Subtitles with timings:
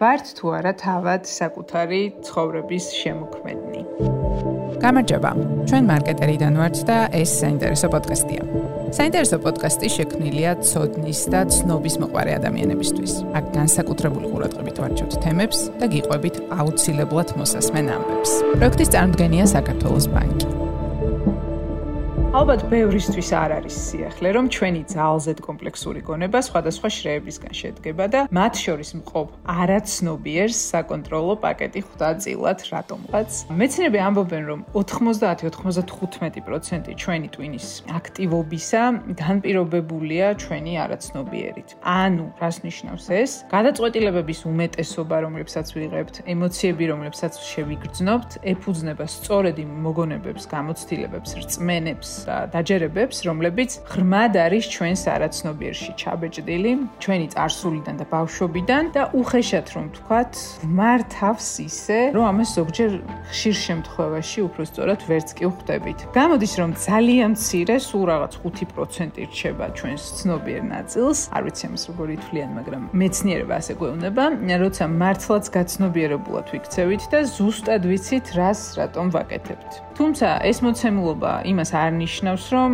[0.00, 3.80] ვართ თუ არა თავად საკუთარი ცხოვრების შემოქმედნი.
[4.82, 5.30] გამარჯობა.
[5.68, 8.42] ჩვენ მარკეტერიდან ვართ და ეს საინტერესო პოდკასტია.
[8.98, 13.12] საინტერესო პოდკასტი შექმნილია ცოდნის და ცნობის მოყარე ადამიანებისთვის.
[13.38, 18.32] აქ განსაკუთრებული ყურადღებით ვარჩევთ თემებს და გიყვებით აუცილებლად მოსასმენ ამბებს.
[18.58, 20.51] პროექტის წარმოდგენია საქართველოს ბანკი.
[22.42, 28.58] ალბათ ბევრისთვის არ არის სიახლე, რომ ჩვენი ძალზედ კომპლექსური გონება სხვადასხვა შრეებისგან შედგება და მათ
[28.58, 33.30] შორის მყოფ არაცნობიერს საკონტროლო პაკეტი ხვდა წილად რატომღაც.
[33.62, 37.66] მეცნიერები ამბობენ, რომ 90-95% ჩვენი ტვინის
[37.98, 38.82] აქტივობისა
[39.22, 41.68] განპირობებულია ჩვენი არაცნობიერით.
[41.86, 43.30] ანუ, რას ნიშნავს ეს?
[43.54, 53.70] გადაწყვეტილებების უმეტესობა, რომლებსაც ვიღებთ, ემოციები, რომლებსაც შევიგრძნობთ, ეფუძნება სწორედ იმ მოგონებებს, გამოცდილებებს, რწმენებს დაჯერებებს, რომლებიც
[53.92, 56.72] ღრმად არის ჩვენს არაცნობიერში ჩაბეჭდილი,
[57.02, 60.32] ჩვენი წარსულიდან და ბავშვობიდან და უხეშად რომ თქვათ,
[60.78, 62.90] მართავს ისე, რომ ამას ზოგჯერ
[63.30, 65.98] ხშირ შემთხვევაში უფრო სწორად ვერც კი ვხვდებით.
[66.16, 72.08] გამოდის რომ ძალიან მცირე, სულ რაღაც 5% რჩება ჩვენს ცნობიერ ნაწილს, არ ვიცი ამას როგორ
[72.16, 74.24] ითვლიან, მაგრამ მეცნიერება ასე გვეუბნება,
[74.62, 79.91] როცა მართლაც გაცნობიერებულად ვიქცევით და ზუსტად ვიცით, რას რატომ ვაკეთებთ.
[79.92, 82.72] თუმცა ეს მოცემულობა იმას არ ნიშნავს, რომ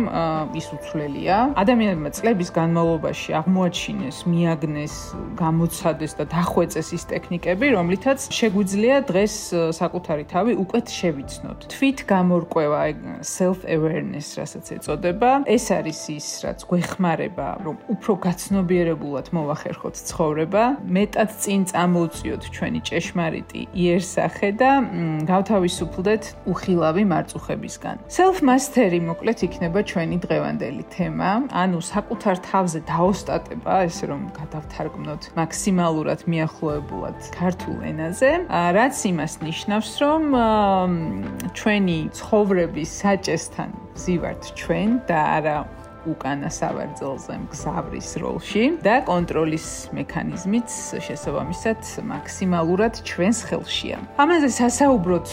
[0.59, 1.37] ის უცვლელია.
[1.59, 4.95] ადამიანებმა წლების განმავლობაში აღმოაჩინეს, მიაგნეს,
[5.35, 9.33] გამოცადეს და დახვეწეს ის ტექნიკები, რომლითაც შეგვიძლია დღეს
[9.79, 11.59] საკუთარი თავი უკეთ შევიცნოთ.
[11.73, 12.81] თვით გამორკვევა,
[13.23, 21.29] self awareness, რასაც ეწოდება, ეს არის ის, რაც გვეხმარება, რომ უფრო გაცნობიერებულად მოვახერხოთ ცხოვრება, მეტად
[21.43, 24.71] წინ წამოვწიოთ ჩვენი ჭეშმარიტი იერსახე და
[25.29, 27.95] გავთავისუფლდეთ უხილავი მარწუხებისგან.
[28.17, 31.29] self mastery მოკლედ იქნება ჩვენი დღევანდელი თემა,
[31.63, 40.23] ანუ საკუთარ თავზე დაოსტატება, ესე რომ გადავთარგმნოთ მაქსიმალურად მიახლოებულად ქართულ ენაზე, რაც იმას ნიშნავს, რომ
[41.57, 45.57] ჩვენი ცხოვრების საჭესთან ვზივართ ჩვენ და არა
[46.07, 49.67] უკანა სავარძელზე მგზავრის როლში და კონტროლის
[49.97, 50.69] მექანიზმიც
[51.05, 53.97] შესაბამისად მაქსიმალურად ჩვენს ხელშია.
[54.23, 55.27] ამაზე სასაუბროთ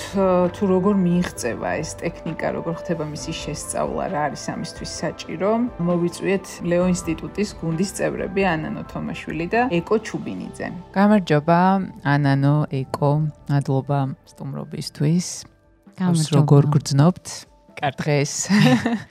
[0.57, 5.51] თუ როგორ მიიღწევა ეს ტექნიკა, როგორ ხდება მისი შესწავლა, რა არის ამისთვის საჭირო.
[5.87, 10.67] მოვიწვიეთ ლეო ინსტიტუტის გუნდის წევრები ანანო თომაშვილი და ეკო ჩუბინიძე.
[10.97, 11.61] გამარჯობა
[12.03, 13.13] ანანო, ეკო,
[13.51, 13.99] მადლობა
[14.31, 15.27] სტუმრობისთვის.
[15.97, 16.37] გამარჯობა.
[16.37, 17.56] როგორ გრძნობთ?
[17.77, 18.33] კარგ დღეს.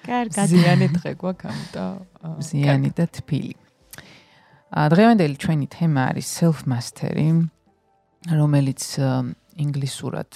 [0.10, 0.48] კარგად.
[0.50, 1.86] ზიანი დღე გვაქვს ამ და
[2.42, 3.56] ზიანი და თბილი.
[4.76, 7.48] დღევანდელი ჩვენი თემა არის self mastery,
[8.28, 8.82] რომელიც
[9.56, 10.32] ინგლისურად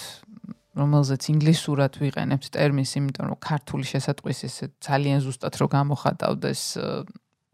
[0.79, 6.61] რომელზეც ინგლისურად ვიყენებთ ტერმინს, იმიტომ რომ ქართული შესატყვისი ეს ძალიან ზუსტად რო გამოხატავდეს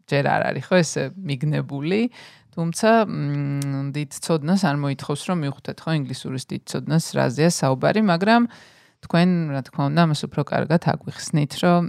[0.06, 2.00] ჯერ არ არის ხო ეს მიგნებული,
[2.54, 2.90] თუმცა
[3.96, 8.42] დიდ ცოდნას არ მოითხოვს რომ მივხვდეთ ხო ინგლისურის დიდ ცოდნას რაზეა საუბარი, მაგრამ
[9.06, 11.82] თქვენ რა თქმა უნდა მას უფრო კარგად აგვიხსნით, რომ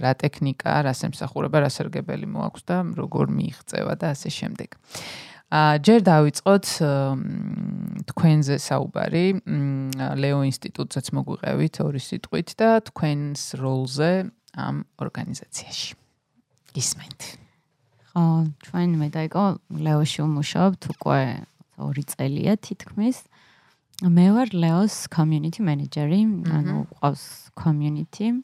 [0.00, 4.70] რა ტექნიკა, რა სამსახურება, რა სერგებელი მოაქვს და როგორ მიიღწევა და ასე შემდეგ.
[5.52, 6.66] ა ჯერ დავიწყოთ
[8.10, 9.26] თქვენზე საუბარი
[10.18, 14.10] ლეო ინსტიტუტსაც მოგვიყევით ორი სიტყვით და თქვენს როლზე
[14.56, 15.90] ამ ორგანიზაციაში.
[16.74, 17.20] გისმენთ.
[18.10, 18.24] ხო,
[18.66, 19.44] ჩვენ მე და იკო
[19.84, 21.22] ლეოში ვმუშაობთ უკვე
[21.78, 23.26] ორი წელია თითქმის.
[24.02, 27.24] მე ვარ ლეოს community manager-ი, ანუ ყავს
[27.54, 28.42] community.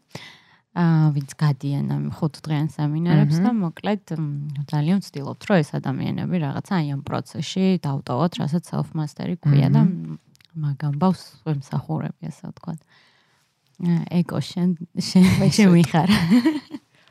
[0.71, 4.15] აა ვინც გადიან ამ ხუთდღიან სამინარებს და მოკლედ
[4.71, 9.83] ძალიან ვცდილობთ, რომ ეს ადამიანები რაღაცა აი ამ პროცესში დავტოვოთ, რასაც self mastery ქვია და
[10.55, 12.75] მაგამ ბავს ვემსახურები, ასე ვთქვა.
[14.15, 16.11] ეკო შენ შენ ვიხარ.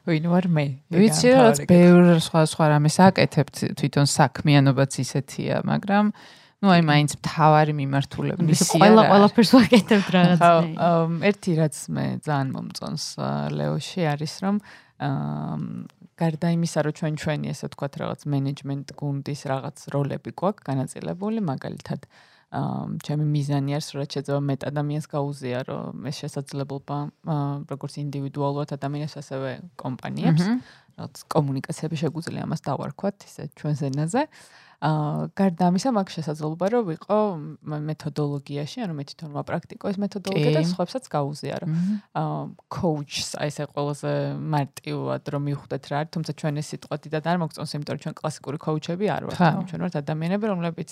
[0.08, 0.66] ვინ ვარ მე?
[0.88, 6.16] ვიცი რომ ბევრ სხვა სხვა რამეს აკეთებთ, თვითონ საქმიანობაც ისეთია, მაგრამ
[6.60, 10.74] ну აი მაინც მთავარი მიმართულება ის ყველა ყველაფერს ვაკეთებ რაღაც მე.
[10.76, 10.90] ხო,
[11.30, 13.06] ერთი რაც მე ძალიან მომწონს
[13.56, 14.56] ლეოში არის რომ
[16.20, 22.02] გარდა იმისა რომ ჩვენ ჩვენი ესე ვთქვათ რაღაც მენეჯმენტ გუნდის რაღაც როლები გვაქვს განაწილებული მაგალითად
[23.08, 26.98] ჩემი მიზანი არის რომ შეიძლება მეტ ადამიანს გაუზია რომ ეს შესაძლებლობა
[27.72, 29.50] როგორც ინდივიდუალურად ადამიანს ასევე
[29.80, 30.44] კომპანიებს
[31.00, 37.20] რაღაც კომუნიკაციები შეგვიძლია ამას დავარქვათ ისე ჩვენს ენაზე აა გარდა ამისა მაგ შესაძლებლობა რომ ვიყო
[37.68, 41.72] მეთოდოლოგიაში, ანუ მე თვითონ ვაპრაქტიკო ეს მეთოდოლოგია და სხვაებსაც გაუზია რომ
[42.16, 42.38] აა
[42.72, 47.38] coach-ს აი ესე ყველაზე მარტივად რომ მივხვდეთ რა არის, თუმცა ჩვენ ეს სიტყვა დიდად არ
[47.44, 50.90] მოგწონს, იმიტომ რომ ჩვენ კლასიკური coach-ები არ ვართ, ჩვენ ვართ ადამიანები, რომლებიც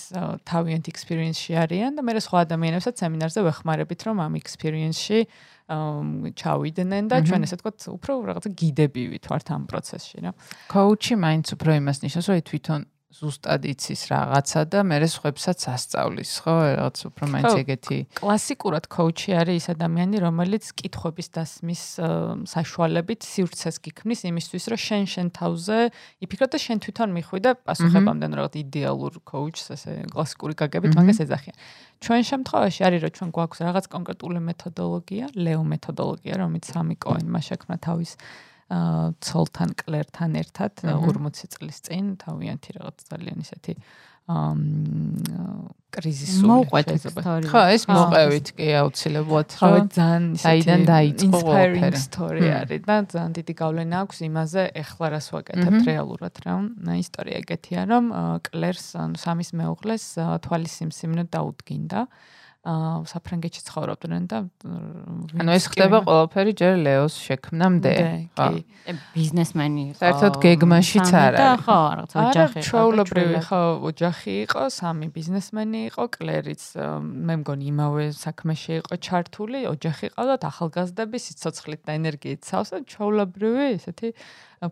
[0.52, 7.16] თავიანთ experience-ში არიან და მე სხვა ადამიანებსაც სემინარზე ვეხმარებით რომ ამ experience-ში აა ჩავიდნენ და
[7.28, 10.32] ჩვენ ესე ვთქვათ, უფრო რაღაცა გიდები ვით ვართ ამ პროცესში რა.
[10.72, 16.56] coach-ი მაინც უფრო იმას ნიშნავს, რომ თვითონ ზუსტად იცის რაღაცა და მე სხვებსაც ასწავლის, ხო?
[16.76, 17.98] რაღაც უფრო მაინც ეგეთი.
[18.20, 21.84] კლასიკურად კოუჩი არის ის ადამიანი, რომელიც კითხვების დასმის
[22.52, 25.78] საშუალებით სივრცეს გიქმნის იმისთვის, რომ შენ შენ თავზე
[26.28, 31.56] იფიქრო და შენ თვითონ მიხვი და პასუხებამდე რაღაც იდეალურ კოუჩს, ესე კლასიკური გაგებით მაგას ეძახიან.
[32.04, 37.76] ჩვენ შემთხვევაში არის რომ ჩვენ გვაქვს რაღაც კონკრეტული მეთოდოლოგია, ლეო მეთოდოლოგია, რომელიც სამი კოინმა შექმნა
[37.88, 38.12] თავის
[38.68, 43.76] ცოლთან კლერთან ერთად 40 წლის წინ თავიანთი რაღაც ძალიან ისეთი
[45.96, 47.48] კრიზისული მოყვეთ ისტორია.
[47.48, 51.92] ხო, ეს მოყევით კი აუცილებლად, რომ ძალიან საიდან დაიწყო ყველაფერი.
[51.96, 56.56] ისტორია არის და ძალიან დიდი გავლენა აქვს იმაზე, ეხლა რას ვაკეთებ რეალურად რა.
[57.00, 58.06] ისტორია ეგეთია, რომ
[58.44, 58.86] კლერს
[59.16, 60.06] სამის მეუღლეს
[60.44, 62.00] თვალის სიმსივნე დაუდგინდა.
[62.04, 62.36] აა
[63.08, 64.38] საფრანგეთში ცხოვრობდნენ და
[65.40, 67.94] ანუ ეს ხდება ყველაფერი ჯერ ლეოს შექმნამდე.
[68.36, 68.48] ხო
[69.16, 71.64] ბიზნესმენი იყო საერთოდ გეგმაშიც არ არის.
[71.64, 73.62] ხო რაღაცა ოჯახი იყო ჩაულებრივი ხო
[73.92, 76.64] ოჯახი იყო სამი ბიზნესმენი იყო კლერიც
[77.28, 84.10] მე მგონი იმავე საქმეში იყო ჩართული ოჯახი ყავდათ ახალგაზრდები სიცოცხლით და ენერგიით სავსე ჩაულებრივი ესეთი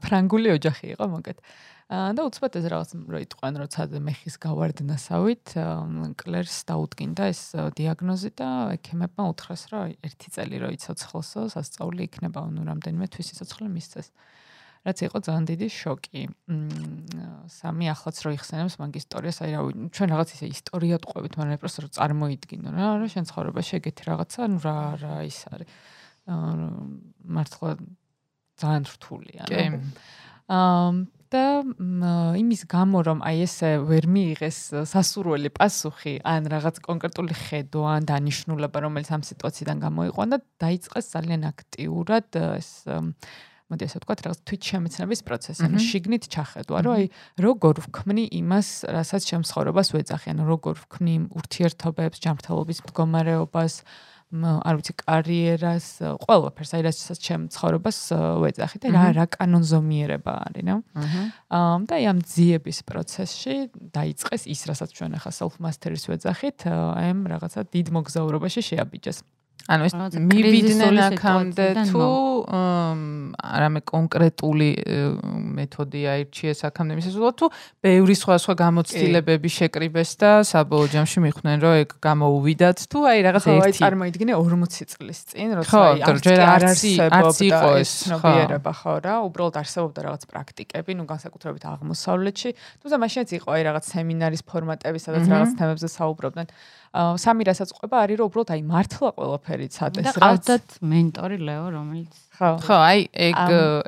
[0.04, 1.38] ფრანგული ოჯახი იყო მოგეთ
[1.86, 5.54] და უცბად ეს რაღაც რო იტყვენ როცა მეხის გავარდნასავით
[6.18, 7.42] კლერს დაუდგინდა ეს
[7.78, 13.70] დიაგნოზი და ექიმებმა უთხრეს რომ ერთი წელი რო იცოცხლოსო სასწაული იქნება ანუ რამდენიმე თვის სიცოცხლე
[13.70, 14.10] მისცეს
[14.86, 16.22] რაც იყო ძალიან დიდი შოკი.
[17.50, 21.80] სამი ახლაც რო იხსენებს მაგ ისტორიას, აი რა ჩვენ რაღაც ისე ისტორია ტყვებით, მაგრამ პროსტო
[21.86, 25.70] რომ წარმოიდგინო რა, რა შენ ცხოვრებაში ეგეთი რაღაცა, ну რა რა ის არის.
[27.26, 27.70] მართლა
[28.62, 29.44] ძალიან რთულია.
[29.50, 29.66] კი.
[30.54, 31.44] აა და
[32.38, 34.60] იმის გამო რომ აი ესე ვერ მიიღეს
[34.92, 42.28] სასურველი პასუხი ან რაღაც კონკრეტული ხედო ან დანიშნულება რომელიც ამ სიტუაციიდან გამოიყვანდა დაიწყეს ძალიან აქტიურად
[42.62, 42.70] ეს
[43.66, 45.62] მოდი ასე ვთქვა რაღაც თვით შემეცნების პროცესი.
[45.66, 47.06] ანუ შიგნით ჩახედვა რომ აი
[47.42, 53.74] როგორ ვქმნი იმას რასაც შემსხოვრებას ვეძახი ანუ როგორ ვქმნი ურთიერთობებს ჯანმრთელობის მდგომარეობას
[54.34, 55.88] არ ვიცი კარიერას,
[56.26, 58.00] ყველაფერს, აი რასაც ჩემ ცხოვრებას
[58.42, 60.78] ვეძახი და რა რა კანონზომიერება არის, ნო?
[60.98, 61.24] აჰა.
[61.86, 63.56] და ამ ძიების პროცესში
[63.94, 69.22] დაიწყეს ის, რასაც ჩვენ ახლა self mastery-ს ვეძახით, აი ამ რაღაცა დიდ მოგზაურობაში შეაბიჯეს.
[69.66, 72.02] ანუ ეს მივიდნენ აქამდე თუ
[72.46, 74.70] არამე კონკრეტული
[75.58, 76.94] მეთოდი აირჩიეს აქამდე.
[77.02, 77.50] მისასვლელად თუ
[77.82, 83.44] ბევრი სხვა სხვა გამოცდილებები შეკრიბეს და საბოლოო ჯამში მიხვდნენ რომ ეგ გამოუვიდათ თუ აი რაღაც
[83.50, 86.26] ერთი ხო აი წარმოიდგინე 40 წლის წინ როცა აი არც
[87.10, 92.50] არც იყო ეს ცნობიერება ხო რა უბრალოდ არსებობდა რაღაც პრაქტიკები ნუ განსაკუთრებით აღმოსავლეთში.
[92.86, 96.48] თუმცა მაშინაც იყო აი რაღაც სემინარის ფორმატები სადაც რაღაც თემებზე საუბრობდნენ
[96.96, 100.14] სამი რასაც ყვება არის რომ უბრალოდ აი მართლა ყველაფერი ცადეს რა.
[100.16, 103.36] და ყავდათ მენტორი ლეო რომელიც ხო ხო აი ეგ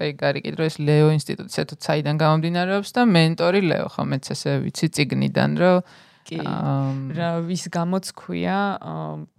[0.08, 4.52] ეგ არის კიდე ეს ლეო ინსტიტუტი თუ საიდან გამომდინარეობს და მენტორი ლეო ხო მეც ესე
[4.66, 5.78] ვიცი ციგნიდან რომ
[6.28, 6.38] კი
[7.16, 8.60] რა ვის გამოც ქვია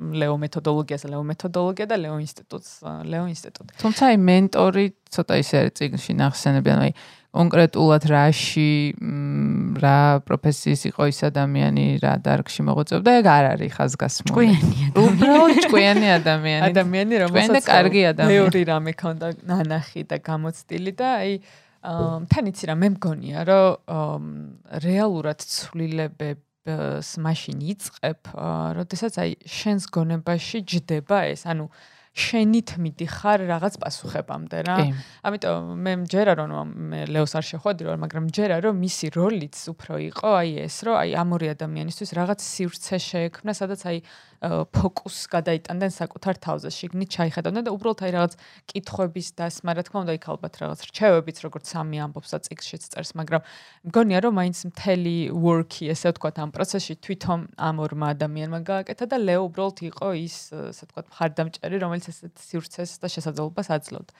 [0.01, 2.71] ლეო მეთოდოლოგიას ლეო მეთოდოლოგია და ლეო ინსტიტუტს
[3.13, 6.93] ლეო ინსტიტუტი თუმცა აი მენტორი ცოტა ისე არის ციგნში ნახსენებიან აი
[7.39, 8.71] კონკრეტულად რაში
[9.79, 14.35] რა პროფესიის იყო ის ადამიანი რა დარგში მოღვაწეობდა ეგ არ არის ხაზგასმული.
[14.35, 16.63] ჭკვიანი უბრალოდ ჭკვიანი ადამიანი.
[16.73, 18.35] ადამიანი რომელსაც კარგი ადამიანი.
[18.35, 21.33] მეორე რამე ქონდა ნანახი და გამოცდილი და აი
[21.79, 24.23] თან იცი რა მე მგონია რომ
[24.83, 28.33] რეალურად ცვლილებებს მაშინ იწებ
[28.79, 31.71] როდესაც აი შენს გონებაში ჯდება ეს ანუ
[32.19, 34.77] შენით მიდიხარ რაღაც პასუხებამდე რა.
[35.29, 39.95] ამიტომ მე მჯერა რომ მე ლეოს არ შეხვედი რომ მაგრამ მჯერა რომ მისი როლიც უფრო
[40.11, 43.99] იყო აი ეს რომ აი ამ ორი ადამიანისთვის რაღაც სივრცე შეექმნა სადაც აი
[44.41, 48.35] ფოკუსს გადაიტანდნენ საკუთარ თავზე, შიგნით ჩაიხედავდნენ და უბრალოდ აი რაღაც
[48.71, 53.11] კითხვების დასმა, რა თქმა უნდა, იქ ალბათ რაღაც რჩევებიც, როგორც სამი ამბობს და წიგნშიც წერს,
[53.19, 53.43] მაგრამ
[53.91, 59.17] მგონია რომ მაინც მთელი work-ი, ესე ვთქვათ, ამ პროცესში თვითონ ამ ორმა ადამიანმა გააკეთა და
[59.19, 60.37] ლეო უბრალოდ იყო ის,
[60.71, 64.13] ესე ვთქვათ, მხარდამჭერი, რომელიც ესეთ სივრცეს და შესაძლებლობას აძლევდა.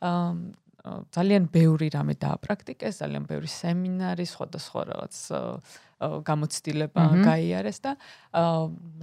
[0.00, 0.68] აა
[1.12, 5.14] ძალიან ბევრი რამე დააპრაქტიკეს, ძალიან ბევრი სემინარი, სხვადასხვა რაღაც
[6.00, 7.94] გამოცდილება გაიარეს და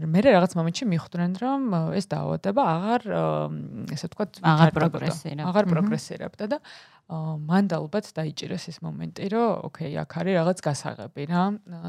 [0.02, 1.62] მე რაღაც მომენტში მიხვდნენ რომ
[1.94, 3.02] ეს დაავადება აღარ
[3.94, 6.58] ესე ვთქვათ აღარ პროგრესირებდა აღარ პროგრესირებდა და
[7.08, 11.44] მან და ალბათ დაიჭირეს ეს მომენტი რომ ოკეი აქ არის რაღაც გასაღები რა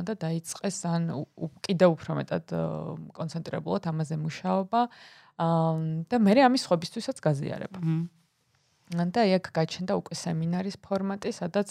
[0.05, 1.03] და დაიწყეს ან
[1.65, 2.47] კიდევ უფრო მეტად
[3.17, 4.81] კონცენტრირებულად ამაზე მუშაობა
[6.07, 7.81] და მე ამის ხობისთვისაც გაზიარება
[8.89, 11.69] და იქ გაჩნდა უკვე სემინარის ფორმატი, სადაც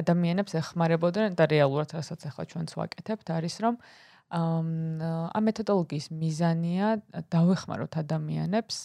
[0.00, 3.76] ადამიანებს ეხმარებოდნენ და რეალურად რასაც ახლა ჩვენც ვაკეთებთ, არის რომ
[4.32, 6.88] ამ მეთოდოლოგიის მიზანია
[7.28, 8.76] დავეხმაროთ ადამიანებს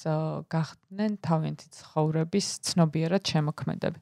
[0.52, 4.00] გახდნენ თავიანთი ცხოვრების ცნობიერად შემოქმედები.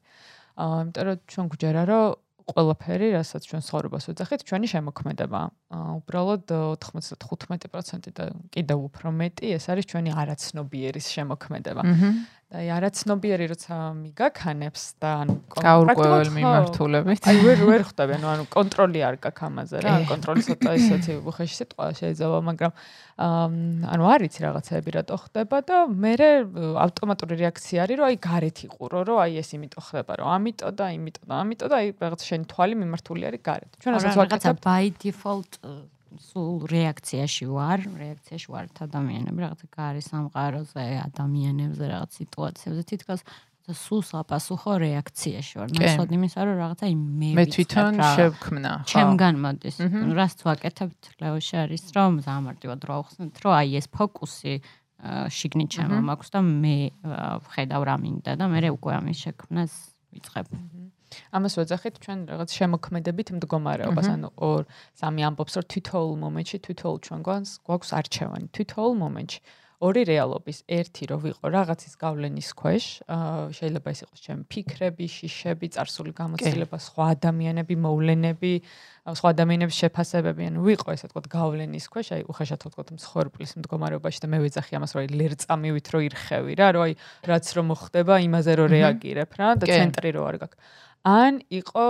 [0.58, 2.06] აა, იმიტომ რომ ჩვენ გვჯერა რომ
[2.46, 5.40] ყველაფერი, რასაც ჩვენ ცხოვრებას ვეძახით, ჩვენი შემოქმედება.
[5.98, 6.46] უბრალოდ
[6.78, 8.24] 95% და
[8.54, 11.82] კიდევ უფრო მეტი ეს არის ჩვენი არაცნობიერის შემოქმედება.
[11.82, 17.24] და აი არაცნობიერი როცა მიგაქანებს და ანუ გაურკვეველ მიმართულებით.
[17.26, 21.56] აი ვერ ვერ ხვდები ანუ ანუ კონტროლი არ გაქვს ამაზე რა კონტროლი ცოტა ისეთი უხეში
[21.58, 22.72] სიტყვა შეიძლება მაგრამ
[23.90, 26.14] ანუ არ ვიცი რაღაცები რატო ხდება და მე
[26.86, 30.86] ავტომატური რეაქცია არის რომ აი გარეთ იყურო რომ აი ეს იმიტომ ხდება რომ ამიტომ და
[30.94, 33.70] იმიტომ და ამიტომ და აი რაღაც შენი თვალი მიმართული არის გარეთ.
[33.82, 35.52] ჩვენ ასაც ვაკეთებ by default
[36.20, 43.22] სულ რეაქციაში ვარ, რეაქციაში ვარ ადამიანები, რაღაცა გარე სამყაროზე, ადამიანებზე, რაღაც სიტუაციებზე, თითქოს
[43.66, 45.68] და სულ საპასუხო რეაქციაში ვარ.
[45.74, 48.72] ნაცვლად იმისა, რომ რაღაცა მე მე თვითონ შევქმნა.
[48.86, 49.76] ჩემგან მოდის.
[50.14, 54.54] რას ვაკეთებთ ლეოში არის რომ ზამარტივად რა ახსნით, რომ აი ეს ფოკუსი
[55.36, 56.76] შიგნით ჩემო მაქვს და მე
[57.52, 59.72] ხედავ რა მინდა და მე უკვე ამის შექმნას
[60.14, 60.46] ვიწყებ.
[61.36, 64.62] ამას ვეძახით ჩვენ რაღაც შემოქმედებით მდგომარეობას, ანუ ორ
[65.00, 69.40] სამი ამბობს, რომ თითოეულ მომენტში, თითოეულ ჩვენ გვანს გვაქვს არჩევანი, თითოეულ მომენტში.
[69.76, 72.84] ორი რეალობის, ერთი რომ ვიყო რაღაცის გავლენის ქვეშ,
[73.52, 78.52] შეიძლება ეს იყოს ჩემი ფიქრები, შიშები, წარსული გამოცდილება, სხვა ადამიანები, მოვლენები,
[79.12, 84.28] სხვა ადამიანების შეფასებები, ანუ ვიყო ესე თქო გავლენის ქვეშ, აი უხეშად თქო მსხვერპლის მდგომარეობაში და
[84.32, 86.92] მე ვეძახი ამას, რომ აი ლერწა მივით რო ირხევი რა, რომ აი
[87.28, 90.56] რაც რომ მოხდება, იმაზე რო რეაგირებ რა და ცენტრი რო არ გაქვს.
[91.06, 91.86] ან იყო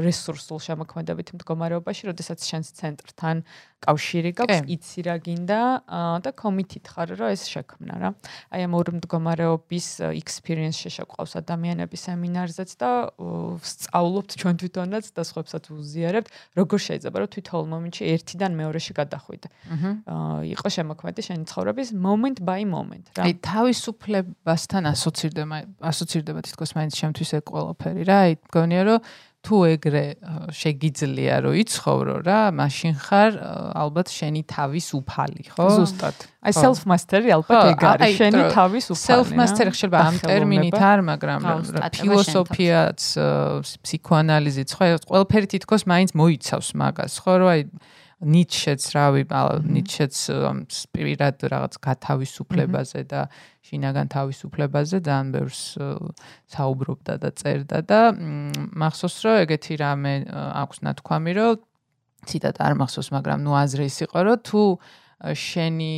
[0.00, 3.42] რესურსულ შემოქმედებით მდგომარეობაში, როდესაც შენს ცენტრთან
[3.84, 5.60] კავშირი გაქვს, იცი რა გინდა
[6.24, 8.10] და კომიტით ხარ რომ ეს შექმნა რა.
[8.54, 12.90] აი ამ ორ მდგომარეობის experience შეშაყავს ადამიანების სემინარზეც და
[13.60, 19.48] სწავლობთ ჩვენ თვითონაც და სხვაებსაც უზიარებთ, როგორ შეიძლება რომ თვითონ მომენტში ერთიდან მეორეში გადახვიდე.
[19.74, 23.28] აა იყო შემოქმედი შენი ცხოვრების moment by moment რა.
[23.28, 25.56] აი თავისუფლებასთან ასოცირდება
[25.90, 28.18] ასოცირდება თითქოს მაინც შემთვის ეს ყველაფერი რა.
[28.24, 28.98] აი მგონია რომ
[29.44, 30.04] თუ ეგრე
[30.56, 33.32] შეგიძლია რომ იცხოვრო რა, მაშინ ხარ
[33.76, 35.66] ალბათ შენი თავის უფალი, ხო?
[35.78, 36.16] ზუსტად.
[36.44, 39.04] აი self mastery ალბათ ეგ არის, შენი თავის უფალი.
[39.04, 41.40] self mastery შეიძლება ამ ტერმინით არ, მაგრამ
[41.92, 43.00] ფილოსოფიაც,
[43.84, 47.60] ფსიქოანალიზიც, ხო, ყველაფერი თითქოს მაინც მოიცავს მაგას, ხო, რომ აი
[48.24, 49.22] ნიჩეც რავი
[49.68, 50.14] ნიჩეც
[50.72, 53.20] სპირიტად რაღაც გათავისუფლებაზე და
[53.68, 55.62] შინაგან თავისუფლებაზე ძალიან ბევრს
[56.54, 58.00] საუბრობდა და წერდა და
[58.80, 60.14] მახსოვს რომ ეგეთი რამე
[60.64, 61.62] აქვს ნათქვამი რომ
[62.24, 64.62] ციტატა არ მახსოვს მაგრამ ნუ აზრის იყო რომ თუ
[65.32, 65.92] შენი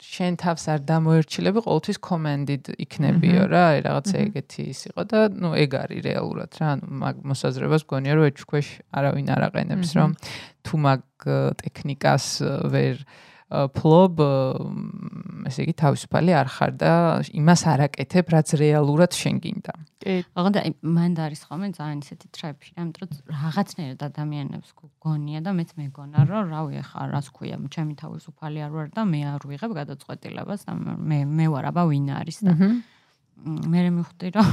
[0.00, 5.50] შენ თავს არ დამოერჩილები ყოველთვის commanded იქნებიო რა აი რაღაცა ეგეთი ის იყო და ნუ
[5.64, 10.10] ეგ არის რეალურად რა ანუ მაგ მოსაზრებას გონია რომ ეჭქვეშ არავინ არ აყენებს რომ
[10.64, 11.02] თუ მაგ
[11.60, 12.26] ტექნიკას
[12.72, 12.96] ვერ
[13.48, 14.20] ფლობ
[15.48, 16.92] ესე იგი თავისუფალი არ ხარ და
[17.32, 19.72] იმას არ აკეთებ რაც რეალურად შენ გინდა.
[20.04, 20.16] კი.
[20.36, 25.70] აღარ და მან და არის ხოლმე ძალიან ისეთი ტრეფი, ამიტომ რაღაცნაირად ადამიანებს გონია და მეც
[25.80, 30.60] მეგონა რომ რავი ახლა რას ქვია, ჩემი თავისუფალი არ ვარ და მე არ ვიღებ გადაწყვეტილებას
[30.68, 32.68] და მე მე ვარ აბა ვინ არის და მე
[33.72, 34.48] მე მივხვდი რომ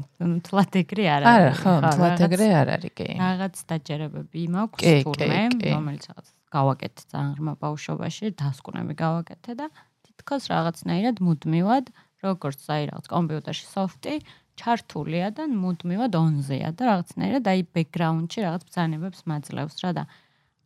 [0.48, 1.38] თლათ ეგრე არ არის.
[1.38, 3.08] არა, ხო, თლათ ეგრე არ არის, კი.
[3.20, 5.40] რაღაც დაჯერებები მაქვს თურმე,
[5.70, 9.66] რომელიც რაღაც გავაკეთე ძალიან ღრმა ბავშვობაში, დასკვნები გავაკეთე და
[10.06, 11.84] თითქოს რაღაცნაირად მუდმივად,
[12.20, 14.14] როგორც აი რაღაც კომპიუტერში სოფტი
[14.60, 20.04] ჩართულია და მუდმივად ონზეა და რაღაცნაირად აი ბექგრაუნდში რაღაც ბრძანებებს მაძლევს რა და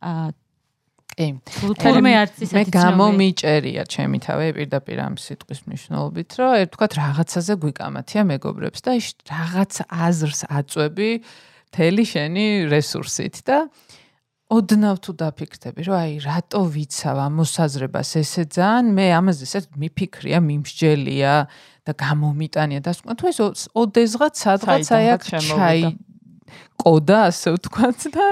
[0.03, 0.25] აა
[1.15, 1.27] კი.
[1.79, 7.53] თურმე არც ისეთი მე გამომიჭერია ჩემი თავი პირდაპირ ამ სიტყვის მნიშვნელობით, რომ ერთ ვთქვათ რაღაცაზე
[7.63, 11.11] გვიკამათია მეგობრებს და ის რაღაც აზრს აწვევი
[11.75, 13.57] თელი შენი რესურსით და
[14.45, 18.09] ოდნავ თუ დაფიქრდები, რომ აი რატო ვიცავ ამ მოსაზრებას?
[18.21, 21.33] ესე ძალიან მე ამაზე ესე მიფიქრია, მიმსჯელია
[21.85, 22.79] და გამომიტანია.
[22.85, 23.39] და სხვა თუ ეს
[23.73, 25.81] ოდესღაც სადღაც აი აქ ჩაი
[26.80, 28.26] ყოდა ასე ვთქვათ და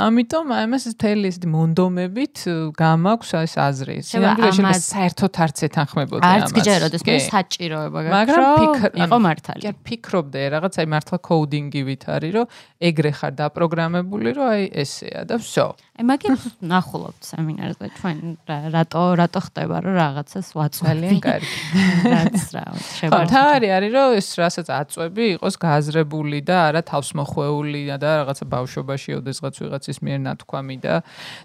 [0.00, 2.36] ამიტომ ამას თელი ეს მონდომებით
[2.80, 3.96] გამაქვს ეს აზრი.
[4.08, 6.40] სინამდვილეში საერთოდ არც ეთანხმებოდი ამას.
[6.40, 8.16] არც გჯეროდეს მე საჭიროება გაქვს.
[8.16, 9.60] მაგრამ ფიქრ იყო მართალი.
[9.60, 12.46] კი ფიქრობდე რაღაცა აი მართლა კოუდინგივით არის რომ
[12.80, 15.66] ეგრე ხარ დაპროგრამებული რომ აი ესეა და всё.
[16.00, 21.56] აი მაგით ნახულობთ სემინარზე ჩვენ რატო რატო ხდება რომ რაღაცას ვაწვალიან კარგი.
[22.08, 22.64] რაც რა
[22.96, 23.28] შეგვიძლია.
[23.28, 29.55] თავარი არის რომ ეს რასაც აწვევი იყოს გააზრებული და არა თავსმოხვეული და რაღაცა ბავშვობაში ოდესღაც
[29.61, 30.93] ვიღაცის მიერ ნათქვამი და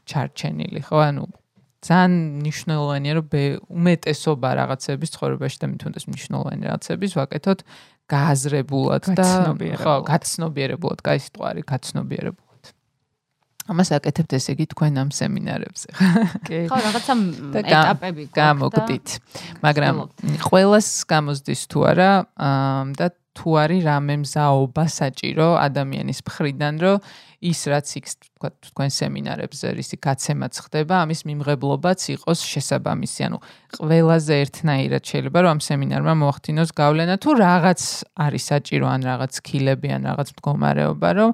[0.09, 1.25] ჩარჩენილი ხო ანუ
[1.81, 2.13] ძალიან
[2.45, 3.27] მნიშვნელოვანია რომ
[3.73, 7.59] უმეტესობა რაღაცების ცხოვრებაში და მithundes მნიშვნელოვანი რაღაცების ვაკეთოთ
[8.11, 9.29] გააზრებულად და
[9.81, 12.73] ხო გაცნობიერებულად, კაი სიტყვა არის გაცნობიერებულად.
[13.71, 16.09] ამას აკეთებთ ესე იგი თქვენ ამ სემინარებზე ხო?
[16.49, 16.59] კი.
[16.67, 17.15] ხო, რაღაცა
[17.61, 19.09] ეტაპები გამოგდით.
[19.63, 19.97] მაგრამ
[20.43, 22.11] ყველას გამოსდის თუ არა
[22.99, 23.07] და
[23.39, 26.97] თუ არის რამე მზაობა საჭირო ადამიანის მხრიდან, რომ
[27.41, 33.21] ის რაც იქ თქვა თქვენ სემინარებზე რისი გაცემაც ხდება, ამის მიმღებლობაც იყოს შესაბამისი.
[33.31, 33.39] ანუ
[33.81, 37.81] ყველაზე ერთნაირად შეიძლება რომ ამ სემინარმა მოახდინოს გავლენა თუ რაღაც
[38.27, 41.31] არის საჭირო ან რაღაც სკილები ან რაღაც მდგომარეობა, რომ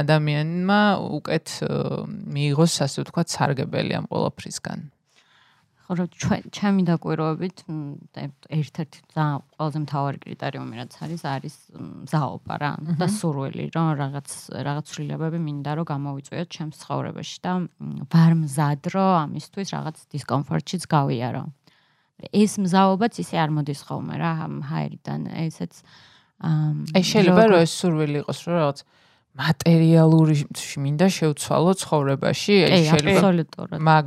[0.00, 0.80] ადამიანმა
[1.18, 1.46] უკეთ
[2.30, 4.99] მიიღოს ასე ვთქვა სარგებელი ამ ყოველფრისგან.
[5.90, 11.56] რომ ჩვენ ჩემი დაკვირვებით ერთ-ერთი ძალიან ყველაზე მთავარი კრიტერიუმი რაც არის არის
[12.06, 12.70] მზაობა რა
[13.00, 14.28] და სურვილი რომ რაღაც
[14.70, 17.52] რაღაც ცვლილებები მინდა რომ გამოვიწვიოთ ჩემს ცხოვრებაში და
[18.14, 21.44] ვარ მზად რომ ამისთვის რაღაც დისკომფორტშიც გავიარო.
[22.30, 24.32] ეს მზაობაც ისე არ მოდის ხოლმე რა
[24.70, 25.72] ჰაერიდან ესეც
[26.94, 28.78] აი შეიძლება რომ ეს სურვილი იყოს რომ რაღაც
[29.38, 30.34] მატერიალური
[30.82, 33.30] მინდა შევცვალო ცხოვრებაში, აი შეიძლება
[33.78, 34.06] მაგ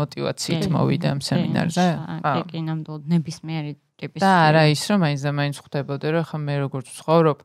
[0.00, 1.86] мотивაციით მოვიდე ამ სემინარზე.
[2.16, 6.24] აა კი, კი, ნამდვილად ნებისმიერი ტიპის და არა ის რომ მაინც და მაინც ხვდებოდე რომ
[6.28, 7.38] ხა მე როგორც ვცხოვრობ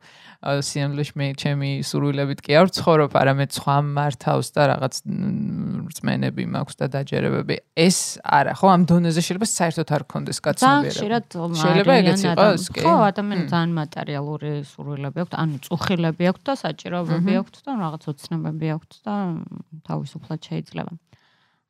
[0.43, 4.95] სიამლეში მე ჩემი სურვილებით კი არ ვცხოვრობ არამედ სხვა მართავს და რაღაც
[5.87, 7.55] რწმენები მაქვს და დაჯერებები.
[7.79, 12.81] ეს არა ხო ამ დონეზე შეიძლება საერთოდ არ გქონდეს კაცნობიერება შეიძლება ეგეც იყოს კი.
[12.83, 18.67] ხო ადამიანს ძალიან მატერიალური სურვილები აქვს ანუ წუხილები აქვს და საჭიროებები აქვს და რაღაც ოცნებები
[18.75, 19.15] აქვს და
[19.87, 20.93] თავისუფლად შეიძლება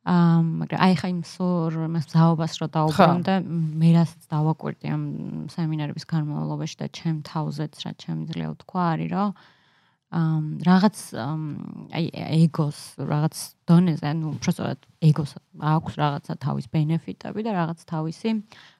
[0.04, 5.02] მაგრამ აი ხა იმ სორ მსაობას რო დაუბრუნ და მე რასაც დავაკვირდი ამ
[5.48, 9.30] სემინარების განმავლობაში და ჩემ თავზეც რა შემიძლია ვთქვა არის რომ
[10.14, 10.96] ამ რაღაც
[11.96, 12.04] აი
[12.44, 13.34] ეგოს რაღაც
[13.64, 15.32] დონეზე ну უბრალოდ ეგოს
[15.72, 18.28] აქვს რაღაცა თავის ბენეფიტები და რაღაც თავისი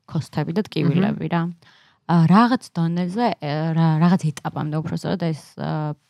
[0.04, 1.42] კოსტები და ტკივილები რა.
[1.48, 5.40] აა რაღაც დონეზე რაღაც ეტაპამდე უფრო სწორად ეს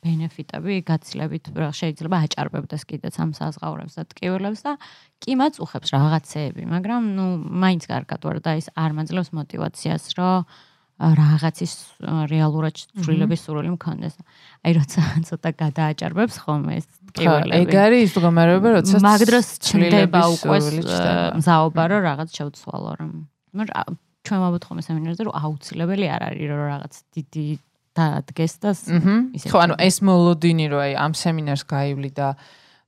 [0.03, 4.75] ბენეფიტები გაცილებით შეიძლება აჭარბებდეს კიდეც ამ საზღაურებს და ტკივილებს და
[5.23, 10.43] კი მაწუხებს რაღაცეები, მაგრამ ნუ მაინც კარგად ვარ და ეს არ მაძლევს мотивაციას, რომ
[10.95, 11.75] რაღაცის
[12.31, 14.15] რეალურად ცვლილების სურვილი მქონდეს.
[14.67, 17.55] აი როცა ცოტა გადააჭარბებს ხოლმე ეს ტკივილები.
[17.67, 20.59] ეგ არის ის მდგომარეობა, როცა მაგდროს ჩნდება უკვე
[21.39, 23.11] მზაობა, რომ რაღაც შევცვალო, რომ
[24.25, 27.47] ჩვენ ვაბოთ ხოლმე სემინარზე რომ აუცილებელი არ არის რომ რაღაც დიდი
[27.95, 28.71] დადგეს და
[29.37, 32.28] ისე ხო ანუ ეს მოლოდინი რომ აი ამ სემინარს გაივლი და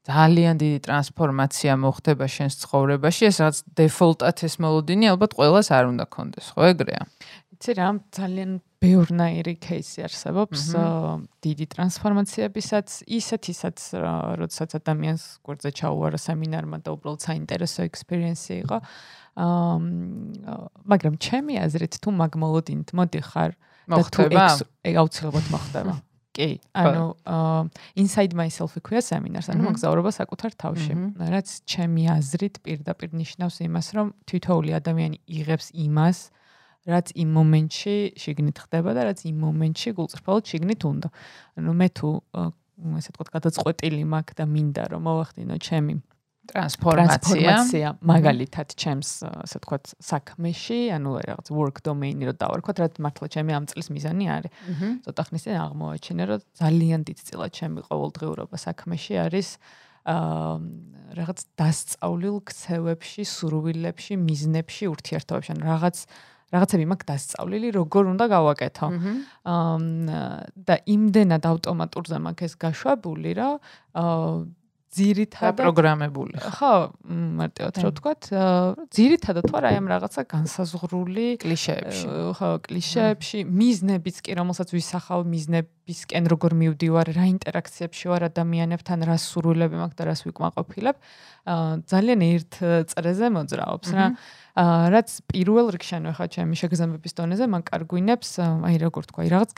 [0.06, 6.04] ძალიან დიდი ტრანსფორმაცია მოხდება შენს ცხოვრებაში ეს რაც დეფოლტად ეს მოლოდინი ალბათ ყოველას არ უნდა
[6.14, 7.02] კონდეს ხო ეგრეა?
[7.54, 8.50] იცი რა ძალიან
[8.86, 10.62] ბევრნაირი кейსი არსებობს
[11.44, 13.84] დიდი ტრანსფორმაციებისაც, ისეთ ისაც
[14.40, 18.78] როდესაც ადამიანს გვერდზე ჩაუვარა სემინარმა და უბრალოდ საინტერესო ექსპერიენსი იყო.
[19.36, 20.56] აა
[20.92, 23.50] მაგრამ ჩემი აზრით თუ მაგმოლოდინთ მოდიხარ
[23.90, 24.22] და თუ
[25.02, 25.94] აუცილებლად მოხდება.
[26.36, 27.04] კი, ანუ
[27.96, 30.92] inside myself ექვია სემინარს, ანუ მოგზაურობა საკუთარ თავში,
[31.32, 36.45] რაც ჩემი აზრით პირდაპირ ნიშნავს იმას, რომ თითოეული ადამიანი იღებს იმას, აა
[36.86, 41.08] რაც იმ მომენტში შიგნით ხდება და რაც იმ მომენტში გულწრფელად შიგნით უნდა.
[41.58, 42.08] ანუ მე თუ
[42.96, 45.94] ესე ვთქვათ, გადაწყვეტილი მაქვს და მინდა რომ მოვახდინო ჩემი
[46.46, 53.52] ტრანსფორმაცია მაგალითად ჩემს ასე ვთქვათ საქმეში, ანუ რაღაც work domain-ი რო დავარქვათ, რა მართლა ჩემი
[53.56, 54.52] ამ წლის მიზანი არის.
[55.06, 59.48] ცოტა ხნის წინ აღმოაჩინე, რომ ძალიან დიდწილად ჩემი ყოველდღიურობა საქმეში არის
[60.06, 60.54] აა
[61.18, 65.96] რაღაც დასწავლილ ქცევებში, სურვილებში, მიზნებში, ურთიერთობებში, ანუ რაღაც
[66.56, 68.86] რაღაცები მაქვს დასწავლილი, როგორ უნდა გავაკეთო.
[69.46, 70.30] აა
[70.66, 73.54] და იმდენად ავტომატურზე მაქვს ეს გაშვებული, რომ
[74.00, 74.20] აა
[74.96, 76.40] ძირითადად პროგრამებული.
[76.40, 76.72] ხო,
[77.40, 78.28] მარტივად რო ვთქვათ,
[78.96, 82.06] ძირითადად თუ არა აი ამ რაღაცა განსაზღვრული კლიშეებში.
[82.38, 85.26] ხო, კლიშეებში, მიზნებიც კი, რომელსაც ვისახავ,
[85.86, 90.96] მიზნებისკენ როგორ მივდივარ, რა ინტერაქციებში ვარ ადამიანებთან, რა სურვილები მაქვს და რას ვიკმაყოფილებ.
[91.86, 92.52] ძალიან ერთ
[92.90, 94.06] წრეზე მოძრაობს რა.
[94.56, 99.50] რაც პირველ რიგში ანუ ხა ჩემი შეგზამების დონეზე მან კარგვინებს აი როგორ თქვა აი რაღაც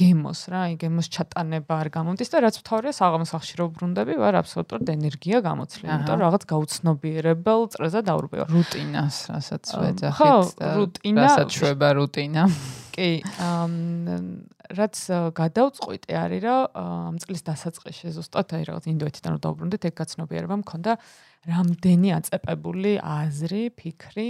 [0.00, 4.40] გემოს რა აი გემოს ჩატანება არ გამომდის და რაც ვთავრია საღამოს სახში რო ბრუნდები ვარ
[4.40, 11.88] აბსოლუტურად ენერგია გამოცლილი იმიტომ რაღაც გაუცნობიერებელ წრეზე დავრბევა რუტინას რასაც ვეძახით და რუტინა რასაც შვება
[12.00, 12.48] რუტინა
[12.96, 13.08] კი
[14.76, 14.96] რაც
[15.36, 20.96] გადავწყვიტე არის რომ ამ წლის დასაწყისში ზუსტად აი რაღაც ინდოეთიდან რომ დავბრუნდეთ ეგ გაცნობიერება მქონდა
[21.46, 24.28] რამდენი აწეპებული აზრი, ფიქრი,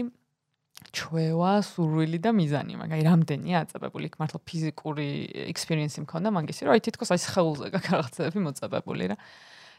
[0.93, 5.09] ჩვევა, სურვილი და მიზანი, მაგაი რამდენია აწეპებული, იქ მართლა ფიზიკური
[5.53, 9.17] ექსპერიენსი მქონდა მაგისი, რომ აი თითქოს აი ხელზე გაგაღწევი მოწებებული რა.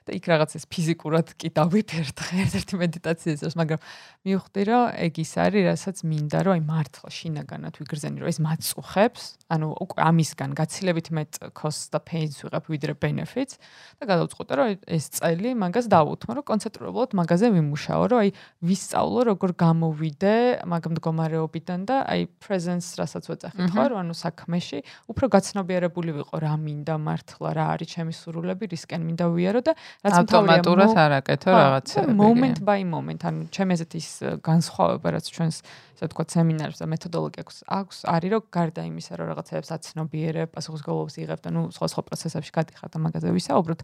[0.08, 2.18] და იქ რაღაც ეს ფიზიკურად კი დავიფერთ
[2.48, 3.80] ერთ-ერთი მედიტაციას, მაგრამ
[4.24, 9.24] მივხვდი რომ ეგ ის არის, რასაც მინდა რომ აი მართლა შინაგანად ვიგრძენი რომ ეს მაწუხებს,
[9.52, 9.68] ანუ
[10.00, 13.60] ამისგან გაცილებით მეტ cost და pains ვიღებ ვიდრე benefits
[14.00, 18.30] და გადავწყვეტე რომ ეს წელი მაგას დავუთმო რომ კონცენტრირებულად მაგაზე ვიმუშაო, რომ აი
[18.68, 20.36] ვისწავლო როგორ გამოვიდე
[20.68, 24.80] მაგ მდგომარეობიდან და აი presence რასაც ვეძახით ხო, რომ ანუ საქმეში
[25.12, 29.74] უფრო გაცნობიერებული ვიყო რა მინდა მართლა რა არის ჩემი სურვილები, რისკენ მინდა ვიარო და
[30.06, 32.14] რაც ავტომატურად არაკეთო რაღაცები.
[32.14, 34.10] moment by moment, ანუ ჩემ ესეთ ის
[34.46, 35.58] განსხვავება რაც ჩვენს
[35.98, 41.40] ასე ვთქვათ სემინარებს და მეთოდოლოგია აქვს, არის რომ გარდა იმისა, რომ რაღაცებს აცნობიერებ, პასუხისგებლობას იღებ
[41.42, 43.82] და ნუ სხვა სხვა პროცესებში გადიხარ და მაგაზე ვისაუბროთ,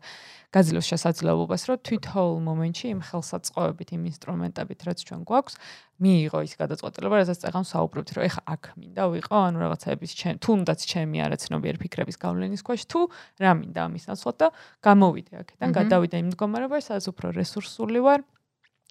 [0.54, 5.54] გაძლევს შესაძლებლობას, რომ თვითონ მომენტში იმ ხელსაწყოებით, იმ ინსტრუმენტებით, რაც ჩვენ გვაქვს,
[6.04, 10.80] მიიღო ის გადაწყვეტილება, რასაც წეგან საუბრობთ, რომ ეხა აქ მინდა ვიყო, ანუ რაღაცების ჩემ თუნდაც
[10.84, 13.00] ჩემი არაცნობიერი ფიქრების გავლენის ქვეშ, თუ
[13.40, 14.48] რა მინდა ამის ნაცვლად და
[14.84, 18.28] გამოვიდე აქედან, გადავიდე იმ მდგომარეობაში, სადაც უფრო რესურსული ვარ.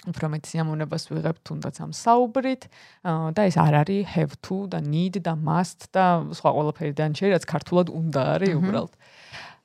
[0.02, 2.62] უფრო მეტ სიამოვნებას ვიღებ თუნდაც ამ საუბრით
[3.06, 7.46] და ეს არ არის have to და need და must და სხვა ყველაფერი დანჩე რაც
[7.46, 8.92] ქართულად უნდა არის უბრალოდ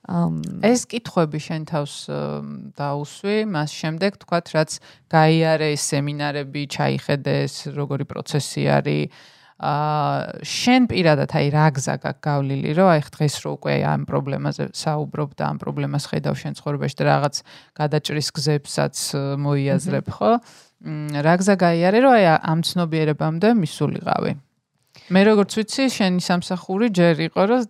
[0.08, 1.96] ეს კითხვები შენ თავს
[2.80, 4.78] დაუსვი მას შემდეგ თქვათ რაც
[5.12, 12.22] გაიარე ეს სემინარები ჩაიხედე ეს როგორი პროცესი არის აა შენ პირადად აი რა გზა გაქვს
[12.22, 16.96] გავლილი რომ აი დღეს რო უკვე ამ პრობლემაზე საუბრობ და ამ პრობლემას ხედავ შენ ცხოვრებაში
[17.02, 17.36] და რაღაც
[17.74, 18.96] გადაჭრის გზებსაც
[19.41, 20.32] მოიაზრებ ხო?
[21.26, 24.32] რა გზა გაიარე რომ აი ამ ცნობიერებამდე მისულიყავი?
[25.13, 27.62] მე როგორც ვიცი, შენი სამსახური ჯერ იყო, რომ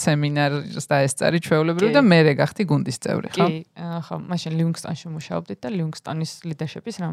[0.00, 3.46] სემინარს დაესწარი ჩვეულებრივ და მე რეგახთი გუნდის წევრი, ხო?
[3.48, 3.60] კი,
[4.08, 7.08] ხო, მაშინ ლიუნგსტონში მუშაობდით და ლიუნგსტონის ლიდერშიპის რა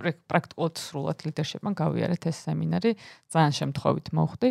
[0.00, 2.96] პრაქტიკულად სრულად ლიდერშიპმა გავიარეთ ეს სემინარი,
[3.28, 4.50] ძალიან შემთხვევით მოხდი.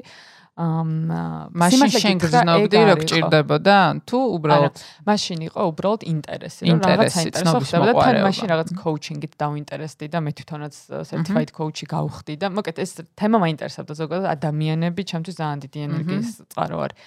[1.62, 3.78] მაშინ შენ გზნობდი რომ გჭირდებოდა
[4.10, 4.76] თუ უბრალოდ
[5.10, 10.32] მაშინ იყო უბრალოდ ინტერესი რომ რაღაცა ინტერესი ხდებოდა თან მაშინ რაღაც კოუჩინგით დავინტერესდი და მე
[10.38, 10.74] თვითონაც
[11.12, 16.78] certified coach-ი გავხდი და მოკეთ ეს თემა მაინტერესებდა ზოგადად ადამიანები ჩემთვის ძალიან დიდი ენერგიის წყარო
[16.86, 16.98] არის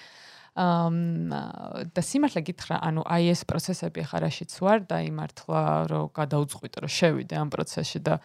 [0.55, 6.91] და სიმართლე გითხრა, ანუ აი ეს პროცესები ახლა რაშიც ვარ და იმართლა რომ გადაუწყვიტე რომ
[6.95, 8.15] შევიდე ამ პროცესში და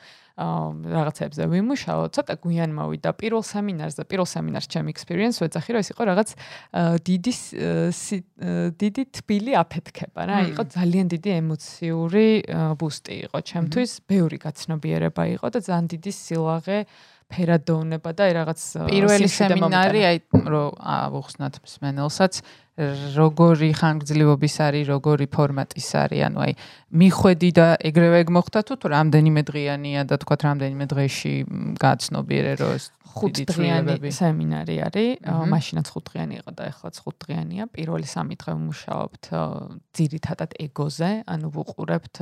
[0.41, 6.03] რაღაცებზე ვიმუშაო, ცოტა გვიან მოვიდა პირველ სემინარზე, პირველ სემინარს ჩემ experience ვეძახი რომ ეს იყო
[6.07, 6.29] რაღაც
[7.11, 7.33] დიდი
[8.81, 12.27] დიდი თბილი აფეთქება რა, იყო ძალიან დიდი ემოციური
[12.81, 13.39] ბუსტი იყო.
[13.51, 16.79] ჩემთვის, ბევრი გაცნობიერება იყო და ძალიან დიდი სილაღე
[17.31, 20.17] ფერადოვნება და აი რაღაც პირველი სემინარი აი
[20.55, 22.43] რომ აუხსნათ მსმენელსაც
[22.81, 26.53] როგორი ხანგრძლივობის არის, როგორი ფორმატის არის, ანუ აი
[26.97, 31.35] მიხვედი და ეგრევე ეგ მოხდა თუ თუ რამდენიმე დღიანია და თქვა რამდენიმე დღეში
[31.77, 37.65] გაცნობიერე რომ ეს ხუთდღიანი სემინარი არის, მაშინაც ხუთდღიანი იყო და ეხლაც ხუთდღიანია.
[37.75, 39.25] პირველი სამი დღე ვმუშაობთ
[39.99, 42.17] ძირითადად ეგოზე, ანუ ვუყურებთ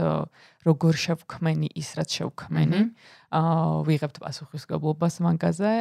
[0.64, 2.80] როგორ შევქმენი ის რაც შევქმენი.
[3.28, 5.72] აა ვიღებთ პასუხისგებლობას მაგაზე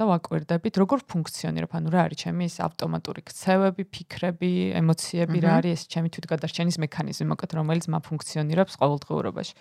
[0.00, 5.72] და ვაკვირდებით როგორ ფუნქციონირებ, ანუ რა არის ჩემი ეს ავტომატური ქცევები, ფიქრები, ემოციები, რა არის
[5.76, 9.54] ეს ჩემი თვითგადარჩენის მექანიზმი, მოკეთ რომელიც მაფუნქციონირებს ყოველდღიურობაში.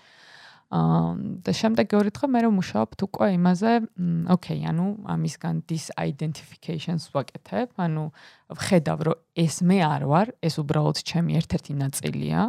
[0.73, 3.71] და შემდეგი ორი დღე მე რომ მუშაობთ უკვე იმაზე,
[4.33, 8.03] ოკეი, ანუ ამისგან this identifications ვაკეთებ, ანუ
[8.57, 12.41] ვხედავ რომ ეს მე არ ვარ, ეს უბრალოდ ჩემი ერთ-ერთი ნაწილია.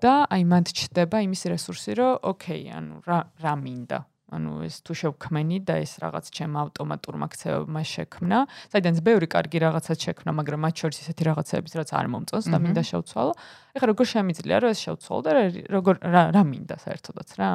[0.00, 4.92] და აი მანდ ჩდება იმის რესურსი, რომ ოკეი, ანუ რა რა მინდა ანუ ეს თუ
[5.00, 8.38] შევქმენი და ეს რაღაც ჩემ ავტომატურმა ქცევებმა შექმნა,
[8.72, 12.82] საიდანაც ბევრი კარგი რაღაცაც შექმნა, მაგრამ მათ შორის ესეთი რაღაცებიც რაც არ მომწონს და მინდა
[12.92, 13.32] შევცვალო.
[13.76, 15.30] ეხლა როგორ შემიძლია რომ ეს შევცვალო და
[15.72, 17.50] როგორ რა რა მინდა საერთოდაც რა?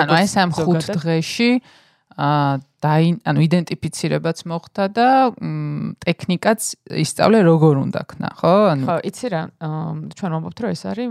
[0.00, 2.92] ანუ აი სამ ხუთ დღეში აა და
[3.30, 5.08] ანუ იდენტიფიცირებაც მოხდა და
[6.02, 6.60] ტექნიკაც
[6.98, 8.54] ისწავლე როგორ უნდა ქნა, ხო?
[8.74, 9.42] ანუ ხო, იცი რა,
[10.18, 11.08] ჩვენ ვამბობთ რომ ეს არის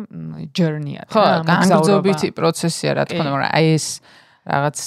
[0.52, 3.88] journey-ა, ხო, განგრძობითი პროცესია რა თქმა უნდა, აი ეს
[4.52, 4.80] რაღაც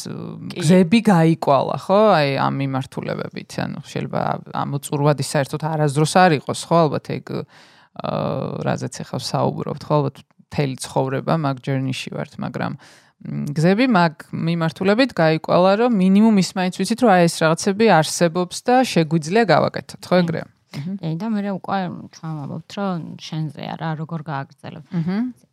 [0.61, 2.01] გზები გაიკვალა, ხო?
[2.15, 4.21] აი ამ მიმართულებებით, ანუ შეიძლება
[4.61, 6.77] ამ წურვადი საერთოდ არასდროს არ იყოს, ხო?
[6.85, 9.95] ალბათ ეგ აა რაზეც ახლა საუბრობთ, ხო?
[10.05, 10.17] ალბათ
[10.53, 12.77] თელი ცხოვრება მაგ ჯერნიში ვართ, მაგრამ
[13.25, 18.77] გზები მაგ მიმართულებით გაიკვალა, რომ მინიმუმ ის მაინც ვიცით, რომ აი ეს რაღაცები არსებობს და
[18.85, 20.47] შეგვიძლია გავაკეთოთ, ხო ეგრეა?
[21.21, 21.79] და მე უკვე
[22.15, 24.85] ჩამოვაბობთ რომ შენზე არა როგორ გააგრძელებ.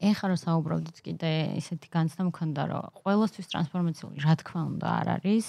[0.01, 1.31] ეხლა რომ საუბრობდით კიდე
[1.62, 5.45] ისეთი განცდა მქონდა რომ ყოველთვის ტრანსფორმაციული რა თქმა უნდა არ არის.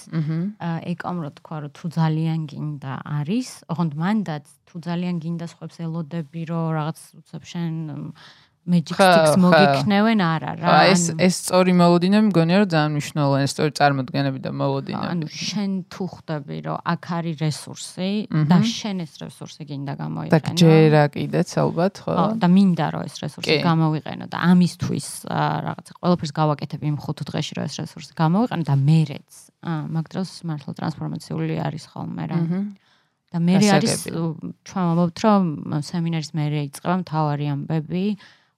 [0.93, 6.41] ეკომ რო თქვა რომ თუ ძალიან გინდა არის, ოღონდ მანდაც თუ ძალიან გინდა სხვებს ელოდები
[6.49, 7.73] რომ რაღაც უცებ შენ
[8.65, 10.73] magic sticks მოგიქნევენ არა რა.
[10.87, 15.09] ეს ეს სწორი მოლოდინები მგონია რომ ძალიან მნიშვნელოვანია, სწორი წარმოდგენები და მოლოდინები.
[15.11, 20.31] ანუ შენ თუ ხვდები რომ აქ არის რესურსი და შენ ეს რესურსი გინდა გამოიყენო.
[20.31, 22.13] და ჯერა კიდეც ალბათ ხო?
[22.15, 25.07] ხო, და მინდა რომ ეს რესურსი გამოვიყენო და ამისთვის
[25.67, 29.31] რაღაცა ყველაფერს გავაკეთებ იმ 5 დღეში რომ ეს რესურსი გამოვიყენო და მერეც.
[29.63, 32.39] აა მაგ დროს მართლა ტრანსფორმაციული არის ხოლმე რა.
[32.47, 32.61] აჰა.
[33.33, 35.43] და მე არის ჩვენ ვამბობთ რომ
[35.81, 38.05] სემინარის მერე იწყება მთავარი ამბები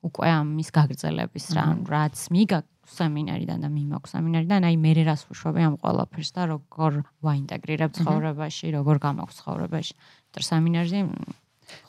[0.05, 5.75] უკვე ამის გაგრძელების რა რაც მიგა სემინარიდან და მიმოქვს სემინარიდან აი მე რას ვუშვები ამ
[5.81, 9.93] ყველაფერს და როგორ ვაინტეგრირებ ცხოვრებაში როგორ გამოგს ცხოვრებაში.
[10.35, 10.99] და სემინარზე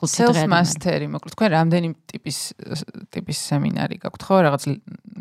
[0.09, 1.33] self mastery მოკლედ.
[1.37, 2.37] თქვენ რამდენი ტიპის
[3.13, 4.35] ტიპის სემინარი გაქვთ ხო?
[4.47, 4.63] რაღაც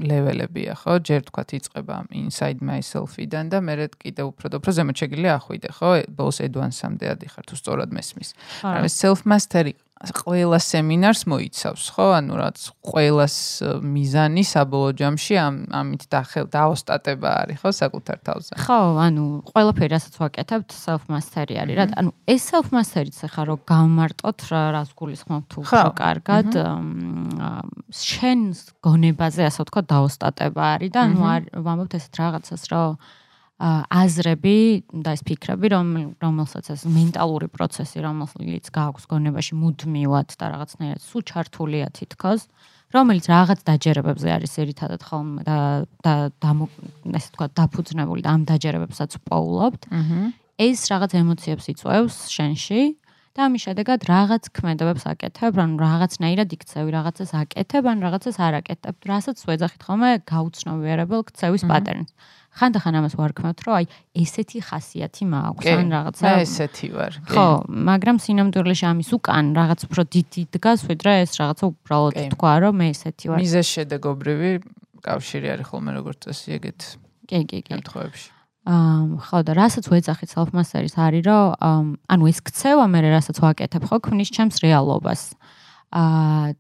[0.01, 0.93] ლეველებია ხო?
[1.05, 5.91] ჯერ თქვათ იწება inside myself-იდან და მე კიდე უფრო და უფრო ზემოთ შეგიძლია ახვიდე ხო?
[6.17, 8.29] ბოლოს advanced-ამდე ადიხარ თუ სწორად მესმის.
[8.65, 12.07] რა self mastery ყველა სემინარს მოიცავს, ხო?
[12.21, 13.37] ანუ რაც ყველას
[13.81, 18.53] მიზანი საბოლოო ჯამში ამ ამით დახელ დაოსტატება არის, ხო, საკუთარ თავზე.
[18.61, 21.85] ხო, ანუ ყველაფერი რასაც ვაკეთებთ, self mastery არის, რა.
[21.97, 26.49] ანუ ეს self mastery-ც ახლა რომ გამარტოთ რა რას გულისხმობ თუ უფრო კარგად,
[27.89, 31.21] შენს გონებაზე ასე ვთქვა დაოსტატება არის და ანუ
[31.57, 33.01] ვამბობთ ესეთ რაღაცას, რომ
[33.57, 34.57] აზრები
[34.93, 35.87] და ეს ფიქრები, რომ
[36.21, 42.45] რომელსაც ეს მენტალური პროცესი, რომელსაც გააქვს გონებაში მუდმივად და რაღაცნაირად სულ ჩართულია თითქოს,
[42.93, 45.59] რომელიც რაღაც დაჯერებებზე არის ერთადად ხოლმე და
[46.05, 46.13] და
[47.17, 49.89] ესე თქვა დაფუძნებული და ამ დაჯერებებსაც პოულობთ.
[50.61, 52.83] ეს რაღაც ემოციებს იწვევს შენში
[53.37, 58.97] და ამის შედეგად რაღაც ქმედებებს აკეთებ, ან რაღაცნაირად იქცევი, რაღაცას აკეთებ, ან რაღაცას არ აკეთებ.
[59.05, 62.11] რასაც ვეძახით ხოლმე გაუცნობიერებელ ქცევის პატერნს.
[62.57, 67.13] ხანდახან ამას ვარქმევთ, რომ აი ესეთი ხასიათი მაქვს, ან რაღაცა ესეთი ვარ.
[67.29, 72.75] ხო, მაგრამ სინამდვილეში ამის უკან რაღაც უფრო დიდი დგას, ვიდრე ეს რაღაცა უბრალოდ თქვა, რომ
[72.81, 73.39] მე ესეთი ვარ.
[73.45, 74.51] მიზეს შედეგობრივი
[75.05, 76.81] კავშირი არის ხოლმე როგორც წესი ეგეთ.
[77.29, 77.73] კი, კი, კი.
[77.77, 78.29] კითხოებში.
[78.67, 83.97] აა ხო და რასაც ვეძახით self-mastery-ს არის, რომ ანუ ეს ქცევა მე რასაც ვაკეთებ, ხო,
[84.03, 85.39] ქმნის ჩემს რეალობას.
[85.39, 85.56] აა
[85.95, 86.55] აა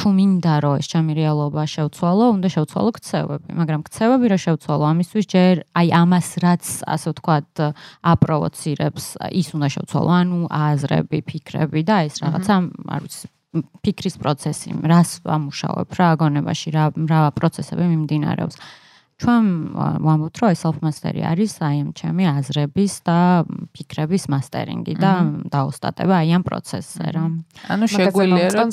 [0.00, 5.26] თუ მინდა რომ ეს ჩემი რეალობა შევცვალო, უნდა შევცვალო ქცევები, მაგრამ ქცევები რა შევცვალო, ამისთვის
[5.30, 7.52] ჯერ აი ამას რაც ასე ვთქვათ
[8.12, 9.04] აპროვოცირებს,
[9.36, 12.54] ის უნდა შევცვალო, ანუ აზრები, ფიქრები და ეს რაღაცა,
[12.88, 13.26] არ ვიცი,
[13.84, 18.56] ფიქრის პროცესი, რას ამუშავებ რა აგონებაში, რა რა პროცესები მიმდინარეობს.
[19.20, 19.44] ჩვენ
[20.00, 23.18] ვამბობთ, რომ self mastery არის აი ამ ჩემი აზრების და
[23.76, 25.12] ფიქრების მასტერინგი და
[25.52, 27.24] დაოსტატება აი ამ პროცესზე რა.
[27.68, 28.70] ანუ შეგვიძლია რომ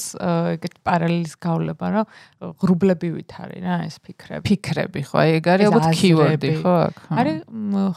[0.56, 2.06] ეგეთ პარალელის გავლება, რომ
[2.64, 4.44] ღრუბლებივით არის რა ეს ფიქრები.
[4.48, 6.96] ფიქრები ხო, აი ეგ არის ალბათ keyword-ი ხო აქ?
[7.12, 7.38] არის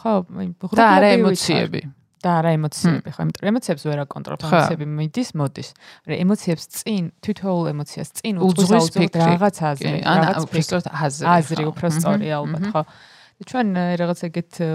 [0.02, 0.74] ხო, ღრუბლებივით.
[0.74, 1.80] და არა ემოციები.
[2.20, 5.68] და არა ემოციები, ხო, იმიტომ რომ ემოციებს ვერ აკონტროლებ, ემოციები მიდის, მოდის.
[6.10, 11.24] რა ემოციებს წინ, თითოეულ ემოციას წინ უძღვის ფიქრი რაღაცაზე, რაღაც ფიქრს აზრი.
[11.36, 12.82] აზრი უფრო სწორია ალბათ, ხო.
[13.40, 14.68] ჩვენ э, რაღაც ეგეთ э,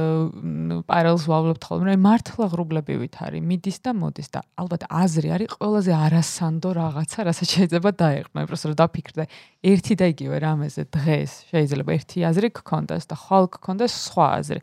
[0.90, 5.92] პარალელს ვავლობთ ხოლმე, რომ მართლა ღრუბლები ვითარი, მიდის და მოდის და ალბათ აზრი არის ყველაზე
[5.94, 9.24] არასანდო რაღაცა, რასაც შეიძლება დაეყრდნო, უბრალოდ რომ დაფიქრდე
[9.70, 14.62] ერთი და იგივე რამეზე დღეს შეიძლება ერთი აზრი გქონდეს და ხვალ გქონდეს სხვა აზრი.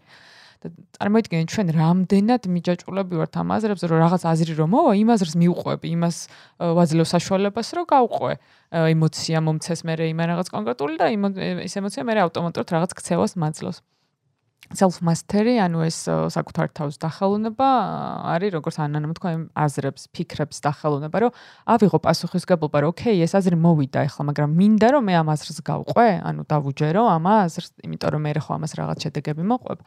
[0.62, 5.35] და წარმოიდგინე ჩვენ რამდენად მიჯაჭულები ვართ ამ აზრებზე რომ რაღაც აზრი რომ მოვა იმ აზრს
[5.42, 6.16] მიუყვები იმას
[6.79, 8.33] ვაძლევ საშუალებას რომ გავყვე
[8.94, 11.07] ემოცია მომცეს მე იმ რაღაც კონკრეტული და
[11.66, 13.83] ის ემოცია მე ავტომატურად რაღაც ქცევას მაძლევს
[14.72, 15.98] self mastery ანუ ეს
[16.33, 17.68] საკუთარ თავს დახელუნება
[18.33, 21.33] არის როგორც ანანამ თქვა იმ აზრებს, ფიქრებს დახელუნება, რომ
[21.75, 26.09] ავიღო პასუხისგებლობა, რომ ოკეი, ეს აზრი მოვიდა ახლა, მაგრამ მინდა რომ მე ამ აზრს გავყვე,
[26.25, 29.79] ანუ დავუჯერო ამ აზრს, იმიტომ რომ მე ხო ამას რაღაც შედეგები მოყვებ.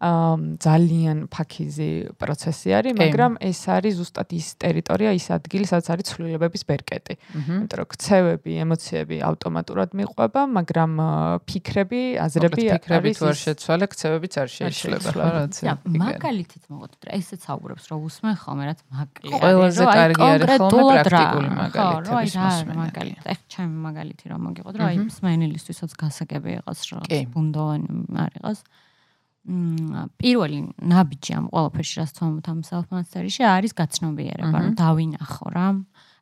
[0.00, 6.62] ძალიან ფაქიზი პროცესი არის, მაგრამ ეს არის ზუსტად ის ტერიტორია, ის ადგილი, სადაც არის ცვლილებების
[6.68, 7.14] ბერკეტი.
[7.34, 10.92] იმიტომ რომ ქცევები, ემოციები ავტომატურად მიყვება, მაგრამ
[11.48, 15.54] ფიქრები, აზრები ფიქრები თუ არ შეცვალე, ქცევებიც არ შეიძლება, რა რაც.
[15.88, 19.36] მაგალითით მოგოთ, ესეც აუგურებს, რომ უსმენ ხოლმე რაც მაკლია.
[19.40, 22.10] ყველაზე კარგი არის ხოლმე პრაქტიკული მაგალითი.
[22.10, 23.24] რა, რა, მაგალითი.
[23.30, 27.02] ეხ ჩემი მაგალითი რომ მოგიყოთ, რომ აი მსმენელისთვისაც გასაგები იყოს, რომ
[27.34, 27.88] ბუნდოვანი
[28.24, 28.58] არ იყოს.
[29.44, 35.66] პირველი ნაბიჯი ამ ყველაფერში რაც თომთ ამ self-mastery-ში არის გაცნობიერება, რომ დავინახო რა.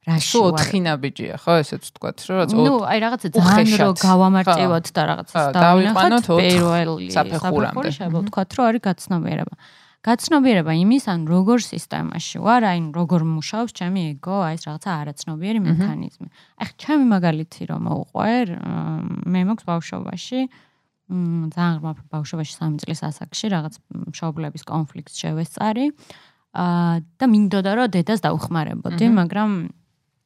[0.03, 0.59] რაში ვარ?
[0.59, 5.45] 4 ნაბიჯია, ხო, ესეც ვთქვათ, რომ რაც ნუ, აი რაღაცა ძალიან რო გავამარტივოთ და რაღაცას
[5.55, 7.89] დავინახოთ პირველი საფეხურამდე.
[7.95, 9.55] შეიძლება ვთქვათ, რომ არის გაცნობიერება.
[10.03, 15.61] გაცნობიერება იმის, ან როგორ სისტემაში ვარ, აი როგორ მუშაობს ჩემი ეგო, აი ეს რაღაცა არაცნობიერი
[15.63, 16.29] მექანიზმი.
[16.59, 18.35] აი ჩემი მაგალითი რომ მოუყვე,
[19.31, 20.41] მე მოქვს ბავშვობაში,
[21.53, 23.75] ძალიან ღრმა ბავშვობაში 3 წლის ასაკში რაღაც
[24.13, 25.87] მშობლების კონფლიქტს შევესწარი.
[26.53, 29.51] აა და მინდოდა რომ დედას დაუხმარებოდი, მაგრამ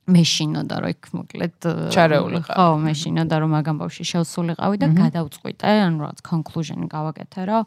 [0.06, 1.56] მეშინოდა რომ იქ მოკლედ
[1.94, 2.54] ჩარეულიყავ.
[2.54, 7.62] ხო, მეშინოდა რომ მაგამ ბავში შევსულიყავი და გადავწყვიტე, ანუ რაღაც conclusion გავაკეთე, რომ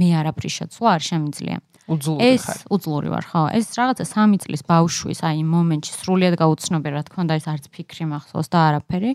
[0.00, 1.56] მე არაფრის შეცვლა არ შემიძლია.
[1.92, 2.58] უძლური ეს ხარ.
[2.72, 3.42] უძლური ვარ, ხო.
[3.58, 7.64] ეს რაღაცა 3 წლის ბავშვის აი იმ მომენტში სრულიად გაუცნობი რა თქმა უნდა ეს არც
[7.74, 9.12] ფიქრი მახსოვს და არაფერი.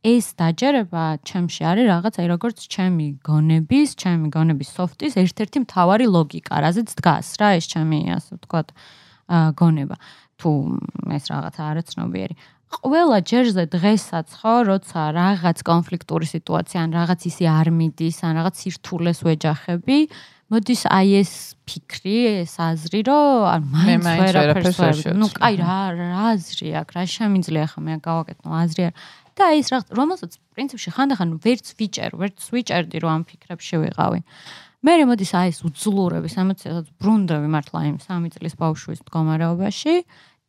[0.00, 6.54] ეს დაჯერება ჩემში არის რაღაც აი როგორც ჩემი გონების, ჩემი გონების სოფტის ერთ-ერთი მთავარი ლოგიკა,
[6.64, 8.68] რაზეც დგას რა ეს ჩემი ასე ვთქვათ
[9.60, 9.96] გონება.
[10.40, 10.50] თუ
[11.12, 12.34] ეს რაღაცა არაცნობიერი.
[12.70, 18.54] ყველა ჯერზე დღესაც ხო, როცა რაღაც კონფლიქტური სიტუაცია ან რაღაც ისი არ მიდის, ან რაღაც
[18.62, 19.98] სირთულეს ვეჯახები,
[20.50, 21.32] მოდის აი ეს
[21.66, 27.02] ფიქრი, ეს აზრი, რომ არ მაინც ვერაფერს ვერ ნუ კაი რა რა აზრი აქვს, რა
[27.06, 28.94] შემიძლია ხა მე გავაკეთო აზრი არ.
[29.40, 34.20] და ეს რაღაც რომელსაც პრინციპში ხანდახან ვერც ვიჭერ, ვერც ვიჭერდი რომ ამ ფიქრებში ვიყავი.
[34.80, 39.94] მე მოდის აი ეს უძლურების ემოციასაც ბრუნდები მართლა იმ 3 წლის ბავშვის მდგომარეობაში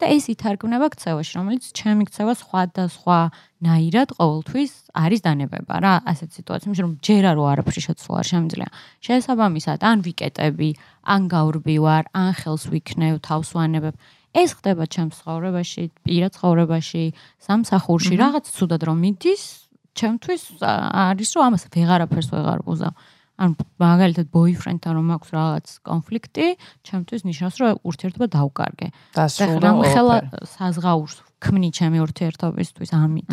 [0.02, 3.20] და ეს ითარგმნება ქცევაში, რომელიც ჩემი ქცევა სხვა და სხვა
[3.62, 8.70] ნაირად ყოველთვის არის დანებება რა, ასეთ სიტუაციებში რომ ჯერა რო არაფერი შეცვლა არ შემიძლია.
[9.06, 10.70] შესაბამისად, ან ვიკეტები,
[11.06, 13.94] ან გავრბივარ, ან ხელს ვიქნევ, თავს ვანებებ.
[14.32, 17.04] ეს ხდება ჩემს ცხოვრებაში, პირა ცხოვრებაში,
[17.44, 19.44] სამსახურში, რაღაც ცუდად რომ მიდის,
[19.92, 22.94] ჩემთვის არის რომ ამას ვეღარაფერს ვეღარ უზავ.
[23.42, 26.46] ან მაგალითად boyfriend-თან რომ მაქვს რაღაც კონფლიქტი,
[26.86, 28.88] ჩემთვის ნიშნავს რომ ურთიერთობა დავკარგე.
[28.92, 30.50] და დასრულდა ხელა ყველაფერი.
[30.56, 33.28] საზღაურს ქმნი ჩემი ურთიერთობისთვის ამით.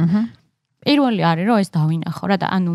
[0.80, 2.72] პირველი არის რომ ეს დავინახო რა და ანუ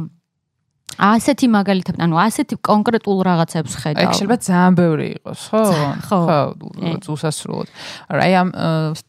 [0.98, 4.12] ასეთი მაგალითად, ანუ ასეთი კონკრეტულ რაღაცებს აი ხედავ.
[4.14, 5.62] შეიძლება ძალიან ბევრი იყოს, ხო?
[6.08, 6.20] ხო.
[7.14, 7.68] უსასრულოდ.
[8.14, 8.50] აი ამ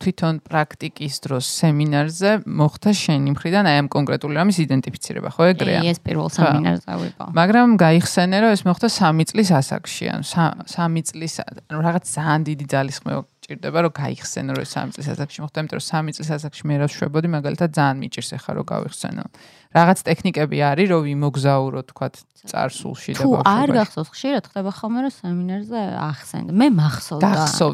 [0.01, 5.81] თვითონ პრაქტიკის დროს სემინარზე მოხდა შენი მხრიდან აი ამ კონკრეტული რამის იდენტიფიცირება, ხო ეგრეა?
[5.85, 7.25] ეს პირველ სემინარზე ვიყო.
[7.35, 12.65] მაგრამ გაიხსენე რომ ეს მოხდა 3 წლის ასაკში, ანუ 3 წლის ანუ რაღაც ძალიან დიდი
[12.71, 16.75] ძალისხმევა ჭირდება რომ გაიხსენო რომ 3 წლის ასაკში მოხდა, იმიტომ რომ 3 წლის ასაკში მე
[16.81, 19.25] რა შვებოდი მაგალითად ძალიან მიჭირს ახლა რომ გავიხსენო.
[19.75, 22.07] რაღაც ტექნიკები არის რომ ვიმოგზაურო თქვა
[22.45, 26.51] წარსულში და თუ არ გახსოვს, ხშირად ხდება ხოლმე რომ სემინარზე ახსენდა.
[26.55, 27.31] მე მახსოვდა.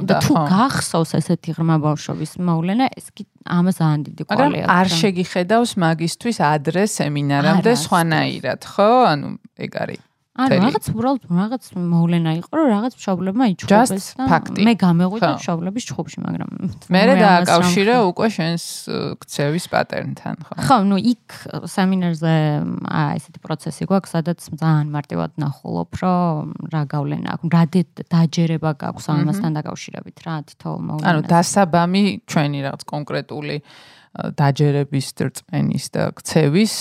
[0.08, 4.86] და თუ გახსოვს ესეთი ღრმა ბავშვობის მოვლენა, ეს კი ამას ძალიან დიდი მაგრამ კვალი არ
[5.00, 8.90] შეგიხედავს მაგისტვის ადრე სემინარამდე არა, სხვანაირად, ხო?
[9.12, 9.28] ანუ
[9.60, 10.09] ეგ არის.
[10.38, 16.18] ანუ რაღაც უბრალოდ რაღაც მოვლენა იყო, რომ რაღაც მშობლებმა იჩხუბეს და მე გამეღვიდა მშობლების ჩხუბში,
[16.22, 16.50] მაგრამ
[16.86, 18.64] მე დააკავშირე უკვე შენს
[19.26, 20.54] ქცევის პატერნთან, ხო?
[20.70, 21.26] ხო, ну იქ
[21.66, 22.34] სემინარზე
[22.86, 27.64] აა ესეთი პროცესი გვაქვს, სადაც ძალიან მარტივად ნახულობ, რომ რა გავლენა აქვს, რა
[28.14, 31.10] დაჯერება გაქვს ამასთან დაკავშირებით, რა თითოეულ მოვლენას.
[31.10, 33.56] ანუ დასაბამი ჩვენი რაღაც კონკრეტული
[34.10, 36.74] დაჯერების, რწმენის და ქცევის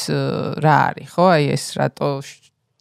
[0.62, 1.26] რა არის, ხო?
[1.34, 2.22] აი ეს რატო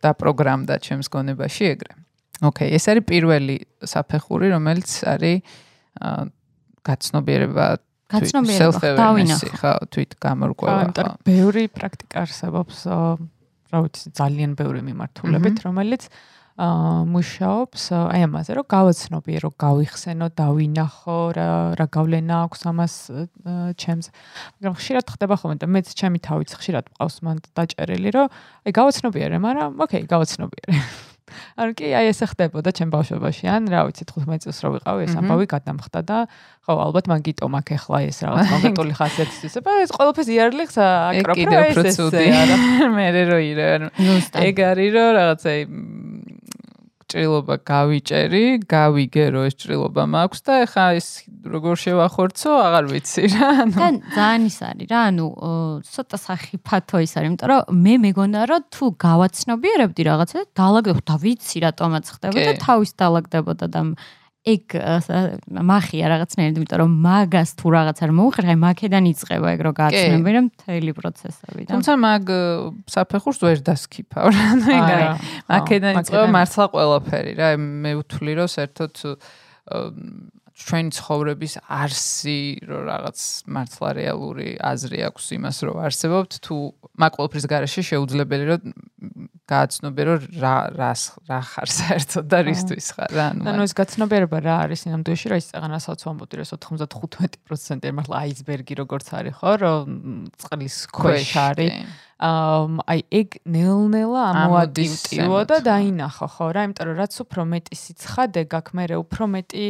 [0.05, 1.93] დაპროგრამდა ჩემს გონებაში ეგრე.
[2.39, 5.37] ოკეი, ეს არის პირველი საფეხური, რომელიც არის
[5.99, 6.31] ა,
[6.87, 7.67] გაცნობიერება
[8.09, 9.53] გაცნობიერება ხო, დავინახო.
[9.59, 11.13] ხო, თვით გამორკვევა, იმიტომ ხო.
[11.13, 13.11] რომ ბევრი პრაქტიკა არსებობს, აა,
[13.75, 21.19] რა ვიცი, ძალიან ბევრი მიმართულებით, რომელიც აა მუშაობს აი ამაზე, რომ გავაცნობიე, რომ გავიხსენო, დავინახო,
[21.39, 22.95] რა რა გავლენა აქვს ამას
[23.79, 24.11] ჩემს.
[24.59, 28.27] მაგრამ ხშირად ხდება ხოლმე და მეც ჩემი თავიც ხშირად მყავს მან დაჭერილი, რომ
[28.67, 30.75] აი გავაცნობიერე, მაგრამ ოკეი, გავაცნობიერე.
[31.61, 35.15] ანუ კი აი ესე ხდებოდა ჩემ ბავშვობაში, ან რა ვიცი, 15 წელს რო ვიყავი, ეს
[35.21, 36.19] ამბავი გადამხდა და
[36.65, 39.59] ხო, ალბათ მან გიტომ აქ ახლა ეს რაღაც კონკრეტული ხასიათისთვის.
[39.61, 42.57] აბა ეს ყველაფერს იარლიხს ეგ აკროფ, კიდევ უფრო ეს ესე არა.
[42.97, 44.41] მე რო ირე, ზუსტად.
[44.49, 45.53] ეგ არის რომ რაღაცა
[47.09, 51.09] ჭრილობა გავიჭერი, გავიგე რომ ეს ჭრილობა მაქვს და ეხა ეს
[51.49, 53.49] როგორ შევახორცო, აღარ ვიცი რა.
[53.65, 55.27] ანუ და ძალიან ის არის რა, ანუ
[55.89, 61.59] ცოტა სახიფათო ის არის, იმიტომ რომ მე მეგონა რომ თუ გავაცნობიერებდი რაღაცა, დაალაგდებოდა და ვიცი
[61.65, 63.81] რატომაც ხდება და თავის დაალაგდებოდა და
[64.49, 64.75] ეგ
[65.69, 70.45] მახია რაღაცნაირად, იმიტომ რომ მაგას თუ რაღაც არ მოუხერხე, მაქედან იწყება ეგ რო გააცნობი რომ
[70.49, 72.25] მთელი პროცესები და თუმცა მაგ
[72.95, 74.43] საფეხურს ვერ დასქიფავ რა.
[74.55, 75.09] ანუ ეგ არის.
[75.09, 77.49] ხო, მაკედან იწყება მართლა ყველაფერი რა.
[77.59, 78.95] მე ვთვლი რომ საერთოდ
[80.59, 86.57] ჩვენი ცხოვრების არსი რომ რაღაც მართლა რეალური აზრი აქვს იმას რომ არსებობთ თუ
[86.99, 88.63] მაგ ყველაფრის garaშე შეუძლებელი რომ
[89.49, 93.27] გააცნობე რომ რა რას რა ხარ საერთოდ და რისთვის ხარ რა.
[93.33, 98.75] ანუ ანუ ეს გაცნობიერება რა არის ინამდვილეში რა ის წაღანასაც ვამბობდი რომ 95% მართლა აისბერგი
[98.83, 99.87] როგორც არის ხო რომ
[100.43, 101.73] წყლის ქვეშ არის
[102.19, 107.75] ამ აი ეგ ნელ-ნელა ამოდის ამოადივტიო და დაინახო ხო რა იმიტომ რომ რაც უფრო მეტი
[107.79, 109.65] სიცხადე გაქვს მე უფრო მეტი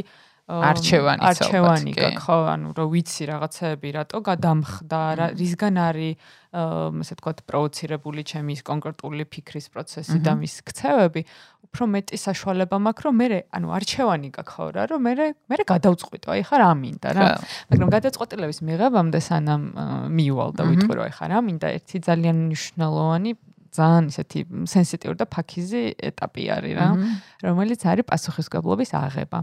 [0.49, 6.17] არჩევანი არჩევანი გაქვს ხო ანუ რომ ვიცი რაღაცეები რატო გადამხდა რა რისგან არის
[6.49, 11.23] ესე თქვა პროვოცირებული ჩემი ის კონკრეტული ფიქრის პროცესი და მის ქცევები.
[11.69, 15.13] უფრო მეტი საშუალება მაქვს, რომ მე ანუ არჩევანი გაქვს რა, რომ მე
[15.53, 17.27] მე გადავწყვიტო, აი ხარ ამინდა რა.
[17.69, 19.63] მაგრამ გადაწყვეტილების მიღებამდე სანამ
[20.17, 23.31] მიუვალ და ვიტყვი რომ აი ხარ ამინდა, ერთი ძალიან მნიშვნელოვანი
[23.69, 26.89] ძალიან ისეთი სენსიტიური და ფაქიზი ეტაპი არის რა,
[27.45, 29.39] რომელიც არის პასუხისგებლობის აღება.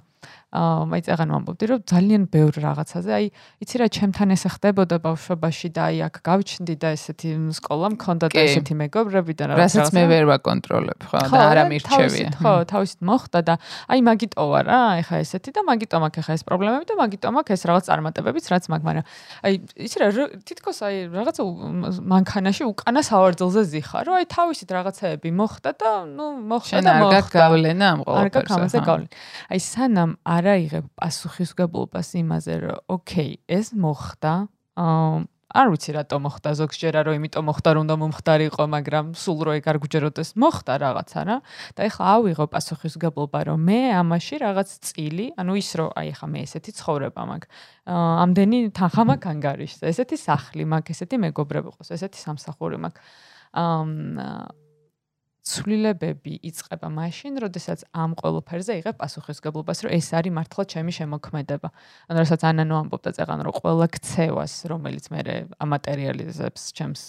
[0.56, 3.26] მაინც აღარ ვამბობდი რომ ძალიან ბევრ რაღაცაზე აი
[3.66, 7.30] იცი რა ჩემთან ესე ხდებოდა ბავშვობაში და აი აქ გავჩნდი და ესეთი
[7.60, 12.30] სკოლა მქონდა და ესეთი მეგობრები და რაღაც რასაც მე ვერ ვაკონტროლებ ხო და არა მირჩევია
[12.40, 13.56] ხო თავისით მოხდა და
[13.92, 17.56] აი მაგიტო ვარ რა ეხა ესეთი და მაგიტო მაქვს ეხა ეს პრობლემები და მაგიტო მაქვს
[17.56, 19.06] ეს რაღაც წარმატებებიც რაც მაქვს მაგრამ
[19.44, 19.54] აი
[19.86, 20.08] იცი რა
[20.48, 21.44] თითქოს აი რაღაცა
[22.16, 27.30] მანქანაში უკანა სავარძელზე ზიხარ რომ აი თავისით რაღაცეები მოხდა და ნუ მოხდა და მოხდა არ
[27.36, 29.14] გავლენა ამ ყოველფერს არ გავლენა.
[29.52, 34.34] აი სანამ არ არ აიღებ პასუხისგებლობას იმაზე, რომ ოკეი, ეს მოხდა.
[34.78, 35.26] აა
[35.56, 39.66] არ ვიცი რატომ მოხდა ზოგჯერა რომ იმიტომ მოხდა რომ უნდა მომხდარიყო, მაგრამ სულ რო ეგ
[39.72, 41.38] არ გუჯეროდეს მოხდა რაღაცა რა.
[41.76, 46.40] და ეხლა ავიღო პასუხისგებლობა რომ მე ამაში რაღაც წილი, ანუ ის რომ აი ეხლა მე
[46.44, 47.48] ესეთი ცხოვრება მაქვს.
[47.88, 53.00] აა ამდენი თანხა მაქვს ანგარიშზე, ესეთი სახლი მაქვს, ესეთი მეგობრები ყავს, ესეთი სამსახური მაქვს.
[55.46, 61.70] ცვლილებები იწყება მაშინ, როდესაც ამ ყოველფერზე იღებ პასუხისგებლობას, რომ ეს არის მართლა ჩემი შემოქმედება.
[62.10, 65.22] ანუ რასაც ანანო ამბობდა წეგან, რომ ყველა ქცევას, რომელიც მე
[65.62, 67.02] ამატერიალიზებს ჩემს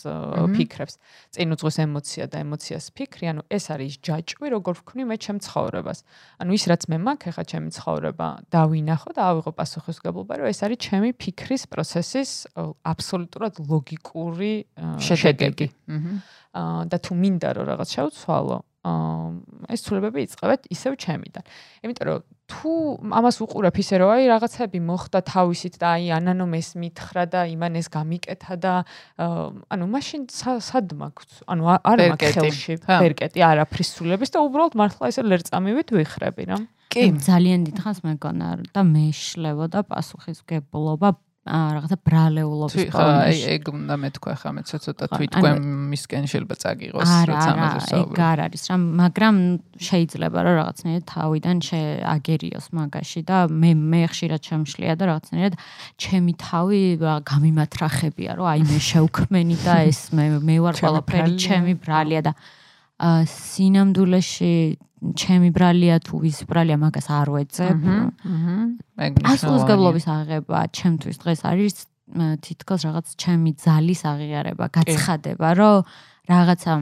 [0.53, 0.95] ფიქრებს,
[1.33, 5.99] წინ უძღვის ემოცია და ემოციას ფიქრი, ანუ ეს არის ჯაჭვი, როგორ ვქნი მე ჩემ ცხოვრებას.
[6.37, 10.79] ანუ ის რაც მე მაქვს, ახლა ჩემი ცხოვრება, დავინახო და ავიღო პასუხისგებლობა, რომ ეს არის
[10.85, 12.31] ჩემი ფიქრის პროცესის
[12.85, 14.53] აბსოლუტურად ლოგიკური
[15.01, 15.69] შედეგი.
[15.89, 16.46] აჰა
[16.91, 18.59] და თუ მინდა რომ რაღაც შევცვალო,
[19.73, 21.45] ეს ცულებები იწყებათ ისევ ჩემიდან.
[21.83, 22.71] იმიტომ რომ თუ
[23.19, 27.73] ამას უყურებ ისე რომ აი რაღაცები მოხდა თავისით და აი ანანომ ეს მითხრა და იმან
[27.83, 28.75] ეს გამიკეთა და
[29.19, 31.43] ანუ მაშინ სად მაქვს?
[31.51, 36.59] ანუ არ მაქვს ხელში ბერკეტი არაფრის ცულების და უბრალოდ მართლა ესე ლერწამივით ვიხრები რა.
[36.87, 41.09] კი, ძალიან დიდხანს მეგონა და მეშლევა და პასუხისგებლობა
[41.47, 43.23] რაღაცა ბრალეულობის პონში.
[43.31, 45.59] აი ეგ უნდა მეთქვა ხა მე ცოტა თვითკენ
[45.95, 48.03] მისკენ შეიძლება წაგიღოს რაც ამაზე საუბარი.
[48.03, 49.37] ეგ არ არის რა, მაგრამ
[49.79, 55.55] შეიძლება რომ რაღაცნაირად თავიდან შეაგერიოს მაგაში და მე მე ხშირად შემშლია და რაღაცნაირად
[56.03, 56.83] ჩემი თავი
[57.31, 62.33] გამიმათრახებია რომ აი მე შევქმენი და ეს მე მე ვარ ყველაფერი ჩემი ბრალია და
[62.97, 64.55] სინამდვილეში
[64.97, 67.81] ჩემი ბრალია თუ ვის ბრალია მაგას არ ვეძებ.
[67.85, 68.57] აჰა.
[68.97, 71.77] პასუხისგებლობის აღება ჩემთვის დღეს არის
[72.17, 75.77] თითქოს რაღაც ჩემი ძალის აღიარება, გაცხადება, რომ
[76.27, 76.73] რაღაცა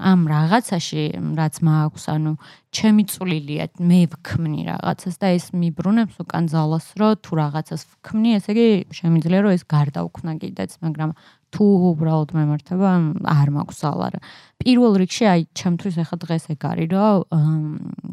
[0.00, 1.02] ამ რაღაცაში
[1.36, 2.32] რაც მაქვს, ანუ
[2.72, 8.50] ჩემი წვლილია, მე ვქმნი რაღაცას და ეს მიბრუნებს უკან ძალას, რომ თუ რაღაცას ვქმნი, ესე
[8.56, 11.10] იგი შემიძლია რომ ეს გარდაუქმნა კიდეც, მაგრამ
[11.54, 12.90] თუ უბრალოდ მემართება
[13.32, 14.20] არ მაქვს ზალა რა.
[14.60, 17.58] პირველ რიგში აი ჩემთვის ახლა დღეს ეგ არის რომ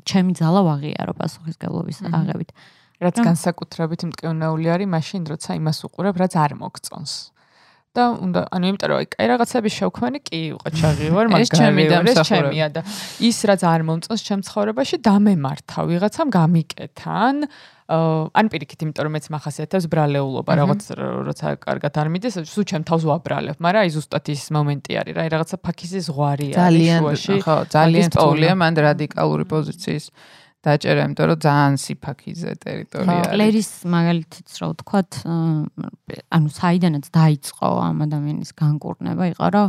[0.07, 2.49] ჩემი ზალა ვაღიარო პასუხისგებლობის აღებით.
[3.03, 7.13] რაც განსაკუთრებით მტკივნეული არის მაშინ როცა იმას უყურებ რაც არ მოგწონს.
[7.95, 11.51] და უნდა ანუ იმიტომ რომ აი კაი რაღაცები შევქმენი კი იყო ჩაღი ვარ მაგარი ეს
[11.55, 12.81] ჩემი და ეს ჩემია და
[13.29, 17.36] ის რაც არ მომწონს ჩემ ცხოვრებაში დამემართა ვიღაცამ გამიკეთან
[17.86, 23.03] ან პირიქით, იმიტომ რომ მეც מחასიათებს ბრალეულობა, რაღაც როცა კარგად არ მიდის, სულ ჩემ თავს
[23.05, 27.36] ვაბრალებ, მაგრამ აი ზუსტად ის მომენტი არის რა, აი რაღაცა ფაქიზი ზღვარი არის შუაში.
[27.45, 30.05] ხო, ძალიან პოულია მან რადიკალური პოზიციის
[30.65, 33.33] დაჭერა, იმიტომ რომ ძალიან სიფაქიზე ტერიტორია არის.
[33.38, 35.11] კლერის მაგალითიც რა ვთქვათ,
[36.33, 39.67] ანუ საიდანაც დაიწყო ამ ადამიანის განკურნება, იყო რომ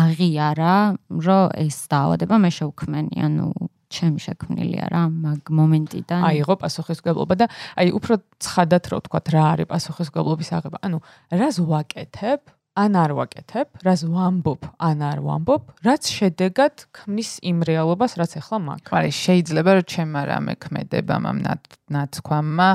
[0.00, 0.74] აღიარა,
[1.12, 3.46] რომ ეს დაავადება მე შევქმენი, ანუ
[3.90, 6.20] ჩემი შექმნილია რა მაგ მომენტიდან.
[6.30, 7.46] აიღო პასუხისგებლობა და
[7.80, 10.78] აი უფრო ცხადად რო ვთქვა რა არის პასუხისგებლობის აღება.
[10.86, 10.98] ანუ
[11.34, 12.40] რას ვაკეთებ?
[12.78, 18.58] ან არ ვაკეთებ, რას ვამბობ, ან არ ვამბობ, რაც შედეგად ქმნის იმ რეალობას, რაც ახლა
[18.62, 18.94] მაქვს.
[18.94, 21.38] აი, შეიძლება რომ ჩემ არამე ქმედება მამ
[21.90, 22.68] ნაცქვამმა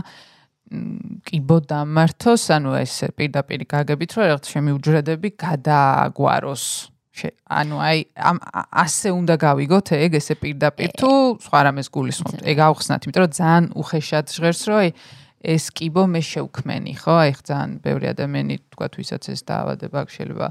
[1.26, 6.66] კიბო დამართოს, ანუ ეს პირდაპირ გაგებით, რომ რაღაც შემი უჯრედები გადააგვაროს.
[7.48, 8.38] ანუ აი ამ
[8.84, 11.12] ასე უნდა გავიგოთ ეგ ესე პირდაპირ თუ
[11.46, 12.44] სხვა რამეს გულისხმობთ.
[12.44, 14.90] ეგ ავხსნათ იმიტომ რომ ძალიან უხეშად ჟღერს რომ აი
[15.56, 17.16] ეს კიბო მე შევქმენი ხო?
[17.24, 20.48] აი ძალიან ბევრი ადამიანი თქვა თუ ისაც ეს დაავადება შეიძლება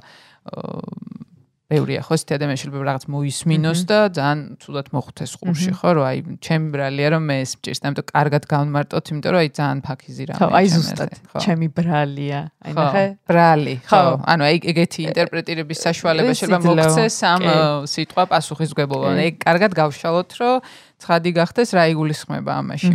[1.75, 6.19] ბევრია ხო ეს ადამიანი შეიძლება რაღაც მოისმინოს და ძალიან თუდად მოხვდეს ყურში ხო რომ აი
[6.39, 10.23] ჩემი ბრალია რომ მე ეს მჭირს და ამიტომ კარგად გავმარტოთ იმიტომ რომ აი ძალიან ფაქიზი
[10.31, 11.11] რამე ხო აი ზუსტად
[11.45, 12.41] ჩემი ბრალია.
[12.65, 13.05] აი ნახე.
[13.29, 14.03] ბრალი ხო.
[14.23, 17.43] ანუ აი ეგეთი ინტერპრეტირების საშუალება შეიძლება მოქცეს ამ
[17.91, 20.55] სიტყვა პასუხისგებლობა ეგ კარგად გავშალოთ რომ
[21.03, 22.95] ცხადი გახდეს რა იგულისხმება ამაში.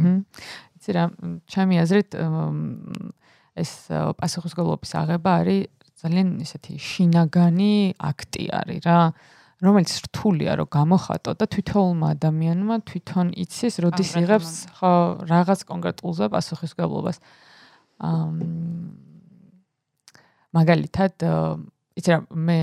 [0.79, 1.03] იცი რა
[1.51, 2.09] ჩემი აზრით
[3.59, 5.67] ეს პასუხისგებლობის აღება არის
[5.99, 8.99] ძალიან ისეთი შინაგანი აქტი არის რა.
[9.59, 14.91] რომელიც რთულია რომ გამოხატო და თვითონმა ადამიანმა თვითონ იცის როდის იღებს ხო
[15.27, 17.19] რაღაც კონკრეტულზე პასუხისგებლობას
[18.07, 18.23] აა
[20.55, 21.13] მაგალითად
[21.99, 22.59] იცი რა მე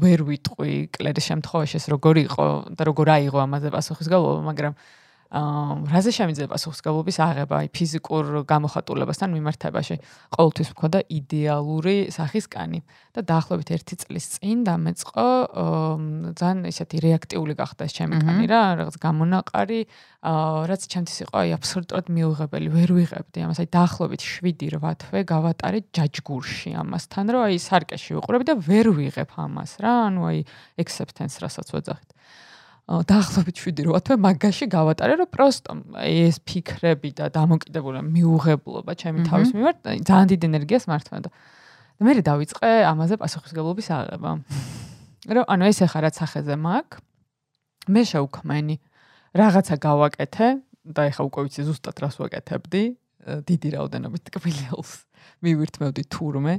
[0.00, 5.03] ვერ ვიტყვი კლერის შემთხვევაში ეს როგორ იყო და როგორ აიღო ამაზე პასუხისგებლობა მაგრამ აა
[5.34, 7.54] რაზე შემიძლია პასუხისგებლობის აღება?
[7.64, 9.96] აი ფიზიკურ გამოხატულებასთან მიმართებაში
[10.30, 12.80] ყოველთვის მქონდა იდეალური სახის კანი
[13.18, 15.26] და დაახლოებით 1 წლის წინ დამეწყო
[16.38, 19.80] ძალიან ისეთი რეაქტიული გახდა ჩემი კანი რა რაღაც გამონაყარი
[20.70, 23.58] რაც ჩემთვის იყო აი აბსოლუტურად მიუღებელი ვერ ვიღებდი ამას.
[23.58, 29.82] აი დაახლოებით 7-8 თვე გავატარე ჯაჯგურში ამასთან რომ აი სარკეში ვიყურები და ვერ ვიღებ ამას
[29.82, 30.38] რა ანუ აი
[30.78, 32.14] acceptance რასაც ვეძახით
[32.84, 35.72] დაახლოებით 7-8 თვე მაგაში გავატარე, რომ პროსტო
[36.04, 41.30] ეს ფიქრები და დამოკიდებულება მიუღებლობა ჩემი თავის მიმართ ძალიან დიდ ენერგიას მართვა და
[42.04, 44.30] მე დავიწყე ამაზე პასუხისგებლობის აღება.
[45.32, 46.86] რომ ანუ ეს ახლა რაც ახეზე მაგ
[47.88, 48.76] მე შევქმენი.
[49.32, 50.48] რაღაცა გავაკეთე
[50.84, 52.84] და ეხა უკვე ვიცი ზუსტად რას ვაკეთებდი.
[53.24, 55.08] დიდი რაოდენობით კბილელს
[55.40, 56.54] მივირთმევდი თურმე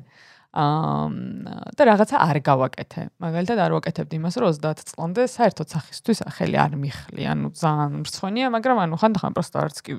[0.55, 3.01] და რაღაცა არ გავაკეთე.
[3.19, 7.23] მაგალითად არ ვაკეთებდი იმას, რომ 30 წლამდე საერთოდ სახისთვის ახელი არ მიხლი.
[7.27, 9.93] ანუ ძალიან მრცხვენია, მაგრამ ანუ ხანდახან პროსტო არც კი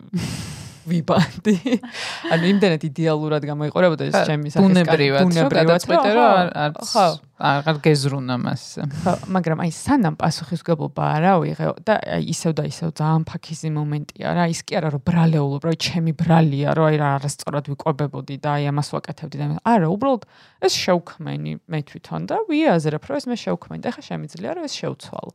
[0.87, 1.57] ვიბანდი.
[2.33, 6.93] ანუ იმდენად იდეალურად გამოიყურებოდა ეს ჩემი სახის ბუნებრივად, ბუნებრივად, რომ არც
[7.37, 8.83] აღარ გეზრუნა მასზე.
[9.05, 14.33] ხო, მაგრამ აი სანამ პასუხისგებლობა არ ავიღე და აი ისევ და ისევ ძალიან ფაქიზი მომენტია
[14.41, 18.49] რა, ის კი არა რომ ბრალეულობ, რომ ჩემი ბრალია, რომ აი რა არასწორად ვიყვებებოდი და
[18.57, 20.23] აი ამას ვაკეთებდი და არა, უბრალოდ
[20.65, 24.75] ეს შევქმენი მე თვითონ და ვიაზრებ, რომ ეს მე შევქმენი და ხა შემიძლია რომ ეს
[24.81, 25.33] შევცვალო.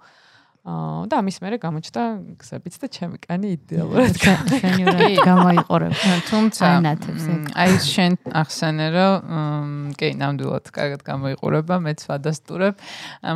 [0.61, 2.01] აა და ამის მერე გამოჩნდა
[2.37, 4.13] გზებიც და ჩემი კანი იდეალურად
[4.61, 5.93] შენიურად გამოიყურებ.
[6.29, 6.67] თუმცა
[7.57, 12.77] აი შენ ახსენე რომ კი ნამდვილად კარგად გამოიყურება, მეც ვადასტურებ,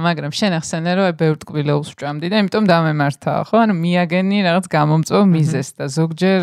[0.06, 3.58] მაგრამ შენ ახსენე რომ აი ბევრ ტკბილეულს ვჭამდი და იმიტომ დამემართა ხო?
[3.66, 6.42] ანუ მიაგენი რაღაც გამომწვევ მიზეს და ზოგჯერ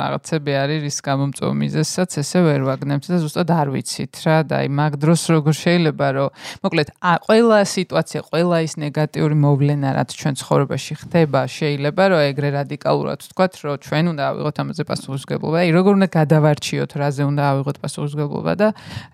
[0.00, 4.68] რაღაცები არის რის გამომწვევ მიზესაც ესე ვერ ვაგნებთ და ზუსტად არ ვიცით რა და აი
[4.80, 6.28] მაგ დროს როგორ შეიძლება რომ
[6.64, 6.88] მოკლედ
[7.28, 13.52] ყველა სიტუაცია, ყველა ის ნეგატიური მოვლენა რაც ჩვენ ცხოვრებაში ხდება, შეიძლება რომ ეგრე რადიკალურად ვთქვათ,
[13.64, 15.56] რომ ჩვენ უნდა ავიღოთ ამაზე პასუხისმგებლობა.
[15.60, 18.68] აი, როგორ უნდა გადავარჩიოთ, რაზე უნდა ავიღოთ პასუხისმგებლობა და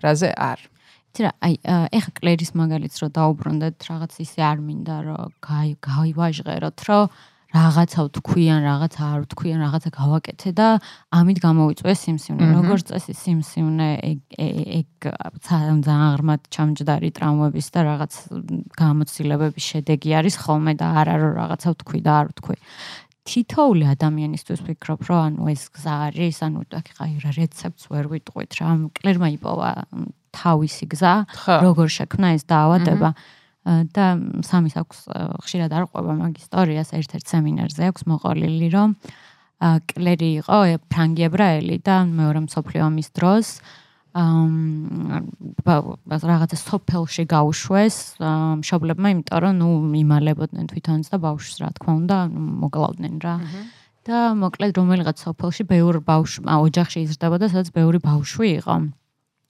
[0.05, 0.59] რაზე არ.
[1.17, 1.55] რა, აი,
[1.97, 5.29] ეხა კლერის მაგალითს რო დაუბრუნდეთ, რაღაც ისე არ მინდა რომ
[5.81, 7.03] გაივაჟღეროთ, რომ
[7.47, 10.67] რაღაცა ვთქვიან, რაღაცა არ ვთქვიან, რაღაცა გავაკეთე და
[11.15, 12.43] ამით გამოვიწვე სიმსივნე.
[12.59, 13.89] როგორც წესი სიმსივნე
[14.83, 14.89] ეგ
[15.47, 18.13] ძალიან ღრმად ჩამჯდარი ტრაუმების და რაღაც
[18.75, 22.57] გამოცდილებების შედეგი არის ხოლმე და არა რომ რაღაცა ვთქვი და არ ვთქვი.
[23.27, 26.59] თითოეული ადამიანისთვის ვფიქრობ, რომ ანუ ეს გზა არის, ანუ
[27.03, 28.67] აი რა რეცეპტს ვერ ვიტყვით რა.
[28.95, 29.71] კლერმა იპოვა
[30.31, 31.13] თავისი გზა,
[31.63, 33.09] როგორ შექმნა ეს დაავადება.
[33.67, 34.05] და
[34.47, 34.99] სამის აქვს
[35.43, 36.93] ხშირად არ ყვება მაგ ისტორიას.
[36.99, 38.89] ერთ-ერთ სემინარზე აქვს მოყოლილი რომ
[39.89, 43.87] კლერი იყო ფრანგი ებრაელი და მეორე მსოფლიო ომის დროს აა
[46.31, 49.69] რაღაცა სოფელში გაუშვეს მშობლებმა იმიტომ რომ ნუ
[50.01, 52.17] იმალებოდნენ თვითონაც და ბავშვს რა თქმა უნდა
[52.63, 53.35] მოკლავდნენ რა.
[54.07, 58.75] და მოკლედ რომელიღაც სოფელში ბევრ ბავშვ ოჯახში იზრდებოდა სადაც ბევრი ბავშვი იყო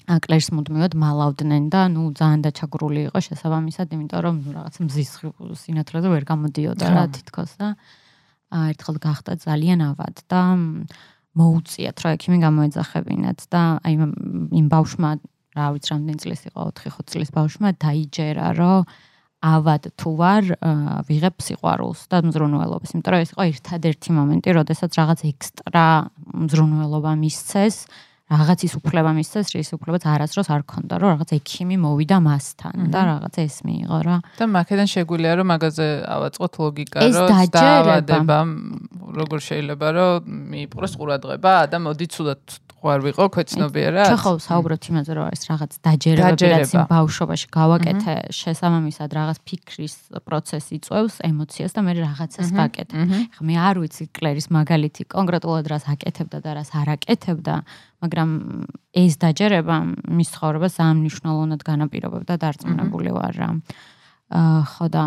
[0.07, 5.11] აკლერს მუდმივად მალავდნენ და ნუ ძალიან დაჩაგრული იყო შესაბამისად, იმიტომ რომ ნუ რაღაც მზის
[5.67, 7.67] სინათლეზე ვერ გამოდიოდა რა თითქოს და
[8.71, 10.41] ერთხელ გახდა ძალიან ავად და
[11.37, 13.93] მოუწიათ რა ექიმი გამოეძახებინათ და აი
[14.55, 15.09] იმ ბავშვმა
[15.59, 18.87] რა ვიცი რამდენი წლის იყო 4-5 წლის ბავშვმა დაიჯერა რომ
[19.37, 20.43] ავად თუ ვარ
[21.05, 25.87] ვიღებ სიყვარულს და მზრუნველობას, იმიტომ რომ ეს იყო ერთადერთი მომენტი, როდესაც რაღაც ექსტრა
[26.47, 27.75] მზრუნველობა მისცეს
[28.27, 33.35] რაღაცის უფლება მისცეს, რის უფლებაც არასდროს არ ქონდა, რომ რაღაც ექიმი მოვიდა მასთან და რაღაც
[33.39, 34.17] ეს მიიღო რა.
[34.35, 38.37] და მაქედან შეგვიძლია რომ მაგაზე ავაწყოთ ლოგიკა, რომ დაავადება
[39.15, 40.15] როგორ შეიძლება რომ
[40.51, 41.53] მიიპყროს ყურადღება.
[41.71, 42.43] და მოდი ცუდად
[42.77, 44.11] ვარ ვიყო ქვეცნობიერად.
[44.21, 50.77] ხო, საუბრობთ იმაზე, რომ არის რაღაც დაჯერებები, რაც იმ ბავშვობაში გავაკეთე, შესაბამისად რაღაც ფიქრის პროცესი
[50.85, 53.01] წევს ემოციას და მე რაღაცას ვაკეთებ.
[53.33, 57.55] ხა მე არ ვიცი კლერის მაგალითი კონკრეტულად რას აკეთებდა და რას არ აკეთებდა,
[58.03, 58.29] მაგრამ
[58.93, 59.75] ეს დაჯერება
[60.17, 63.49] მის ცხოვრებას ძალიან მნიშვნელოვნად განაპირობებდა და დარწმუნებული ვარ რა.
[64.27, 65.03] აა ხო და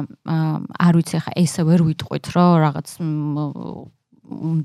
[0.81, 2.89] არ ვიცი ხა ესე ვერ ვიტყვით რომ რაღაც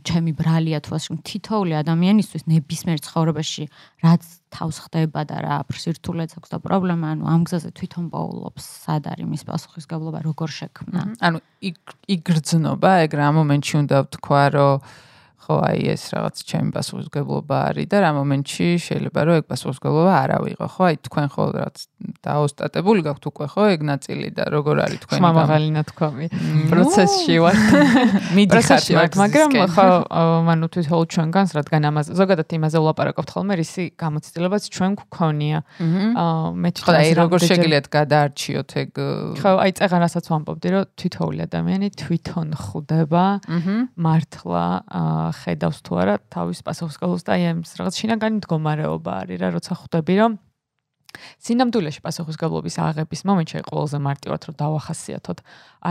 [0.06, 3.64] ჩემი ბრალია თუ ასე თითოეული ადამიანისთვის ნებისმიერ ცხოვრებაში
[4.06, 4.24] რაც
[4.54, 9.26] თავს ხდება და რა ფსირთულეც აქვს და პრობლემა ანუ ამ გზაზე თვითონ პაულობს სად არის
[9.26, 11.02] მის პასუხისგებლობა როგორ შექმნა?
[11.26, 11.38] ანუ
[12.16, 14.74] იგრძნობა ეგ რა მომენტში უნდა ვთქვა რომ
[15.46, 20.32] ხო აი ეს რაღაც ჩემი პასუხისგებლობა არის და რა მომენტში შეიძლება რომ ეგ პასუხისგებლობა არ
[20.42, 20.82] ავიღო ხო?
[20.90, 21.76] აი თქვენ ხო რაც
[22.26, 26.28] დაოსტატებული გაქვთ უკვე ხო ეგ ნაწილი და როგორ არის თქვენი მამაღალი ნათქვამი
[26.72, 27.56] პროცესში ვარ.
[28.38, 28.88] მიდიხართ
[29.22, 29.88] მაგრამ ხო
[30.46, 36.70] მანუ თვითონ ჩვენგანს რადგან ამაზე ზოგადად იმაზე ვლაპარაკობთ ხოლმე რისი გამოცდილებაც ჩვენ გქონია აა მე
[36.76, 38.92] თვითონ აი როგორ შეგიძლიათ გადაარჩიოთ ეგ
[39.42, 43.26] ხო აი წეგან რასაც ვამბობდი რომ თვითოული ადამიანი თვითონ ხვდება
[43.96, 44.66] მართლა
[45.42, 50.16] ხედავს თუ არა თავის პასუხისგებლობას და აი ამ რაღაც შინაგანი მდგომარეობა არის რა როცა ხვდები
[50.22, 50.34] რომ
[51.46, 55.40] სინამდვილეში პასუხისგებლობის აღების მომენტში ყველაზე მარტივად რომ დავახასიათოთ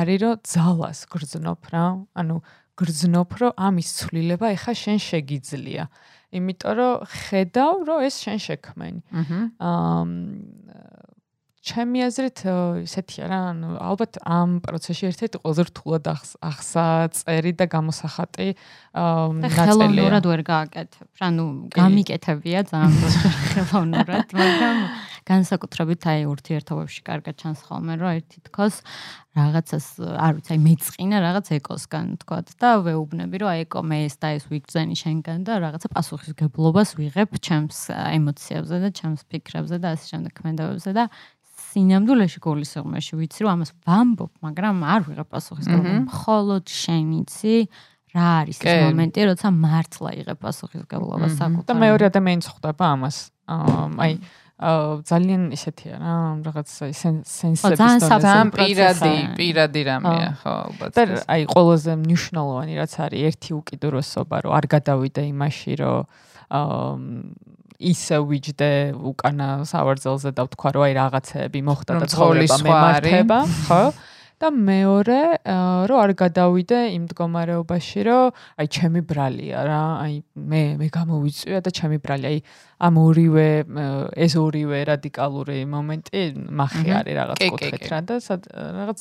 [0.01, 1.87] არის რომ ძალას გრძნობ რა
[2.20, 2.37] ანუ
[2.75, 5.85] გრძნობ რომ ამის ცვლილება ეხა შენ შეგიძლია
[6.35, 9.01] იმიტომ რომ ხედავ რომ ეს შენ შექმენი
[9.62, 11.05] აა
[11.64, 12.41] ჩემი აზრით
[12.85, 19.64] ესეთია რა ანუ ალბათ ამ პროცესში ერთ-ერთი ყველაზე რთულად ახსაწერი და გამოსახატი ნაწილია.
[19.64, 21.09] ხელოვნურად ვერ გააკეთებ.
[21.25, 22.93] ანუ გამიკეთებია ძალიან
[23.49, 24.77] ხელოვნურად, მაგრამ
[25.25, 28.75] განსაკუთრებით აი ურთიერთობებში კარგად ჩანს ხოლმე რომ ერთი თქოს
[29.35, 34.16] რაღაცას არ ვიცი აი მეწყინა რაღაც ეკოსგან თქვათ და ვეუბნები რომ აი ეკო მე ეს
[34.20, 40.05] და ეს ვიგზენი შენგან და რაღაცა პასუხისგებლობას ვიღებ ჩემს ემოციებზე და ჩემს ფიქრებზე და ასე
[40.12, 41.09] შემდეგ კმენდობებზე და
[41.75, 46.07] სინამდვილეში გულისხმობაში ვიცი რომ ამას ვამბობ, მაგრამ არ ვიღებ პასუხისგებლობას.
[46.07, 47.57] მხოლოდ შენ იცი
[48.14, 51.66] რა არის ეს მომენტი, როცა მართლა იღებ პასუხისგებლობას საკუთარ.
[51.66, 53.16] და მეორე ადამიანს ხვდება ამას.
[53.51, 54.12] აი
[54.55, 56.14] ძალიან ისეთია რა,
[56.46, 60.90] რაღაც სენსების ძალიან პირადი, პირადი რამეა, ხო, ალბათ.
[60.94, 66.07] და აი ყველაზე მნიშვნელოვანი რაც არის ერთი უკიდურესობა, რომ არ გადავიდე იმაში, რომ
[67.82, 73.84] ისე ვიჯდე უკანა სავარძელზე და ვთქვა რომ აი რაღაცეები მოხდა და ცხოვრება მემართება, ხო?
[74.38, 75.20] და მეორე
[75.88, 81.70] რომ არ გადავიდე იმ მდგომარეობაში რომ აი ჩემი ბრალია რა, აი მე მე გამოვიწვია და
[81.70, 82.38] ჩემი ბრალია, აი
[82.85, 83.49] ამ ორივე
[84.24, 86.22] ეს ორივე რადიკალური მომენტი
[86.61, 88.16] מחი არის რაღაც კუთხით რა და
[88.76, 89.01] რაღაც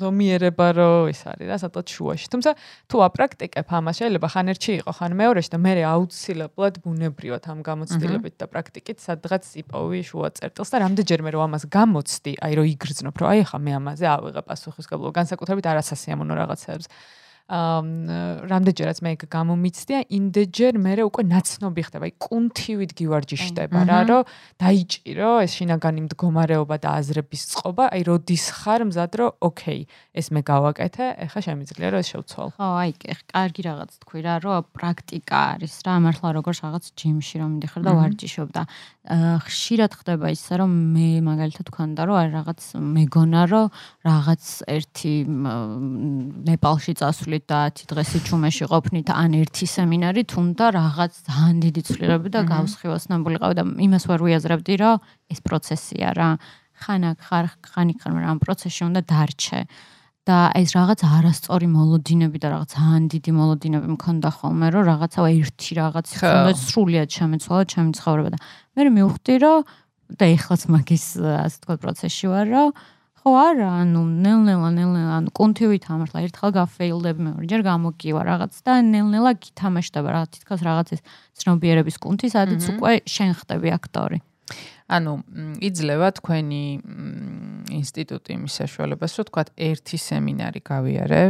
[0.00, 2.26] ზომიერება რო ის არის რა სადღაც შუაში.
[2.32, 2.50] თუმცა
[2.92, 8.34] თუ აპრაქტიკებ ამას შეიძლება ხან ერთში იყო, ხან მეორეში და მე აუცილებლად ბუნებრივად ამ გამოცდილებით
[8.36, 13.28] და პრაქტიკით სადღაც იპოვი შუა წერტილს და რამდენჯერმე რო ამას გამოცდი, აი რო იგრძნობ, რომ
[13.32, 16.86] აი ახლა მე ამაზე ავიღე პასუხისგებლობა, განსაკუთრებით არასასიამოვნო რაღაცებს.
[17.50, 24.22] რამდენჯერაც მე გამომიცდია იმდენჯერ მე უკვე ნაცნობი ხდება აი კუნთივით გივარჯიშდება რა რომ
[24.62, 29.80] დაიჭირო ეს შინაგანი მდგომარეობა და აზრების წყობა აი როდის ხარ მზად რომ ოკეი
[30.16, 32.48] ეს მე გავაკეთე ეხლა შემიძლია რომ ეს შევცვალ.
[32.56, 32.90] ხო აი
[33.32, 37.92] კარგი რაღაც თქვი რა რომ პრაქტიკა არის რა მართლა როგორც რაღაც ჯიმში რომ მიდიხარ და
[38.00, 38.62] ვარჯიშობ და
[39.02, 42.60] ხშირად ხდება ისე რომ მე მაგალითად თქვენდა რომ აი რაღაც
[42.96, 43.66] მეგონა რომ
[44.06, 45.14] რაღაც ერთი
[46.46, 51.82] ნეპალში წასული ყოფნით და 10 დღეს იჩუმეში ყოფნით ან ერთი სემინარი თუნდა რაღაც ძალიან დიდი
[51.88, 55.00] ცვლილება და გავსხივოსნებული ყავ და იმას ვერ ვიაზრებდი რომ
[55.32, 56.28] ეს პროცესია რა
[56.76, 59.60] ხან აქ ხარ ხანი ხარ მაგრამ ამ პროცესში უნდა დარჩე.
[60.22, 65.72] და ეს რაღაც არასწორი მოლოდინები და რაღაც ძალიან დიდი მოლოდინები მქონდა ხოლმე რომ რაღაცა ერთი
[65.82, 68.38] რაღაც ხონდა სრულიად შემეცვალა ჩემი ცხოვრება და
[68.78, 69.58] მე მივხვდი რომ
[70.14, 71.06] და ეხლაც მაგის
[71.42, 72.68] ასე თქვა პროცესში ვარ რომ
[73.22, 79.32] ხო არა, ანუ ნელ-ნელა, ნელ-ნელა, ანუ კონტივით ამართლა ერთხელ გაფეილდები მეორეჯერ გამოგივა რაღაც და ნელ-ნელა
[79.38, 81.00] გითამაშდება რა თითქოს რაღაცის
[81.38, 84.18] ცნობიერების კუნთი, სადაც უკვე შენ ხდები აქტორი.
[84.92, 85.12] ანუ
[85.64, 86.64] იძლევა თქვენი
[87.72, 91.22] ინსტიტუტი იმის საშუალებას, რომ თქვა ერთი სემინარი გავიარე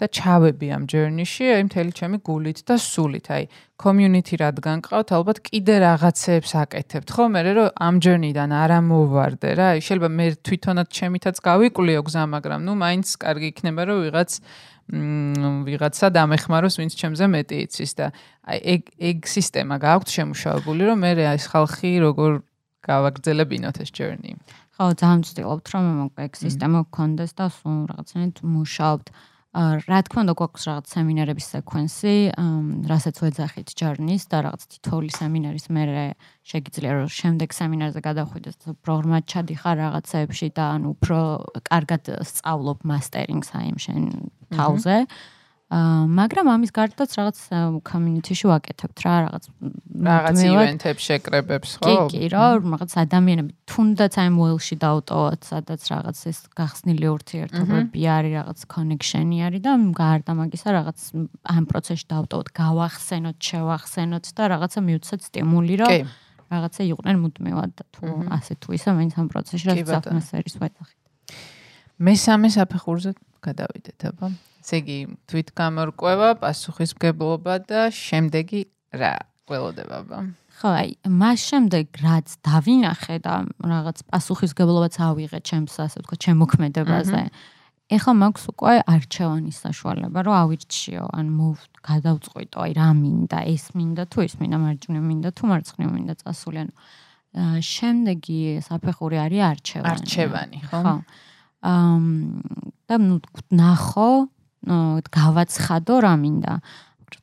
[0.00, 3.44] და ჩავები ამ journey-ში, აი მთელი ჩემი გულით და სულით, აი
[3.82, 7.24] community რადგან ყავთ, ალბათ კიდე რაღაცეებს აკეთებთ, ხო?
[7.34, 12.72] მე რომ ამ journey-დან არ ამოვარდე რა, შეიძლება მე თვითონაც ჩემითაც გავიკვლიო გზა, მაგრამ ნუ
[12.78, 14.30] მაინც კარგი იქნება რომ ვიღაც
[14.92, 18.06] მ ვიღაცა დამეხმაროს ვინც ჩემზე მეტი იცის და
[18.50, 22.42] აი ეგ ეგ სისტემა გააქვთ შემუშავებული რომ მე ეს ხალხი როგორ
[22.86, 24.34] გავაგრძელებინოთ ეს journey.
[24.76, 25.86] ხო, ძალიან ვცდილობთ რომ
[26.18, 29.06] ეგ სისტემა გქონდეს და სულ რაღაცნაირად მუშაობთ.
[29.52, 32.14] რა თქმა უნდა, გვაქვს რაღაც სემინარების სეკვენსი,
[32.88, 36.04] რასაც ვეძახით journey-ს და რაღაც თითოეული სემინარის მერე
[36.40, 41.18] შეგიძლია რომ შემდეგ სემინარზე გადახვიდეთ პროგრამად ჩადიხარ რაღაცეებში და ანუ უფრო
[41.68, 42.02] კარგად
[42.32, 44.00] სწავლობ მასტერინგს აი ამ შენ
[44.56, 44.96] თავზე.
[45.72, 47.38] მაგრამ ამის გარდაც რაღაც
[47.88, 49.44] community-ში ვაკეთებთ რა რაღაც
[50.04, 51.86] რაღაც ივენთებს შეკრებებს ხო?
[51.88, 53.52] კი, კი, რომ რაღაც ადამიანები.
[53.72, 60.32] თუნდაც აი მოელში დაუტოვოთ, სადაც რაღაც ეს გახსნილი ურთიერთობები არის, რაღაც connection-ი არის და გარდა
[60.42, 60.98] მაგისა რაღაც
[61.56, 65.92] ამ პროცესში დაუტოვოთ, გავახსენოთ, შევახსენოთ და რაღაცა მივცეთ სტიმული, რომ
[66.52, 71.01] რაღაცა იყვნენ მუდმივად და თუ ასე თუ ისე მაინც ამ პროცესში რაღაც ატმოსფერის ვეძახით.
[71.98, 73.10] მესამე საფეხურზე
[73.42, 74.26] გადავიდეთ, აბა.
[74.62, 78.60] ესე იგი, თვითგამორკვევა, პასუხისმგებლობა და შემდეგი
[78.94, 79.14] რა?
[79.50, 80.18] ყველოდება, აბა.
[80.62, 87.22] ხო, აი, მას შემდეგ რაც დავინახე და რაღაც პასუხისგებლობაც ავიღე ჩემს, ასე ვთქვა, ჩემოქმედებაზე.
[87.92, 91.26] ეხლა მაქვს უკვე არჩევანის საშუალება, რომ ავირჩიო, ან
[91.82, 96.58] გადავწყვიტო, აი, რა მინდა, ეს მინდა თუ ის მინდა, მარჯვნივ მინდა თუ მარცხნივ მინდა წასული,
[96.62, 96.72] ანუ
[97.64, 99.92] შემდეგი საფეხური არის არჩევანი.
[99.92, 100.78] არჩევანი, ხო?
[100.84, 100.94] ხო.
[101.62, 103.16] და ნუ
[103.54, 104.10] ნახო,
[105.10, 106.52] გავაცხადო რა მინდა.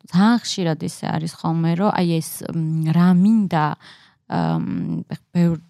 [0.10, 2.30] ძალიან ხშირად ისე არის ხოლმე, რომ აი ეს
[2.96, 3.66] რა მინდა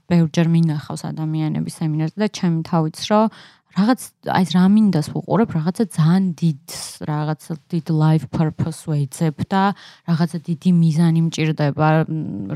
[0.09, 3.25] ბევრჯერ მინახავს ადამიანების სემინარზე და ჩემი თავიც რომ
[3.69, 4.01] რაღაც
[4.33, 6.65] აი ეს რა მინდას ვუყურებ, რაღაცა ძალიან დიდ,
[7.05, 9.63] რაღაცა დიდ life purpose ვეძებ და
[10.09, 11.87] რაღაცა დიდი მიზანი მჭირდება,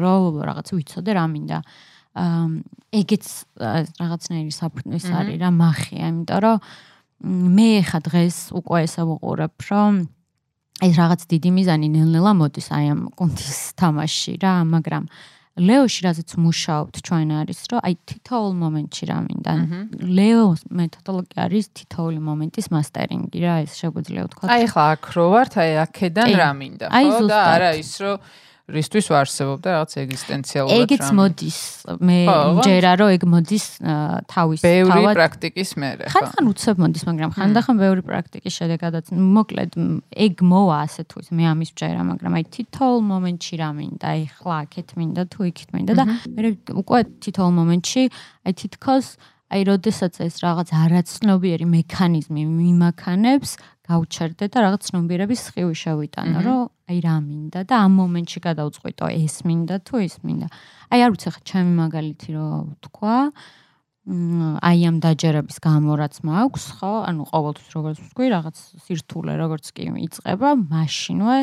[0.04, 1.60] რომ რაღაცა ვიცოდე რა მინდა.
[2.14, 3.26] ეგეც
[3.58, 6.58] რაღაცნაირი საფრთხის არის რა מחია, იმიტომ რომ
[7.58, 9.92] მე ხა დღეს უკვე ესა ვუყურებ, რომ
[10.84, 15.04] ეს რაღაც დიდი მიზანი ნელ-ნელა მოდის აი ამ კონტის თამაში რა, მაგრამ
[15.54, 19.54] ლეოში რაზეც მუშაობთ ჩვენ არის, რომ აი თითოეულ მომენტში რა მინდა.
[20.18, 24.46] ლეოს მეთოდოლოგია არის თითოეული მომენტის მასტერინგი რა, ეს შეგვიძლია ვთქვა.
[24.50, 28.18] აი ხა აქ რო ვართ, აი აქედან რა მინდა, ხო და არა ის რომ
[28.64, 30.84] რისთვის ვარსებობ და რაღაც ეგზისტენციალურად რამე.
[30.88, 31.58] ეგეც მოდის.
[32.00, 33.66] მე მჯერა რომ ეგ მოდის
[34.32, 34.88] თავის თავად.
[34.88, 36.22] ბევრი პრაქტიკის მერე, ხო.
[36.32, 39.72] ხან უცებ მოდის, მაგრამ ხანდახან ბევრი პრაქტიკის შედეგადაც მოკლედ
[40.16, 44.22] ეგ მოვა ასე თუ ის მე ამის მჯერა, მაგრამ აი თითოეულ მომენტში რა მინდა, აი
[44.32, 48.04] ხლა აქეთ მინდა თუ იქით მინდა და მე უკვე თითოეულ მომენტში
[48.48, 49.08] აი თითქოს
[49.54, 53.52] აი როდესაც ეს რაღაც არაცნობიერი მექანიზმი მიმაქანებს,
[53.84, 59.36] გავჩერდე და რაღაც ცნობიერების სხივი შევიტანო, რომ აი რა მინდა და ამ მომენტში გადავწყვიტო ეს
[59.44, 60.48] მინდა თუ ის მინდა.
[60.94, 63.18] აი არ ვიცი ხა ჩემი მაგალითი რომ თქვა
[64.04, 66.92] აი ამ დაჯერების გამო რაც მაქვს, ხო?
[67.08, 71.40] ანუ ყოველთვის როგორც ვთქვი, რაღაც სირთულე როგორც კი იწება, მაშინვე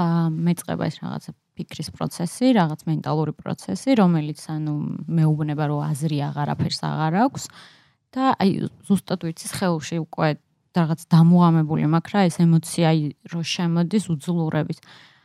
[0.00, 4.74] აა მეწება ეს რაღაცა ფიქრის პროცესი, რაღაც მენტალური პროცესი, რომელიც ანუ
[5.12, 7.44] მეუბნება რომ აზრი აღარაფერს აღარ აქვს
[8.16, 8.50] და აი
[8.88, 10.28] ზუსტად ვიცი ხელში უკვე
[10.76, 12.88] რაღაც დამუღამებული მაქვს რა ეს ემოცია
[13.32, 14.78] რო შემოდის უძლურებით.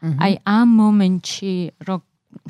[0.06, 1.54] აი ამ მომენტში
[1.88, 1.98] რო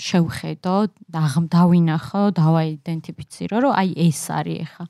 [0.02, 0.76] შევხედო,
[1.14, 4.86] დავინახო, დავაიდენტიფიცირო, რომ აი ეს არის ახლა.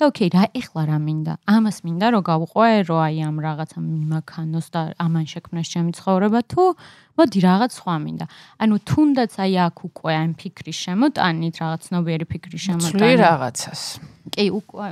[0.00, 1.32] და ოკეი, რა ეხლა რა მინდა?
[1.44, 6.62] ამას მინდა რომ გავყვე, რომ აი ამ რაღაცა მიმაქანოს და ამან შექმნას ჩემი ცხოვრება თუ
[7.20, 8.26] მოდი რაღაც სხვა მინდა.
[8.64, 12.96] ანუ თუნდაც აი აქ უკვე ამ ფიქრის შემოტანით, რაღაც ნობიერი ფიქრის შემოტანით.
[12.96, 13.82] ცვლი რაღაცას.
[14.32, 14.86] კი, უკვე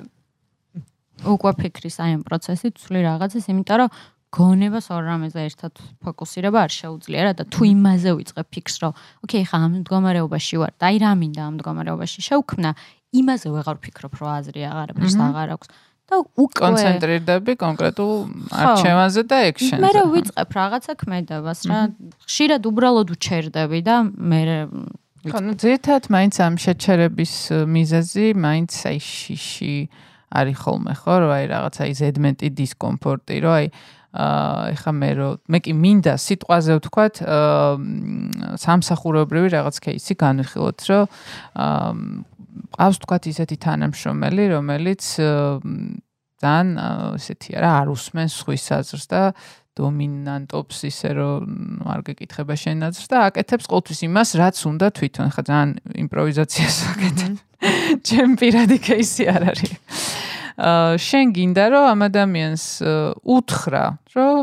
[1.25, 3.91] უკვე ფიქრის აი ამ პროცესით ცვლი რაღაცას, იმიტომ რომ
[4.29, 5.73] გონებას ორ რამეზე ერთად
[6.05, 8.93] ფოკუსირება არ შეუძლია რა და თუ იმაზე ვიწყებ ფიქს, რომ
[9.25, 12.71] ოკეი, ხა ამ მდგომარეობაში ვარ და აი რა მინდა ამ მდგომარეობაში შევქმნა,
[13.09, 15.69] იმაზე ვეღარ ვფიქრობ, რომ აზრი აღარაფერს აღარ აქვს.
[16.09, 18.13] და უკვე კონცენტრირდები კონკრეტულ
[18.49, 19.83] არჩევანზე და ექშენზე.
[19.85, 21.81] მე რა ვიწყებ რაღაცა ქმედებას რა.
[22.25, 24.41] ხშირად უბრალოდ უჩერდები და მე
[25.29, 27.35] ხო, ну, ზეთათ მაინც ამ შეჩერების
[27.69, 29.77] მიზეზი, მაინც აი შიში
[30.29, 31.15] არის ხოლმე ხო?
[31.25, 33.67] რომ აი რაღაცა ის ედმენტი დისკომფორტი რომ აი
[34.09, 37.15] აა ეხა მე რო მე კი მინდა სიტყვაზე ვთქვათ
[38.65, 41.05] სამსახურეობრივი რაღაც кейსი განვიხილოთ რომ
[41.65, 41.93] აა
[42.79, 45.03] ყავს ვთქვათ ისეთი თანამშრომელი რომელიც
[46.39, 46.69] ძალიან
[47.19, 49.23] ესეთი არა არ უსმენს სხვის აზრს და
[49.79, 51.43] დომინანტობს ისე რომ
[51.87, 55.71] არ გეკითხება შენაც და აკეთებს ყოველთვის იმას რაც უნდა თვითონ ხა ძალიან
[56.05, 57.35] იმპროვიზაციას აკეთებ.
[58.09, 59.73] ჩემ პირადი кейსი არ არის.
[60.59, 62.65] შენ გინდა რომ ამ ადამიანს
[63.23, 64.39] უთხრა, რომ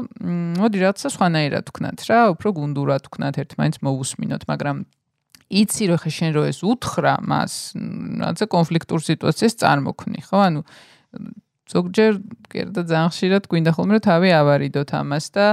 [0.55, 4.77] მოდი რაღაცა სხვანაირად თქვნათ რა, უფრო გუნდურად თქვნათ ერთმანეთს მოусმინოთ, მაგრამ
[5.51, 10.37] იცი რომ ხე შენ რო ეს უთხრა მას, რაღაცა კონფლიქტურ სიტუაციას წარმოქმნი, ხო?
[10.39, 10.61] ანუ
[11.71, 12.11] ზოგჯერ
[12.51, 15.45] კიდე ძალიან ხშირად გვინდა ხოლმე რომ თავი ავარიდოთ ამას და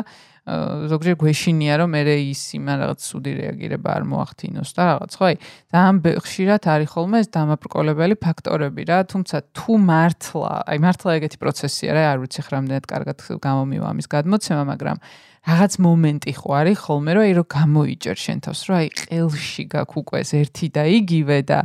[0.43, 5.37] ზოგჯერ გვეშინია რომ მე ის იმან რაღაც სუდი რეაგირება არ მოახდინოს და რაღაც ხო აი
[5.71, 11.91] ძალიან ხშირად არის ხოლმე ეს დამაბრკოლებელი ფაქტორები რა თუმცა თუ მართლა აი მართლა ეგეთი პროცესია
[11.95, 14.99] რა არ ვიცი ხ რამდენად კარგად გამომივა ამის გადმოცემა მაგრამ
[15.43, 19.99] რაღაც მომენტი ხო არის ხოლმე რომ აი რომ გამოიჭერ შენ თავს რომ აი ყელში გაქვს
[20.03, 21.59] უკვე ეს ერთი და იგივე და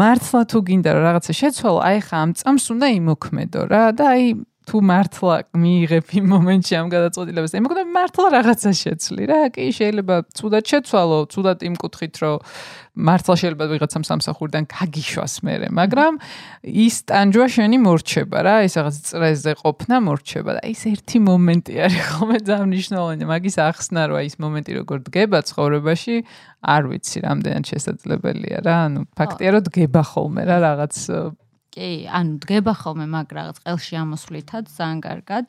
[0.00, 4.24] მართლა თუ გინდა რომ რაღაცა შეცვალო აი ხა ამ წამს უნდა იმოქმედო რა და აი
[4.68, 10.16] თუ მართლა მიიღებ იმ მომენტში ამ გადაწყვეტილებას, აი მოგდა მართლა რაღაცა შეცვლი რა, კი შეიძლება
[10.36, 12.36] ცუდად შეცვალო, ცუდად იმ კუთხით, რომ
[13.00, 16.20] მართლა შეიძლება ვიღაცამ სამსახურიდან გაგიშვას მერე, მაგრამ
[16.68, 22.02] ის ტანჯვა შენი მორჩება რა, ის რაღაც წრეზე ყოფნა მორჩება და ის ერთი მომენტი არის
[22.10, 26.16] ხოლმე ძალიან მნიშვნელოვანი, მაგის ახსნა რა ის მომენტი როგორ დგება ცხოვრებაში,
[26.60, 30.94] არ ვიცი რამდენად შესაძლებელია რა, ანუ ფაქტია რომ დგება ხოლმე რა რაღაც
[31.70, 35.46] კი, ანუ დგება ხოლმე მაგ რაღაც ყელში ამოსვლითაც ძალიან კარგად.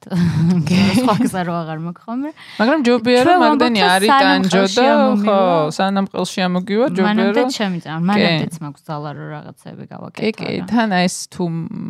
[1.02, 2.30] სხვა გზა რო აღარ მაქვს ხოლმე.
[2.62, 4.86] მაგრამ ჯობია რომ მაგდენი არის ტანჯო და
[5.26, 5.38] ხო,
[5.74, 10.22] სანამ ყელში ამოგივა ჯობია რომ მანამდე შემიძლია, მანამდეც მაქვს ძალა რო რაღაცები გავაკეთო.
[10.22, 11.44] კი, კი, თან ეს თუ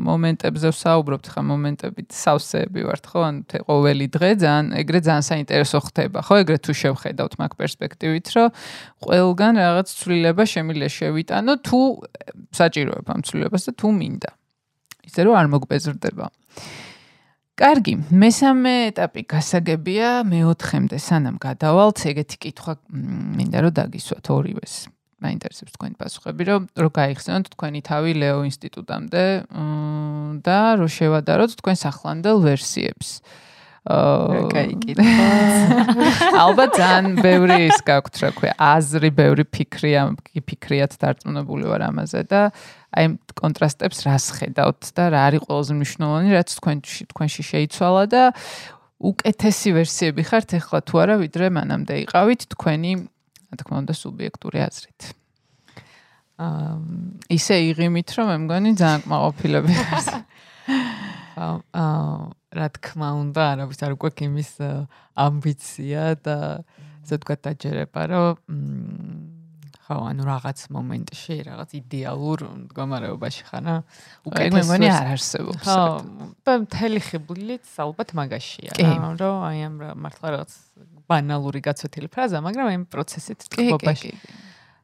[0.08, 6.20] მომენტებზე ვსაუბრობთ ხა მომენტებით სავსეები ვართ ხო, ანუ ყოველი დღე ძალიან ეგრე ძალიან საინტერესო ხდება,
[6.24, 8.50] ხო, ეგრე თუ შევხედავთ მაგ პერსპექტივით, რომ
[9.02, 11.80] ყველგან რაღაც ცვლილება შემიძლია შევიტანო თუ
[12.56, 14.31] საჭიროება ამ ცვლილებას და თუ მინდა.
[15.12, 16.26] ისე რომ არ მოგბეზრდება.
[17.60, 22.74] კარგი, მესამე ეტაპი გასაგებია მეოთხემდე სანამ გადავალთ, ეგეთი კითხვა
[23.38, 24.76] მინდა რომ დაგისვათ ორივეს.
[25.22, 29.26] მაინტერესებს თქვენი პასუხები, რომ რო გაიხსენოთ თქვენი თავი ლეო ინსტიტუტამდე
[30.42, 33.22] და რო შევადაროთ თქვენ სახლანდელ ვერსიებს.
[33.82, 35.14] აა კაიკითხა.
[36.46, 40.04] ალბათ ძალიან ბევრი ის გაქვთ, რა ქვია, აზრი, ბევრი ფიქრია,
[40.38, 42.42] ფიქრიათ დარწმუნებული ვარ ამაზე და
[42.92, 43.06] აი
[43.40, 48.24] კონტრასტებს რას ხედავთ და რა არის ყველაზე მნიშვნელოვანი, რაც თქვენში თქვენში შეიცვალა და
[49.02, 52.92] უკეთესი ვერსიები ხართ ახლა თუ არა, ვიდრე მანამდე იყავით თქვენი,
[53.50, 55.02] რა თქმა უნდა, სუბიექტური აზრით.
[56.42, 56.76] აა
[57.32, 60.08] ისე იღიმით, რომ მე მგონი ძალიან კმაყოფილები ხართ.
[61.42, 61.88] აა
[62.52, 64.52] რა თქმა უნდა, არა ვიცი არ გვაქვს იმის
[65.16, 66.38] ამბიცია და
[67.02, 68.36] ასე თქვა დაჯერება, რომ
[69.92, 73.76] თქვა, ანუ რაღაც მომენტში, რაღაც იდეალურ მდგომარეობაში ხარ რა.
[74.28, 75.68] უკეთეს მე მგონი არ არსებობს.
[75.68, 80.52] ხო, მთელი ხიბლილიც ალბათ მაგაშია რა, რომ აი ამ მართლა რაღაც
[81.12, 84.12] ბანალური გაცვეთილი ფრაზა, მაგრამ ამ პროცესით თქმობაში.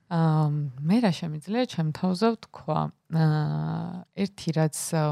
[0.08, 0.44] აა
[0.88, 2.80] მე რა შემიძლია ჩემ თავზე ვთქვა?
[3.12, 5.10] აა ერთი რაც აა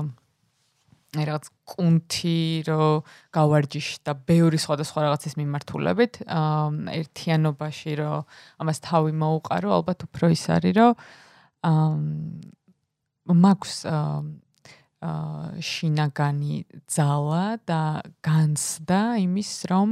[1.24, 2.88] რაღაც კუნთი რო
[3.32, 6.13] გავარჯიშ და ბევრი სხვადასხვა რაღაცის მიმართულებით
[6.99, 8.13] ერთიანობაში რო
[8.59, 10.76] ამას თავი მოუყარო ალბათ უფრო ის არის
[13.26, 14.45] მაქვს აა
[15.61, 17.82] შინაგანი ძალა და
[18.26, 19.89] განსდა იმის რომ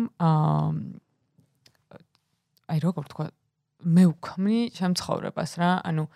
[2.74, 3.26] აი როგორ თქვა
[3.84, 6.08] მე ვქმნი ჩემ ცხოვრებას რა ანუ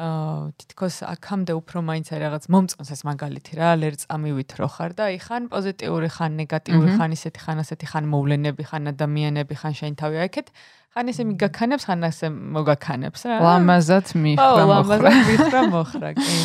[0.00, 5.02] აა თითქოს აქამდე უფრო მაინც აი რაღაც მომწონს ეს მაგალითი რა ლერწამივით რო ხარ და
[5.12, 9.92] აი ხან პოზიტიური ხან ნეგატიური ხან ისეთი ხან ასეთი ხან მოვლენები ხან ადამიანები ხან შენ
[10.00, 10.48] თავი აიქეთ
[10.96, 13.36] ხან ესე მიგაქანებს ხან ასე მოგაქანებს რა.
[13.44, 14.66] ლამაზად მიხრა მოხრა.
[14.72, 16.38] ლამაზად მიხრა მოხრა კი.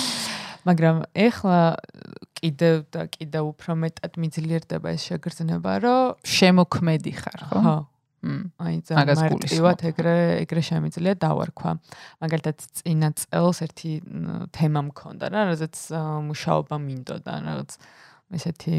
[0.67, 1.59] მაგრამ ეხლა
[2.35, 7.59] კიდევ და კიდევ უფრო მეტად მიძლიერდება ეს შეგრძნება რომ შემოქმედი ხარ ხო?
[7.63, 7.75] ხო
[8.25, 10.15] აი ძალიან მარტივად ეგრე
[10.45, 11.71] ეგრე შემიძლია დავარქვა.
[12.23, 13.91] მაგალითად წინა წელს ერთი
[14.55, 15.75] თემა მქონდა რა, რაზეც
[16.29, 17.71] მუშაობა მინდოდა, რაღაც
[18.33, 18.75] ესეთი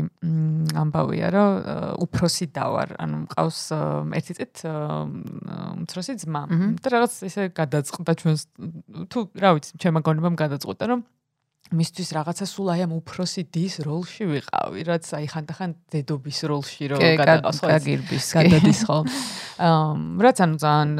[0.74, 1.50] ამბავია, რომ
[2.02, 3.60] უფროსი დავარ, ანუ მყავს
[4.18, 6.42] ერთი წით უმცროსი ძმა.
[6.82, 8.42] და რაღაც ესე გადაწყდა ჩვენს
[9.06, 11.00] თუ რა ვიცი, ჩემმა გონებამ გადაწყდა, რომ
[11.74, 16.98] მისთვის რაღაცა სულ აი ამ უფროსი დის როლში ვიყავი, რაც აი ხანდახან დედობის როლში რო
[17.02, 18.98] გადაყავს ხო გაგირბის გადადის ხო.
[19.66, 19.94] აა
[20.26, 20.90] რაც ანუ ძალიან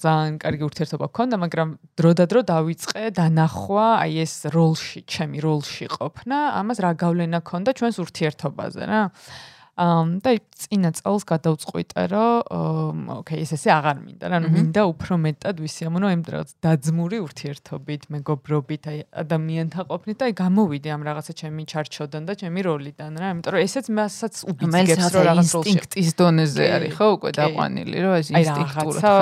[0.00, 1.68] ძალიან კარგი ურთიერთობა გქონდა, მაგრამ
[2.00, 8.82] დროდადრო დავიწყე დანახვა აი ეს როლში, ჩემი როლში ყოფნა, ამას რა გავლენა ქონდა ჩვენს ურთიერთობაზე
[8.88, 9.02] რა.
[9.04, 15.18] ამ და წინა წელს გადავწყვიტე რომ ოკეი ეს ესე აღარ მინდა რა ნუ მინდა უფრო
[15.18, 21.32] მეტად ვისიამოვნო იმ რაღაც დაძმური ურთიერთობით მეგობრობით აი ადამიანთა ყოფნით და აი გამოვიდე ამ რაღაცა
[21.42, 26.64] ჩემი ჩარჩოდან და ჩემი როლიდან რა იმიტომ რომ ესეც მასაც უბიძგებს რომ რაღაც ინსტინქტის დონეზე
[26.78, 29.14] არის ხო უკვე დაყვანილი რომ ეს ინსტინქტური ხა.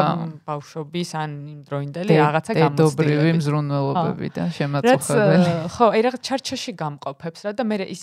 [0.53, 7.41] ბავშვობის ან იმ დროინდელი რაღაცა გამოცდილები დედობრივი მზრუნველობები და შემაწუხებელი ხო აი რაღაც ჩარჩოში გამყოფებს
[7.49, 8.03] რა და მე ის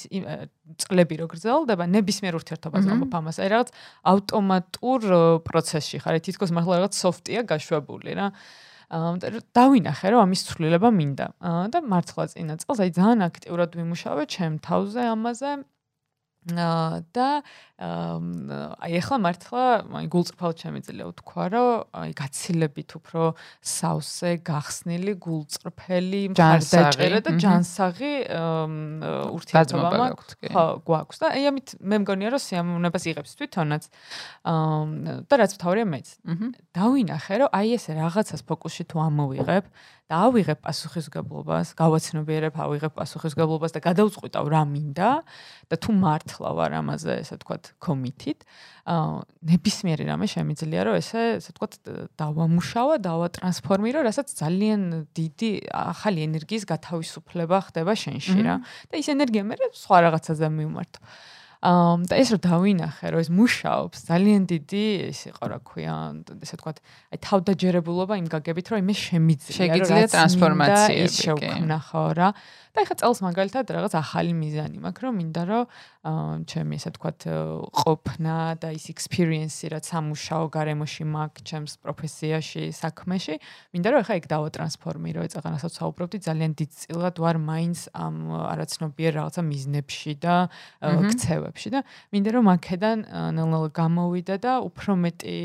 [0.77, 3.37] წლები რო გრძელდება ნებისმიერ ურთიერთობას ამბობ ამას.
[3.43, 3.69] აი რაღაც
[4.13, 4.99] ავტომატურ
[5.45, 8.27] პროცესში ხარ, თითქოს მართლა რაღაც სოფტია გაშვებული რა.
[8.89, 11.27] აა დავინახე რომ ამის ცვლილება მინდა.
[11.69, 15.51] და მართლა წინა წელს აი ძალიან აქტიურად ვიმუშავე ჩემ თავზე ამაზე.
[16.47, 17.43] და
[18.79, 19.63] აი ახლა მართლა
[19.99, 21.69] აი გულწრფელად შემიძლია ვთქვა რომ
[21.99, 23.23] აი გაცილებით უფრო
[23.59, 28.13] სავსე გახსნილი გულწრფელი მხარდაჭერა და ჯანსაღი
[29.35, 33.83] ურთიერთობა მაქვს ხო გვაქვს და აი ამით მე მგონია რომ სიამოვნებას იღებს თვითონაც
[35.27, 36.07] და რაც თავია მეც.
[36.71, 39.65] დავინახე რომ აი ეს რაღაცას ფოკუსში თუ ამოვიღებ
[40.09, 45.09] და ავიღებ პასუხისგებლობას, გავაცნობიერებ, ავიღებ პასუხისგებლობას და გადავწყვიტავ რა მინდა
[45.69, 48.41] და თუ მართლა ვარ ამაზე, ესე ვთქვათ, კომიტით,
[48.89, 49.21] აა
[49.53, 51.73] ნებისმიერი რამე შემიძლია რომ ესე, ესე ვთქვათ,
[52.17, 54.81] დავამუშავა, დავატრანსფორმირო, რასაც ძალიან
[55.13, 58.55] დიდი ახალი ენერგიის გათავისუფლება ხდება შენში რა.
[58.89, 60.99] და ის ენერგია მე სხვა რაღაცაზე მიმართო.
[61.59, 65.95] და ეს რომ დავინახე რომ ეს მუშაობს ძალიან დიდი ეს იყო რა ქვია
[66.39, 66.77] ესე ვთქვათ
[67.11, 72.29] აი თავდაჯერებულობა იმ გაგებით რომ იმე შემიძლია შეგიძლია ტრანსფორმაციები ის შევქნა ხო რა.
[72.69, 75.63] და ეხა წელს მაგალითად რაღაც ახალი მიზანი მაქვს რომ მინდა რომ
[76.47, 77.19] ჩემი ესე ვთქვათ
[77.81, 83.35] ყოფნა და ის ექსპერიენსი რაც სამუშაო გარემოში მაქვს ჩემს პროფესიაში საქმეში
[83.73, 88.15] მინდა რომ ეხა ეგ დავატრანსფორმირო ეცაღანასაც საუბრობდი ძალიან დიდწილად ვარ მაინც ამ
[88.53, 90.35] არაცნობიერ რაღაცა მიზნებში და
[90.79, 91.79] ქცევებში და
[92.13, 92.97] მინდა რომ აქედან
[93.35, 95.37] ნელ-ნელა გამოვიდა და უფრო მეტი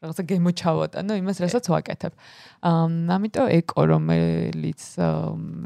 [0.00, 2.12] რაღაცა გემოჩავატანო იმას, რასაც ვაკეთებ.
[2.64, 2.84] აა,
[3.16, 4.82] ამიტომ ეკო რომელიც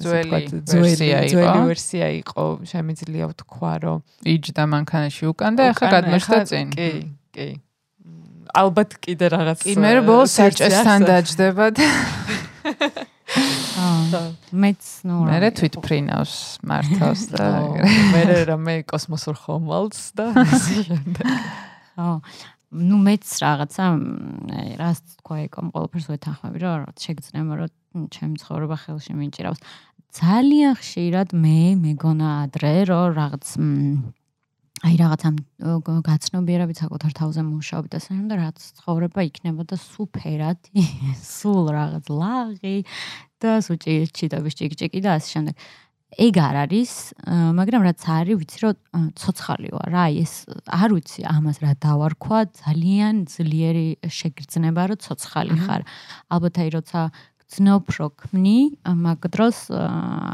[0.03, 0.31] ძველი
[0.67, 1.31] ვერსია იყო.
[1.31, 3.99] ძველი ვერსია იყო, შემიძლია ვთქვა, რომ
[4.35, 6.67] იჯდა მანქანაში უკან და ახლა გადმოშთა წინ.
[6.75, 6.91] კი,
[7.31, 7.49] კი.
[8.55, 11.87] ალბათ კიდე რაღაც კი, მე ბოლოს საჭესთან დაждდება და
[14.55, 17.47] მეც ნუ მე თვით ფრინავს მართავს და
[18.15, 20.31] მე რამე კოსმოსურ ხომალს და
[20.67, 21.27] შემდეგ.
[21.99, 22.19] აა
[22.75, 23.85] ну მეც რაღაცა
[24.83, 29.61] რას თქვა ეკომ ყოველფერს ვეთანხმები რომ რაღაც შეგძნება რომ ჩემი ცხოვრება ხელში მიჭირავს.
[30.15, 33.45] ძალიან ხშირად მე მეგონა ადრე რომ რაღაც
[34.83, 35.31] აი რაღაცა
[36.05, 40.59] გაცნობიერებით საკუთარ თავზე მუშაობ და და რაც ცხოვრება იქნებოდა სუფერად
[41.39, 42.77] სულ რაღაც ლაღი
[43.39, 45.55] და სუჭი ჩიტების ჭიკჭიკი და ასე შემდეგ
[46.15, 46.93] ეგ არ არის,
[47.59, 53.15] მაგრამ რაც არის, ვიცი რომ ცოცხალი ვარ რა, ეს არ ვიცი ამას რა დავარქვა, ძალიან
[53.27, 55.83] ძლიერი შეგრძნება რომ ცოცხალი ხარ.
[56.31, 57.01] ალბათ აი როცა
[57.51, 59.59] გძნობ რო ქმნი, მაგ დროს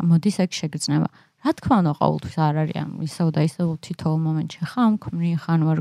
[0.05, 1.09] მოდის ეგ შეგრძნება.
[1.41, 5.61] რა თქმა უნდა, ყოველთვის არ არის ამ ისევ და ისევ თითოეულ მომენტში ხარ ქმნი, ხან
[5.69, 5.79] ვარ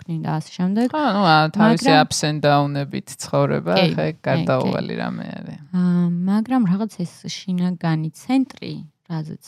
[0.00, 0.86] ქმნი და ასე შემდეგ.
[0.92, 5.58] ხო, ну, თავისი ups and down-ებით ცხოვრება, ხა გარდაუვალი რამე არის.
[5.76, 8.72] აა, მაგრამ რაღაც ეს შინაგანი ცენტრი
[9.12, 9.44] რაზეც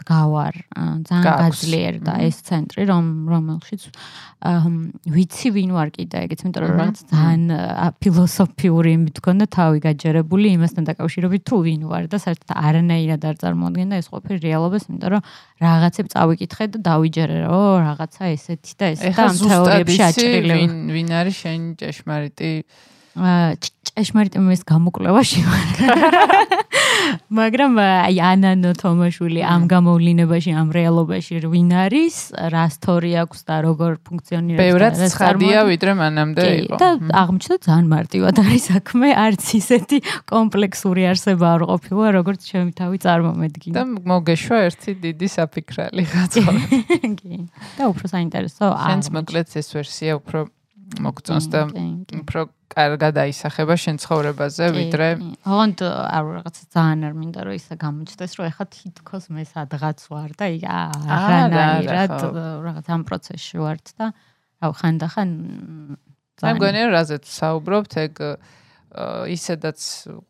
[0.00, 0.54] დგავარ
[1.08, 3.82] ძალიან გაძლიერდა ეს ცენტრი რომ რომელშიც
[5.18, 7.44] ვიცი ვინ ვარ კიდე ეგეც იმიტომ რომ რაღაც ძალიან
[8.02, 14.08] ფილოსოფიური მithქონდა თავი გაჯერებული იმასთან დაკავშირებით თუ ვინ ვარ და საერთოდ არანაირად არ წარმოადგენდა ეს
[14.14, 15.22] ყოფილი რეალობას იმიტომ რომ
[15.66, 20.74] რაღაცებს წავიკითხე და დავიჯერე რომ ო რაღაცა ესეთი და ესეთი და ამ თეორიებში აჭრილი ვინ
[20.94, 22.52] ვინ არის შენი ჭეშმარიტი
[23.98, 25.40] ჭეშმარიტი მის გამოკვლევაში
[27.38, 32.16] მაგრამ აი ანანო თომაშვილი ამ გამოვლინებაში ამ რეალობაში ვინ არის
[32.54, 36.76] რა სტორი აქვს და როგორ ფუნქციონირებს ბევრად ცხადია ვიდრე მანამდე იყო.
[36.78, 36.88] და
[37.22, 39.98] აღმოჩნდა ძალიან მარტივად არის საქმე არც ისეთი
[40.30, 43.74] კომპლექსური არსება არ ყოფილა როგორც ჩემი თავი წარმომედგინა.
[43.74, 46.40] და მოგეშვა ერთი დიდი საფიქრალი ხაცა
[47.18, 47.34] კი
[47.78, 50.46] და უფრო საინტერესო შენს მოკლედ ეს ვერსია უფრო
[50.96, 51.60] მოგწონს და
[52.22, 55.08] უფრო კარგად აისახება შენ ცხოვრებაზე ვიდრე
[55.44, 60.30] ოღონდ არ რაღაცა ძალიან არ მინდა რომ ისა გამოჩნდეს რომ ეხა თითქოს მე სადღაც ვარ
[60.40, 60.46] და
[61.18, 62.16] აღანაირად
[62.64, 64.06] რაღაც ამ პროცესში ვარ და
[64.64, 65.28] აუ ხანდახან
[66.44, 68.14] მე მგონია რომ რაზეც საუბრობთ ეგ
[69.28, 69.78] ისედაც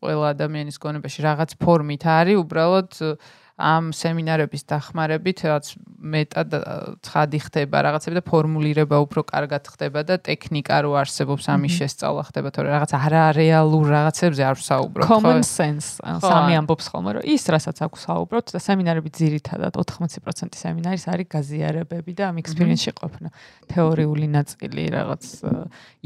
[0.03, 2.91] ყველა ადამიანის გონებაში რაღაც ფორმით არის უბრალოდ
[3.59, 6.53] ამ სემინარების დახმარებით რაც მეტად
[7.03, 12.49] ცხადი ხდება რაღაცები და ფორმულირება უფრო კარგად ხდება და ტექნიკა რო არსებობს ამის შესწავლა ხდება
[12.55, 15.17] თორე რაღაც არარეალურ რაღაცებზე არ ვსაუბრობ ხო?
[15.19, 21.05] Common sense სამი ამბობს ხოლმე რომ ის რასაც აქვს საუბრობთ და სემინარები ძირითადად 80% სემინარის
[21.11, 23.27] არის გაზიარებები და ამ ექსპერიენსში ყოფნა.
[23.67, 25.23] თეორიული ნაწილი რაღაც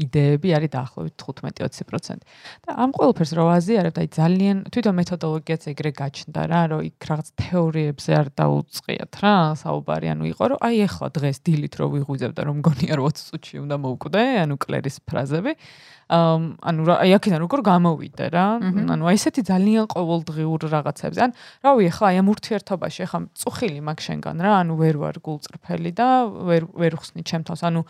[0.02, 2.18] იდეები არის დაახლოებით 15-20%
[2.66, 6.98] და ამ ყველაფერს რო აზიარებ და აი ძალიან თვითონ მეთოდოლოგიაც ეგრე გაჩნდა რა რომ იქ
[7.08, 12.32] რაღაც თეორიებზე არ დაუწყიათ რა საუბარი ანუ იყო რომ აი ახლა დღეს დილით რო ვიღვიძებ
[12.38, 15.52] და რომ მგონია 20 წუთში უნდა მოვკვდე ანუ კლერის ფრაზები
[16.14, 18.46] ანუ აი აქედან როგორ გამოვიდე რა?
[18.94, 21.30] ანუ აი ესეთი ძალიან ყოველდღიურ რაღაცებზე ან
[21.64, 24.52] რავი ახლა აი ამ ურთიერთობაში ახლა წუხილი მაგ შენგან რა?
[24.62, 26.08] ანუ ვერ ვარ გულწრფელი და
[26.48, 27.82] ვერ ვერ ხსნი ჩემთავს ანუ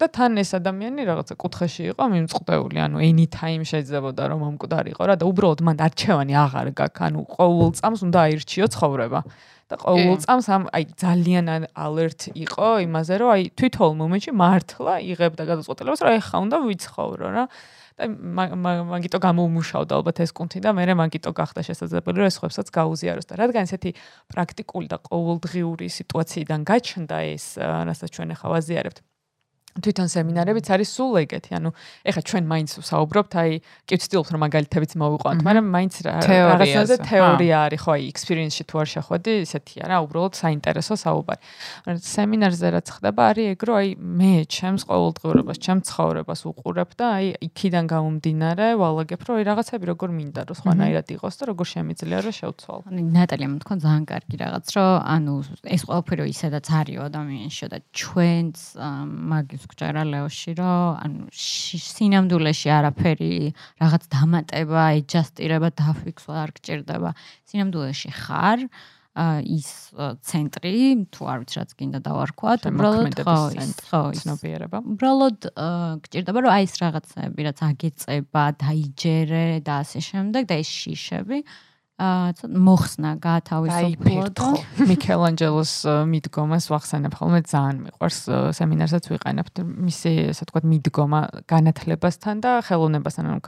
[0.00, 2.78] და თან ეს ადამიანი რაღაცა კუთხეში იყო მიმწყდეული.
[2.86, 7.02] ანუ anytime შეიძლებოდა რომ მომკვდარიყო რა და უბრალოდ მან არჩევანი აღარ გაქვს.
[7.10, 9.20] ანუ ყოველ წამს უნდა აირჩიო ცხოვრება
[9.70, 11.46] და ყოველ წამს ამ აი ძალიან
[11.78, 17.44] alert იყო იმაზე რომ აი თვითონ მომენტში მართლა იღებდა გადაწყვეტილებას რომ ეხა უნდა ვიცხოვრო რა.
[18.00, 18.06] და
[18.90, 23.34] მაგიტო გამოუმუშავდა ალბათ ეს კუნთი და მე მაგიტო გახდა შესაძლებელი რომ ეს ხვებსაც გაუზიაროს და
[23.36, 23.90] რადგან ესეთი
[24.32, 28.98] პრაქტიკული და ყოველდღიური სიტუაციიდან გაჩნდა ეს რასაც ჩვენ ახლა ვაზიარებთ
[29.84, 31.50] თვითონ სემინარებიც არის სულ ეგეთი.
[31.60, 31.70] ანუ
[32.04, 33.50] ეხლა ჩვენ მაინც ვსაუბრობთ, აი,
[33.88, 38.88] კი ვცდილობთ რომ მაგალითებიც მოვიყვანოთ, მაგრამ მაინც რაღაცაზე თეორია არის, ხო, აი, experience-ში თუ არ
[38.94, 41.40] შეხვედი, ისეთი არა, უბრალოდ საინტერესო საუბარი.
[42.00, 47.26] სემინარზე რაც ხდება, არის ეგ, რომ აი, მე ჩემს ყოველდღიურობას, ჩემს ცხოვრებას უყურებ და აი,
[47.50, 52.34] იქიდან გამომდინარე, ვალაგებ, რომ აი, რაღაცები როგორ მინდა, რომ სხვანაირად იყოს და როგორ შემიძლია რომ
[52.40, 52.82] შევცვალო.
[52.90, 55.34] ანუ ნატალია მეთქვა ძალიან კარგი რაღაც, რომ ანუ
[55.70, 58.56] ეს ყველაფერი ისედაც არის ადამიანში და ჩვენც
[59.30, 63.34] მაგის გჯერა ლეოში რომ ანუ სინამდვილეში არაფერი
[63.82, 67.10] რაღაც დამატება, ეჯასტირება, დაფიქსვა არ გჭირდება.
[67.50, 68.66] სინამდვილეში ხარ
[69.50, 69.70] ის
[70.22, 70.74] ცენტრი,
[71.10, 73.38] თუ არ ვიცი რაც გინდა დავარქვათ, უბრალოდ ხო,
[73.90, 74.78] ხო, ცნობიერება.
[74.94, 75.38] უბრალოდ
[76.06, 81.69] გჭირდება რომ აი ეს რაღაცები, რაც აგეწება, დაიჯერე და ასე შემდეგ და ეს შიშები აა
[82.00, 84.40] მოხსნა გათავისუფლოთ
[84.88, 85.72] მიქელანჯელოს
[86.08, 88.20] მიდგომას ვახსენებ ხოლმე ძალიან მიყვარს
[88.56, 91.20] სემინარსაც ვიყენებთ მისი ასე ვთქვათ მიდგომა
[91.52, 93.40] განათლებასთან და ხელოვნებასთან ანუ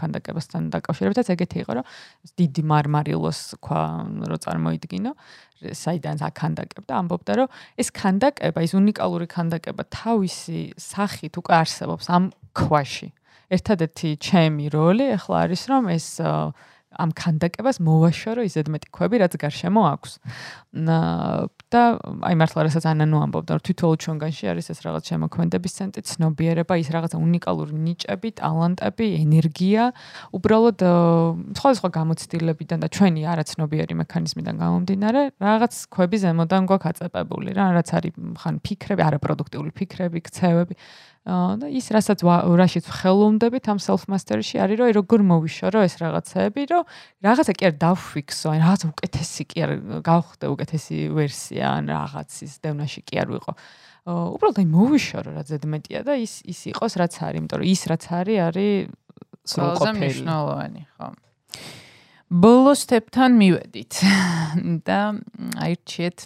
[0.00, 1.26] კანდაკებასთან დაკავშირებითაც.
[1.36, 1.84] ეგეთი იყო რომ
[2.40, 3.82] დიდი მარმარილოს ქვა
[4.24, 5.12] რო წარმოიდგინო
[5.68, 13.12] საიდან აკანდაკებდა ამბობდა რომ ეს კანდაკება ის უნიკალური კანდაკება თავისი სახით უკვე არსებობს ამ ქვაში.
[13.48, 16.20] ერთადერთი ჩემი როლი ახლა არის რომ ეს
[16.96, 20.12] ამ კანდაკებას მოვაშორო ისეთ მეტი ქვები, რაც გარშემო აქვს.
[21.68, 21.82] და
[22.24, 26.88] აი მართლა რასაც ანანუ ამბობდა, რომ თითოეულ ჩვენგანში არის ეს რაღაც შემოქმედების ცენტრი, ცნობიერება, ის
[26.88, 29.82] რაღაც უნიკალური ნიჭები, ტალანტები, ენერგია,
[30.32, 30.78] უბრალოდ
[31.60, 38.12] სხვადასხვა გამოცდილებიდან და ჩვენი არაცნობიერი მექანიზმიდან გამომდინარე, რაღაც ქვები ზემოდან გვაქვს აწეპებული რა, რაც არის
[38.40, 40.74] ხან ფიქრები, არაპროდუქტიული ფიქრები, ქცევები.
[41.28, 46.84] და ის რასაც რაშიც ხელოვნდებით ამ self mastery-ში არის რომ როგორ მოვიშორო ეს რაღაცები რომ
[47.20, 49.72] რაღაცა კი არ დავფიქსო ან რაღაც უკეთესი კი არ
[50.08, 53.52] გავხდე უკეთესი ვერსია ან რაღაცის დევნაში კი არ ვიყო.
[54.08, 58.04] უბრალოდ აი მოვიშორო რა ზედმეტია და ის ის იყოს რაც არის იმიტომ რომ ის რაც
[58.08, 58.72] არის არის
[59.52, 61.08] სრულყოფილი მნიშვნელოვანი ხო.
[62.28, 63.92] ბოლო სტეპთან მივედით.
[64.88, 65.00] და
[65.60, 66.18] აირჩიეთ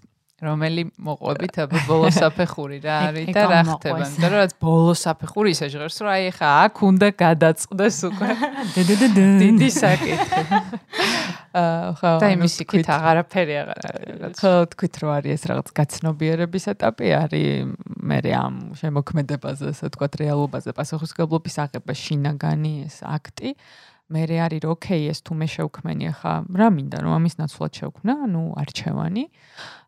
[0.43, 5.55] რომელი მოყვებით აბა ბოლო საფეხური რა არის და რა ხდება იმიტომ რომ რაც ბოლო საფეხური
[5.55, 8.31] ისე ჟღერს რომ აი ხა აქ უნდა გადაწყდეს უკვე.
[9.43, 10.43] დიდი საკითხი.
[11.53, 16.65] აა ხო და იმის იქით აღარაფერი აღარ არის ხო თქვით რომ არის ეს რაღაც გაცნობიერების
[16.73, 17.75] ეტაპი არის
[18.09, 23.53] მე ამ შემოქმედებაზე ასე ვთქვათ რეალობაზე პასუხისგებლობის აღება შინაგანი ეს აქტი
[24.13, 27.73] მე რე არის რომ ოკეი ეს თუ მე შევქმენი ახლა რა მინდა რომ ამის ნაცვლად
[27.81, 28.13] შევქმნა?
[28.29, 29.25] ანუ არჩევანი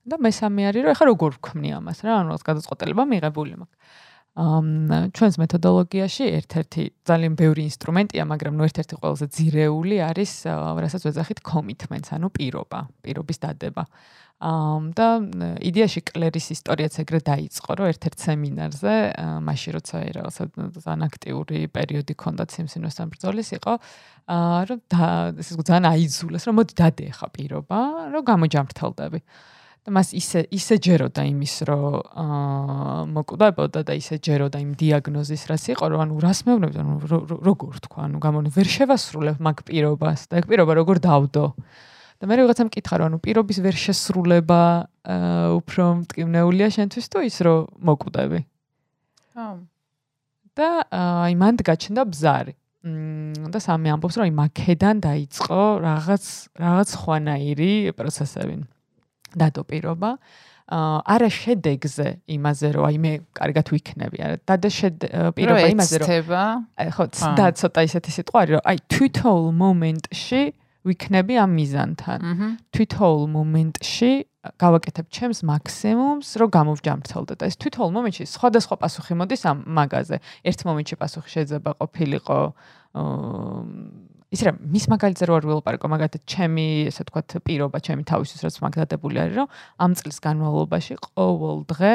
[0.09, 3.79] და მესამე არის რომ ეხლა როგორ ვქმნი ამას რა ანუ რაღაც გადაწყვეტილება მიღებული მაქვს.
[4.35, 10.33] ამ ჩვენს მეთოდოლოგიაში ერთ-ერთი ძალიან ბევრი ინსტრუმენტია, მაგრამ ნუ ერთ-ერთი ყველაზე ძირეული არის,
[10.83, 13.87] რასაც ვეძახით commitments, ანუ პირობა, პირობის დადება.
[14.41, 15.07] და
[15.62, 18.95] იდეაში კლერის ისტორიაც ეგრე დაიწყო, რომ ერთ-ერთ სემინარზე,
[19.47, 20.43] მაშინ როცა რაღაცა
[20.85, 23.74] ძალიან აქტიური პერიოდი ქონდა სიმსინოსთან ბრძოლის იყო,
[24.68, 24.78] რომ
[25.41, 27.80] ეს ძალიან აიძულეს, რომ მოდი დადე ხა პირობა,
[28.12, 29.20] რომ გამოჯამრთელდები.
[29.85, 31.85] და მას ისე ისე ჯეროდა იმის რომ
[32.16, 36.95] აა მოკვდებოდა და ისე ჯეროდა იმ დიაგნოზის რაც იყო რომ ანუ რას მეუბნები ანუ
[37.45, 41.45] როგორ თქვა ანუ გამონი ვერ შევასრულებ მაგ პირობას და ეგ პირობა როგორ დავდო
[42.25, 44.61] და მე რაღაცა მკითხა რომ ანუ პირობის ვერ შესრულება
[45.61, 48.41] უფრო მტკივნეულია შენთვის თუ ის რომ მოკვდები?
[49.37, 49.49] ხო
[50.57, 52.55] და აი მანდ გაჩნდა ბზარი.
[52.89, 56.25] მ და სამი ამბობს რომ აი მაქედან დაიწყო რაღაც
[56.64, 58.57] რაღაც ხვანაირი პროცესები.
[59.37, 60.11] დადო პირობა.
[60.64, 64.68] აა არა შედეგზე იმაზე რომ აი მე კარგად ვიქნები არა დადო
[65.37, 66.09] პირობა იმაზე რომ
[66.89, 67.05] ხო
[67.37, 70.41] და ცოტა ისეთი სიტყვა არის რომ აი თვითოულ მომენტში
[70.85, 72.18] ვიქნები ამ მიზანთან.
[72.74, 74.12] თვითოულ მომენტში
[74.61, 80.61] გავაკეთებ ჩემს მაქსიმუმს რომ გამოვჯამრთელდე და ეს თვითოულ მომენტში სხვადასხვა პასუხი მოდის ამ მაგაზე ერთ
[80.68, 82.39] მომენტში პასუხი შეიძლება ყოფილიყო
[83.01, 84.04] აა
[84.35, 88.57] ისე რომ მის მაგალითზე რო არ ვილაპარაკო მაგათაც ჩემი ესე ვთქვათ პირობა ჩემი თავისთვის რაც
[88.66, 89.49] მაგდადებული არის რომ
[89.85, 91.95] ამ წლის განმავლობაში ყოველ დღე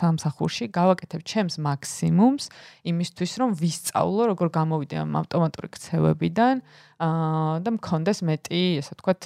[0.00, 2.44] სამსახურში გავაკეთებ ჩემს მაქსიმუმს
[2.88, 6.64] იმისთვის რომ ვისწავლო როგორ გამოვიდე ამ ავტომატური ქცევებიდან
[7.02, 9.22] და მქონდეს მეტი ესე ვთქვათ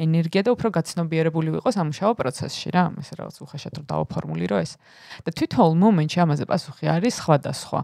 [0.00, 4.78] ენერგია და უფრო გაცნობიერებული ვიყო სამუშაო პროცესში რა ესე რაღაც უხეშად რომ დავაფორმულირო ეს.
[5.26, 7.80] და თვითონ მომენტში ამაზე პასუხი არის სხვადასხვა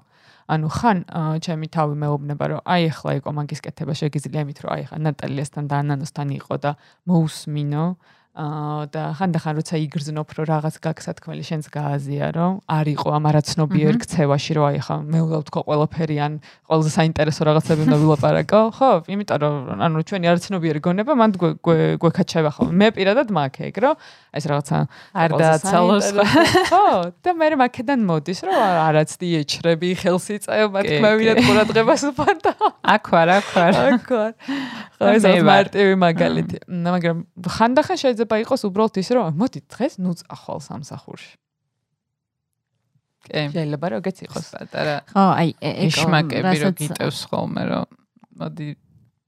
[0.52, 0.98] ანუ ხან
[1.44, 5.64] ჩემი თავი მეუბნება რომ აი ახლა იყო მაგის კეთება შეგიძლია იმით რომ აი ახლა ნატალიასთან
[5.70, 6.70] და ანანოსთან იყო და
[7.08, 7.84] მოусმინო.
[7.92, 14.52] აა და ხანდახან როცა იგრძნობ რომ რაღაც გაგსათქმელი შენს გააზიარო, არ იყო ამ არაცნობიერ ქცევაში
[14.56, 16.32] რომ აი ხა მე უნდა ვთქო ყველაფერი ან
[16.64, 18.90] ყველაზე საინტერესო რაღაცები უნდა ვილაპარაკო, ხო?
[19.12, 21.34] იმიტომ რომ ანუ ჩვენი არაცნობიერი გონება მანდ
[22.00, 22.72] გვეკაჩება ხოლმე.
[22.72, 23.94] მე პირადად მაქვს ეგ რომ
[24.32, 24.76] ეს რაღაცა
[25.12, 26.06] არ დააცალოს
[26.72, 26.86] ხო?
[27.20, 32.52] და მე მაქედან მოდის რომ არაც დიეჩრები ხელს იწევა თქმევინათ ყურადღებას უპარდა.
[32.80, 33.72] აქ ვარ, აქ ვარ.
[33.92, 34.32] აქ ვარ.
[34.96, 36.56] ხო ეს მარტივი მაგალითი.
[36.64, 41.32] მაგრამ ხანდახან შეიძლება შეიძლება იყოს უბრალოდ ის რომ მოდი დღეს ნუწახვალ სამსახურში.
[43.26, 43.42] კი.
[43.54, 44.96] შეიძლება როგეც იყოს პატარა.
[45.10, 47.86] ხო, აი ეგ შმაკები რო გიტევს ხოლმე რომ
[48.38, 48.68] მოდი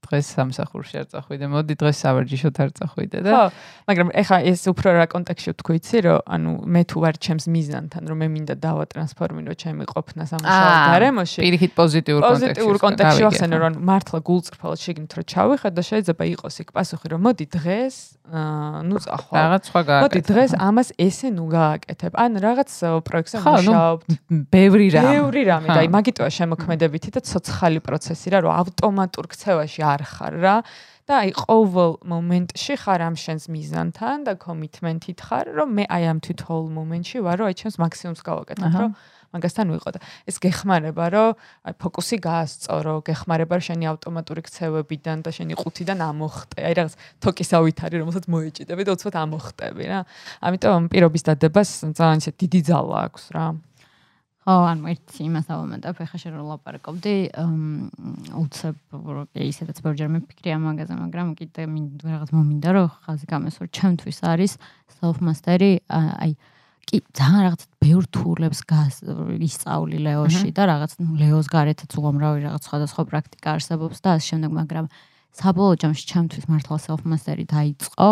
[0.05, 3.45] დღეს სამსახურში არ წახვიდე, მოდი დღეს სავარჯიშოთ არ წახვიდე და ხო,
[3.89, 8.03] მაგრამ ეხა ეს უფრო რა კონტექსტში ვთქვი, იცი რომ ანუ მე თუ ვარ ჩემს მიზანთან,
[8.05, 11.39] რომ მე მინდა დავატრანსფორმირო ჩემი ყოფნა სამუშაო გარემოში.
[11.41, 12.45] პირიქით პოზიტიურ კონტექსტში.
[12.45, 17.19] პოზიტიურ კონტექსტში ახსენე რომ მართლა გულწრფელად შეგნით რომ ჩავიხარ და შეიძლება იყოს იქ პასუხი რომ
[17.25, 17.95] მოდი დღეს
[18.25, 19.35] აა ნუ წახვალ.
[19.37, 20.05] რაღაც სხვა გააკეთე.
[20.05, 22.11] მოდი დღეს ამას ესე ნუ გააკეთებ.
[22.15, 22.69] ან რაღაც
[23.05, 23.97] პროექტზე მუშაობ.
[24.49, 25.13] ბევრი რამე.
[25.13, 30.35] ბევრი რამე და აი მაგიტოა შემოქმედებითი და ცოცხალი პროცესი რა რომ ავტომატურ ქცევაში არ ხარ
[30.43, 30.55] რა.
[31.05, 36.19] და აი ყოველ მომენტში ხარ ამ შენს მიზანთან და კომიტმენტით ხარ რომ მე აი ამ
[36.25, 38.91] თვითოულ მომენტში ვარ რომ აი ჩემს მაქსიმუმს გავაკეთებ რომ
[39.35, 41.29] მაგასთან ვიყო და ეს გეხმარება რომ
[41.69, 46.59] აი ფოკუსი გაასწორო გეხმარება შენი ავტომატური ქცევებიდან და შენი ყუთიდან ამოხტე.
[46.65, 49.99] აი რაღაც თოკის ავითარი რომელსაც მოეჭიდები და უცბად ამოხტები რა.
[50.41, 53.45] ამიტომ პირობის დადებას ძალიან ისე დიდი ძალა აქვს რა
[54.45, 57.13] ხო, ანუ ერთი იმას ავამატებ, ეხა შენ რო ლაპარაკობდი,
[58.37, 58.75] უცებ
[59.41, 61.65] ისედაც ბევრჯერ მეფიქრი ამ მაგაზე, მაგრამ კიდე
[62.05, 64.51] რაღაც მომინდა, რომ ხაზი გამესვარ, ჩემთვის არის
[65.01, 66.37] self mastery, აი
[66.85, 68.59] კი ძალიან რაღაც ბევრ თულებს
[69.49, 74.51] ისწავლი ლეოში და რაღაც ნუ ლეოს გარეთაც უამრავი რაღაც სხვადასხვა პრაქტიკა არსებობს და ასე შემდეგ,
[74.61, 74.85] მაგრამ
[75.35, 78.09] საბოლოო ჯამში ჩემთვის მართლა self mastery დაიწყო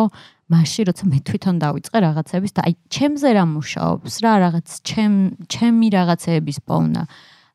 [0.52, 5.16] მაშინ როცა მე თვითონ დავიწყე რაღაცების და აი ჩემზე რა მუშაობს რა რაღაც ჩემ
[5.48, 7.04] ჩემი რაღაცეების პოვნა.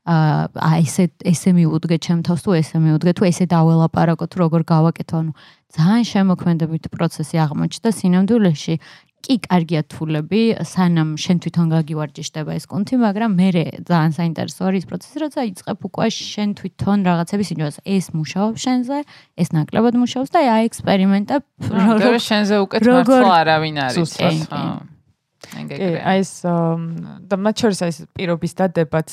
[0.09, 5.17] აა ესე ესე მიუდგე ჩემ თავს თუ ესე მიუდგე თუ ესე დაველაპარაკო თუ როგორ გავაკეთო
[5.21, 5.33] ანუ
[5.77, 8.75] ძალიან შემოქმედებითი პროცესი აღმოჩნდა სინამდვილეში
[9.25, 13.49] კი კარგია თულები, სანამ შენ თვითონ გაგივარჯიშდება ეს კონტი, მაგრამ მე
[13.89, 18.99] ძალიან საინტერესო არის პროცესი, როცა იწყებ უკვე შენ თვითონ რაღაცების ინჯოს, ეს მუშაობს შენზე,
[19.43, 21.43] ეს ნაკლებად მუშაობს და აი ექსპერიმენტებ
[21.99, 24.13] როგორ შენზე უკეთ მართლა არავინ არის,
[24.49, 24.63] ხო?
[25.49, 29.09] აი ეს და მათ შორის ეს პირობის დადებაც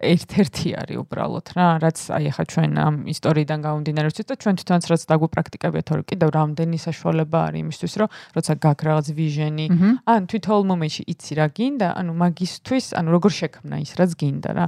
[0.00, 4.84] ერთ-ერთი არის უბრალოდ რა, რაც აი ახლა ჩვენ ამ ისტორიიდან გამომდინარე ვთქვით და ჩვენ თვითონაც
[4.90, 9.66] რაც დაგვიპრაქტიკებია თორე კიდევ რამდენი საშუალება არის იმისთვის, რომ როცა გაგ რაღაც ვიჟენი,
[10.08, 14.66] ან თვითონ მომენტში იცი რა გინდა, ანუ მაგისთვის, ანუ როგორ შექმნა ის რაც გინდა რა.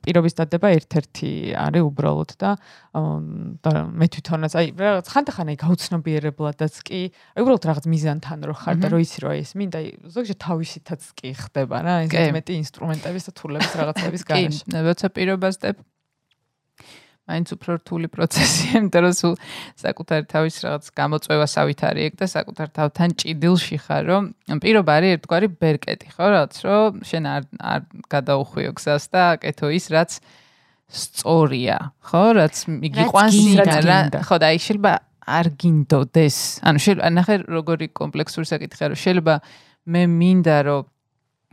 [0.00, 1.30] პირობის დადება ერთ-ერთი
[1.60, 2.50] არის უბრალოდ და
[3.60, 8.76] და მე თვითონაც აი რაღაც ხანდახან აი გაუცნობიერებლადაც კი, აი უბრალოდ რაღაც მიზანთან რო ხარ
[8.80, 9.78] და რო იცი რომ აი ეს მინდა,
[10.14, 14.69] ზოგჯერ თავისითაც კი ხდება რა, ეს მეტი ინსტრუმენტების და თულების რაღაცების გარეშე.
[14.70, 15.76] როცა პირობას დებ
[17.30, 19.34] მაინც უფრო რთული პროცესია, იმიტომ რომ სულ
[19.78, 24.22] საკუთარი თავის რაღაც გამოწვევასავით არის ეგ და საკუთარ თავთან ჭიდილში ხარ, რომ
[24.64, 27.80] პირობა არის ერთგვარი ბერკეტი, ხო, რაც რომ შენ არ არ
[28.14, 30.10] გადაუხვიო გზას და აკეთო ის, რაც
[30.90, 31.78] სწორია,
[32.10, 33.38] ხო, რაც მიგიყვანს
[33.86, 34.92] რა, ხო და აი შეიძლება
[35.30, 36.38] არ გინდოდეს.
[36.66, 39.34] ანუ შეიძლება ნახე როგორი კომპლექსური საკითხია, რომ შეიძლება
[39.86, 40.82] მე მინდა რომ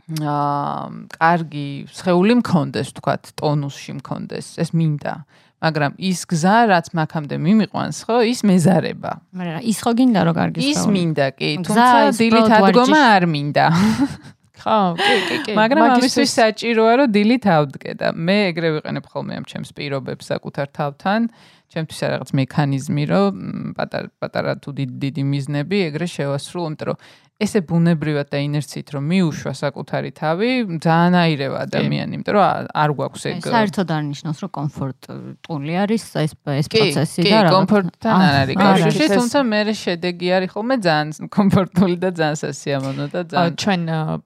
[0.08, 5.14] აა კარგი სხეული მქონდეს, თქვათ, ტონუსში მქონდეს, ეს მინდა.
[5.58, 9.12] მაგრამ ის გზა, რაც მაგამდე მიმიყვანს, ხო, ის მეზარება.
[9.36, 10.72] მაგრამ ის ხო გინდა რომ კარგი სხეული?
[10.72, 13.66] ის მინდა, კი, თუმცა დილით ადგომა არ მინდა.
[14.62, 15.52] ხო, კი, კი, კი.
[15.58, 20.66] მაგრამ ამისთვის საჭიროა რომ დილით ავდგე და მე ეგრე ვიყენებ ხოლმე ამ ჩემს პირობებს საკუთარ
[20.72, 21.20] თავთან.
[21.68, 23.32] ჩემთვის რაღაც მექანიზმი, რომ
[23.76, 26.96] პატარა პატარა თუ დიდი მიზნები ეგრე შევასრულო, იმიტომ რომ
[27.38, 30.48] ესე ბუნებრივად და ინერციით რომ მიუშვა საკუთარი თავი,
[30.82, 33.46] ძალიან აირევა ადამიანი, იმიტომ რომ არ გვაქვს ეგ.
[33.46, 37.50] საერთოდ არ ნიშნავს, რომ კომფორტული არის ეს ეს პროცესი და რა.
[37.50, 41.08] კი, კომფორტთან არ არის კავშირი, თუმცა მე შედეგი არის ხოლმე ძალიან
[41.38, 43.82] კომფორტული და ძალიან სასიამოვნო და ძალიან ჩვენ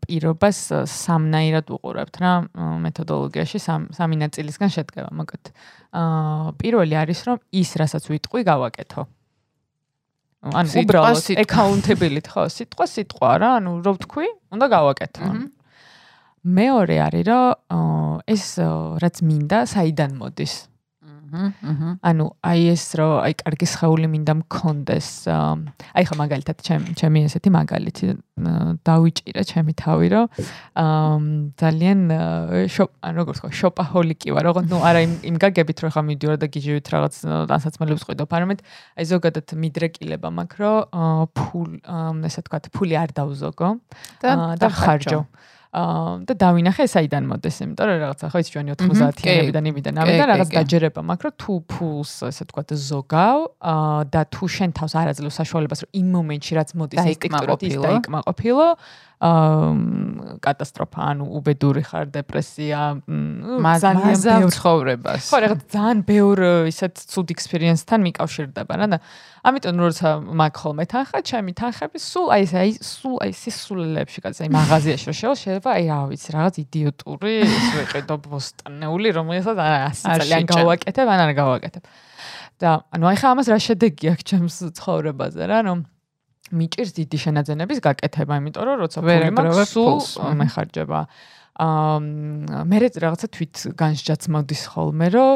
[0.09, 0.59] პირობას
[0.89, 2.33] სამნაირად უყურებთ რა
[2.81, 3.59] მეთოდოლოგიაში
[3.93, 5.53] სამი ნაწილისგან შედგება, მოკლედ.
[5.93, 9.05] აა პირველი არის რომ ის რასაც ვიტყვი გავაკეთო.
[10.43, 15.31] ანუ უბრალოდ accountability ხო სიტყვა სიტყვა რა ანუ რო ვთქვი უნდა გავაკეთო.
[16.43, 18.47] მეორე არის რომ ეს
[19.03, 20.55] რაც მინდა საიდან მოდის?
[21.33, 25.09] ანუ აი ეს რო აი კარგი შეეული მინდა მქონდეს.
[25.31, 30.23] აი ხა მაგალითად ჩემი ჩემი ესეთი მაგალითი დავიჭირა ჩემი თავი რო
[31.61, 31.99] ძალიან
[32.73, 34.45] შოპ ანუ როგორ თქვა შოპაჰოლიკი ვარ.
[34.49, 37.15] როგორ ნუ არა იმ იმ გაგებით რო ხა მიდიოარ და გიჟივით რაღაც
[37.53, 38.25] დასაცმელებს ყვიდო.
[38.25, 38.65] არამედ
[38.97, 40.73] აი ზოგადად მიდრეკილება მაქვს რო
[41.37, 41.71] ფულ
[42.25, 43.69] ესე თქვა ფული არ დავზოგო
[44.25, 45.21] და ხარჯო.
[45.73, 50.49] აა და დავინახე საიდან მოდეს, იმიტომ რომ რაღაცა ხო ის ჩვენი 90-იანებიდან იმიდან ამიდან რაღაც
[50.53, 53.39] დაჯერება მაქვს, რომ თუ ფულს ესე თქვა ზოგავ
[53.73, 57.77] აა და თუ შენ თავს არ აძლევ საშუალებას, რომ იმ მომენტში რაც მოდის ინსტინქტურად ის
[57.89, 58.93] დაიკმაყოფილო, აა
[60.43, 65.29] კატასტროფა, ანუ უბედური ხარ, დეპრესია, ძალიან ცხოვრებას.
[65.31, 68.99] ხო, რაღაც ძალიან ბევრ ისეთ ცუდ ექსპერიენსთან მიკავშირდება რა და
[69.47, 74.37] ამიტომ როცა მაგ ხოლმე თანხა, ჩემი თანხები სულ აი ეს აი სულ აი სისულელებში კაც
[74.43, 79.79] აი მაღაზიაში რო შევა, შეიძლება აი რა ვიცი, რაღაც იდიოტური ის ვიყიდო ბოსტონეული, რომელსაც არა
[80.03, 81.85] 100 წელიან გავაკეთებ, ან არა გავაკეთებ.
[82.63, 85.79] და ანუ აი ხა ამას რა შედეგი აქვს ჩემს ცხოვრებაზე რა, რომ
[86.53, 91.01] მიჭირს დიდი შენაძენების გაკეთება, იმიტომ რომ როცა ფული მაქვს, სულ მეხარჯება.
[91.63, 95.33] აა მე რაღაცა თვით განსჯაც მოდის ხოლმე, რომ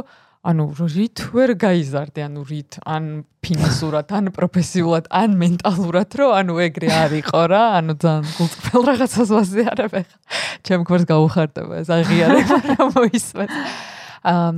[0.46, 6.90] ანუ რით ვერ გაიზარდე, ანუ რით ან ფინანსურად, ან პროფესიულად, ან მენტალურად, რომ ანუ ეგრე
[6.94, 10.18] არისო რა, ანუ ძალიან გულწრფელ რაღაცას ვაზიარებ ახლა.
[10.62, 13.54] ჩემ გვერდს გაუხარდება ეს აღიარება, რომ მოისმენს.
[14.22, 14.50] აა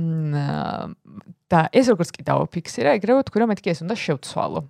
[1.49, 4.61] და ეს როგორც კი დავაფიქსირე, ეგრევე თქვი რომ მეთქი ეს უნდა შევცვალო.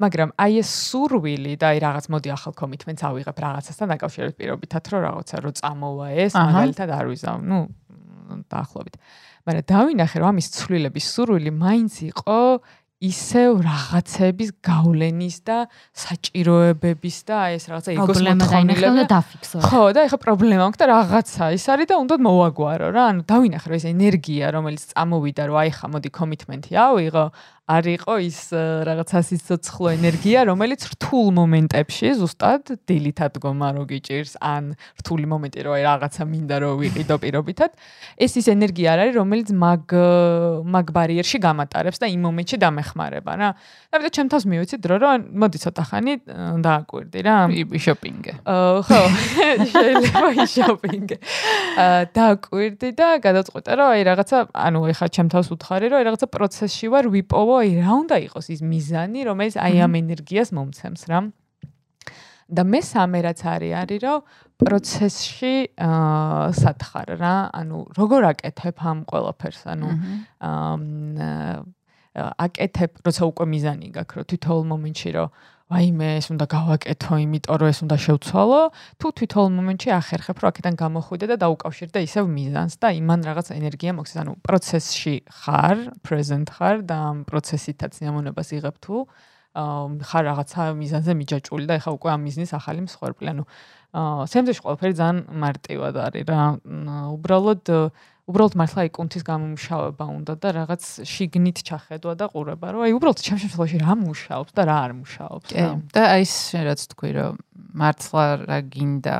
[0.00, 5.00] მაგრამ აი ეს სურვილი და აი რაღაც მოდი ახალ კომიტმენტს ავიღებ რაღაცასთან დაკავშირებით პირობითად რომ
[5.06, 7.60] რაღაცა რო წამოვა ეს მაგალითად არ ვიზავ ნუ
[8.48, 8.94] დაახლოებით
[9.44, 12.40] მაგრამ დავინახე რომ ამის ცვლილების სურვილი მაინც იყო
[13.00, 15.56] ისევ რაღაცების გავლენის და
[15.96, 19.56] საჭიროებების და აი ეს რაღაცა იგოს მოთხოვნილება დაფიქსო.
[19.64, 23.04] ხო, და ეხა პრობლემა აქვს და რაღაცა ის არის და უნდა მოვაგვარო რა.
[23.08, 27.24] ანუ დავინახე რომ ეს ენერგია რომელიც წამოვიდა რომ აი ხა მოდი კომიტმენტი ავიღო,
[27.70, 28.38] არისო ის
[28.88, 35.76] რაღაცა სიცოცხლო ენერგია, რომელიც რთულ მომენტებში ზუსტად დილით ადგომა რო გიჭირს, ან რთული მომენტი რო
[35.78, 37.70] აი რაღაცა მინდა რო ვიყიდო პირობითად,
[38.18, 39.94] ეს ის ენერგია არ არის, რომელიც მაგ
[40.74, 43.50] მაგ ბარიერში გამატარებს და იმ მომენტში დამეხმარება რა.
[43.90, 46.14] და მე ჩემ თავს მივიცი დრო რომ მოდი ცოტა ხანი
[46.66, 47.36] დააკვირდი რა.
[47.86, 48.32] შოპინგი.
[48.46, 49.00] აა ხო,
[49.74, 51.16] შეიძლება შოპინგი.
[51.78, 56.26] აა დააკვირდი და გადაწყვეტა რომ აი რაღაცა, ანუ ეხა ჩემ თავს უთხარი რომ აი რაღაცა
[56.34, 61.20] პროცესში ვარ ვიპოვო აი რა უნდა იყოს ის მიზანი, რომელიც აი ამ ენერგიას მომცემს რა.
[62.50, 64.18] და მე სამე რაც არის არის რომ
[64.58, 65.54] პროცესში
[65.86, 69.88] აა სათხარ რა, ანუ როგორ აკეთებ ამ ყველაფერს, ანუ
[70.50, 71.62] აა
[72.18, 75.28] აკეთებ, როცა უკვე მიზანი გაქვს, რომ თითოეულ მომენტში რომ
[75.70, 78.60] ვაიმე ეს უნდა გავაკეთო, იმიტომ რომ ეს უნდა შევცვალო,
[78.98, 83.92] თუ თვითონ მომენტში ახერხებ, რომ აქედან გამოხვიდე და დაუკავშირდე ისევ მიზანს და იმან რაღაც ენერგია
[83.94, 88.96] მოქცეს, ანუ პროცესში ხარ, present ხარ და ამ პროცესითაც ნამონებას იღებ თუ
[89.50, 93.44] ხარ რაღაცა მიზანზე მიჯაჭული და ეხა უკვე ამ მიზნის ახალი მსხვერპლი, ანუ
[93.90, 96.42] აა სემძეში ყველაფერი ძალიან მარტივად არის რა.
[97.18, 97.64] უბრალოდ
[98.30, 103.18] უბრალოდ მართლა აი კუნთის გამომშავება უნდა და რაღაც შიგნით ჩახედვა და ყურება, რომ აი უბრალოდ
[103.26, 105.48] ჩემ შემთხვევაში რა მუშაობს და რა არ მუშაობს.
[105.50, 106.34] კი, და აი ეს
[106.70, 107.34] რაც თქვი, რომ
[107.74, 109.16] მართლა რა გინდა,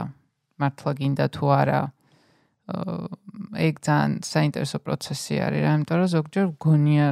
[0.62, 1.80] მართლა გინდა თუ არა
[2.70, 7.08] ეგ ძალიან საინტერესო პროცესი არის რა, იმიტომ რომ ზოგჯერ გონია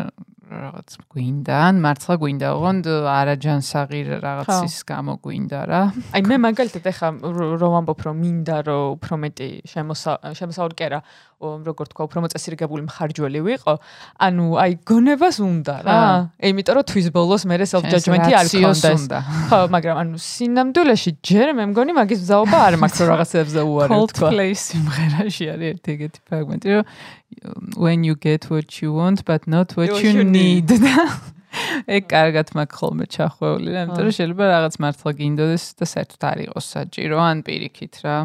[0.49, 5.81] რაღაც გვინდა, ან მართლა გვინდა, ოღონდ არაჯანსაღი რაღაცის გამო გვინდა რა.
[6.17, 7.09] აი მე მაგალითად ეხა
[7.61, 11.01] რომ ამბობ რომ მინდა რომ უფრო მეტი შემოსავლი კი არა,
[11.39, 13.75] როგორ თქვა, უფრო მოწესრიგებული მხარჯველი ვიყო.
[14.27, 15.99] ანუ აი გონებას უნდა რა.
[16.43, 19.03] იმიტომ რომ თვის ბოლოს მე self judgment-ი არ ქონდეს.
[19.47, 24.29] ხო, მაგრამ ანუ სინამდვილეში ჯერ მე მგონი მაგის მზაობა არ მაქვს რომ რაღაცებზე უარი თქვა.
[24.29, 26.85] Coldplay სიმღერაში არის ერთი ეგეთი ფრაგმენტი, რომ
[27.79, 30.67] when you get what you want but not what you need.
[31.89, 36.39] ეგ კარგად მაქვს ხოლმე ჩახვეული რა, იმიტომ რომ შეიძლება რაღაც მართლა გინდოდეს და საერთოდ არ
[36.45, 38.17] იყოს საჭირო ან პირიქით რა.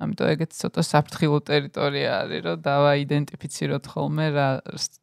[0.00, 4.48] ამიტომ ეგეც ცოტა საფრთხილო ტერიტორია არის, რომ დავაიდენტიფიციროთ ხოლმე რა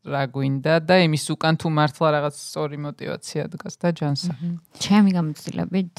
[0.09, 4.33] რა გვინდა და იმის უკან თუ მართლა რაღაც სწორი мотиваცია დგას და ჯანსა.
[4.81, 5.93] ჩემი გამოცდილებით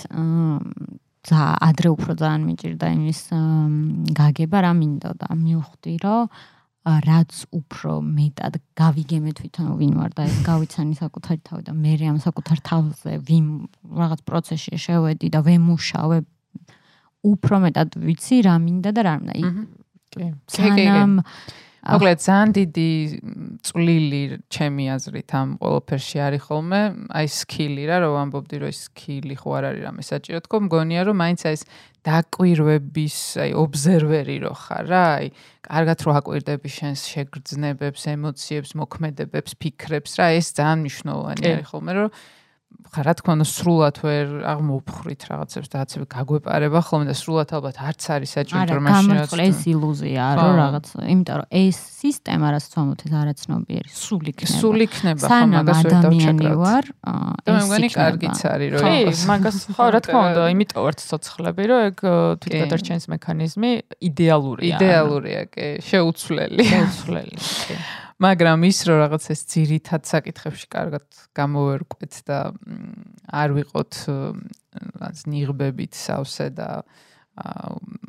[1.29, 3.20] და ადრე უფრო ძალიან მიჭირდა იმის
[4.19, 5.29] გაგება რა მინდოდა.
[5.47, 6.23] მივხვდი რომ
[6.89, 12.19] რაც უფრო მეტად გავიგემე თვითონ ვინ ვარ და ეს გავიცანი საკუთარი თავი და მე ამ
[12.23, 13.47] საკუთარ თავზე ვინ
[13.93, 16.25] რაღაც პროცესში შევედი და ვემუშავებ
[17.32, 19.64] უფრო მეტად ვიცი რა მინდა და რა მინდა.
[20.12, 20.28] კი.
[20.48, 21.12] სანამ
[21.88, 22.90] მოკლედ ძალიან დიდი
[23.64, 24.22] წვლილი
[24.52, 26.80] ჩემი აზრით ამ ყველაფერში არის ხოლმე
[27.16, 31.02] აი სკილი რა რომ ამბობდი რომ ეს სკილი ხო არ არის რამე საჭირო თქო მგონია
[31.09, 31.62] რომ მაინც აი ეს
[32.09, 35.26] დაკვირვების აი ობზერვერი რო ხარ რა აი
[35.68, 42.10] კარგად რო აკვირდები შენს შეგრძნებებს ემოციებს მოქმედებებს ფიქრებს რა ეს ძალიან მნიშვნელოვანი არის ხოლმე რომ
[42.89, 48.03] რა თქმა უნდა სრულად ვერ აღმოფხრით რაღაცებს და აცები გაგვეპარება ხოლმე და სრულად ალბათ არც
[48.16, 52.65] არის საჭირო რომ მაშინ რა თქმა ეს ილუზია რომ რაღაც იმიტომ რომ ეს სისტემა რაც
[52.73, 56.85] თომოთ არაცნობიერი სულ იქნება სულ იქნება ხო მაგას ვერ დავჩეკრებ ვარ
[57.45, 61.62] და მე მგონი კარგიც არის რომ ეს მაგას ხო რა თქმა უნდა იმიტომ ვართ ცოცხლები
[61.69, 61.97] რომ ეგ
[62.43, 63.70] თვითგადარჩენის მექანიზმი
[64.09, 66.69] იდეალურია იდეალურია კი შეუცვლელი.
[66.73, 67.36] შეუცვლელი
[67.69, 67.77] კი
[68.19, 71.07] მაგრამ ის რომ რაღაც ეს ძირითად საკითხებში კარგად
[71.39, 72.39] გამოვერკვეთ და
[73.31, 73.93] არ ვიყოთ
[75.31, 76.70] ნიღბებით სავსე და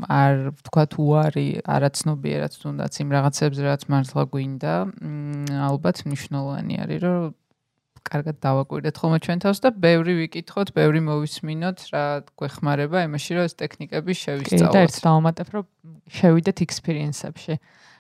[0.09, 4.73] არ თქვა თუ არი არაცნობიერად თუნდაც იმ რაღაცებს რაც მართლა გვინდა
[5.69, 7.37] ალბათ მნიშვნელოვანი არის რომ
[8.09, 12.05] კარგად დავაკვირდეთ ხოლმე ჩვენ თავს და ბევრი ვიკითხოთ, ბევრი მოვისმინოთ რა
[12.39, 14.71] გვეხმარება იმაში რომ ეს ტექნიკები შევისწავლოთ.
[14.71, 15.65] კი და ერთ დავამატებ რომ
[16.19, 17.53] შევიდეთ ექსპერიენსებში.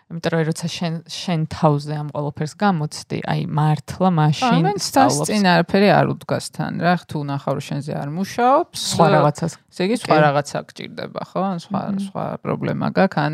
[0.09, 5.29] იმიტომ რომ როცა შენ შენ თავზე ამ ყოველფერს გამოცდი, აი მართლა მაშინ სწავლობს.
[5.29, 9.53] წინ არაფერი არ უდგას თან, რა, თუ ნახავ რომ შენზე არ მუშაობს, სხვა რაღაცას.
[9.69, 11.43] ესე იგი სხვა რაღაცა გჭირდება, ხო?
[11.61, 13.33] სხვა სხვა პრობლემა გაქვს, ან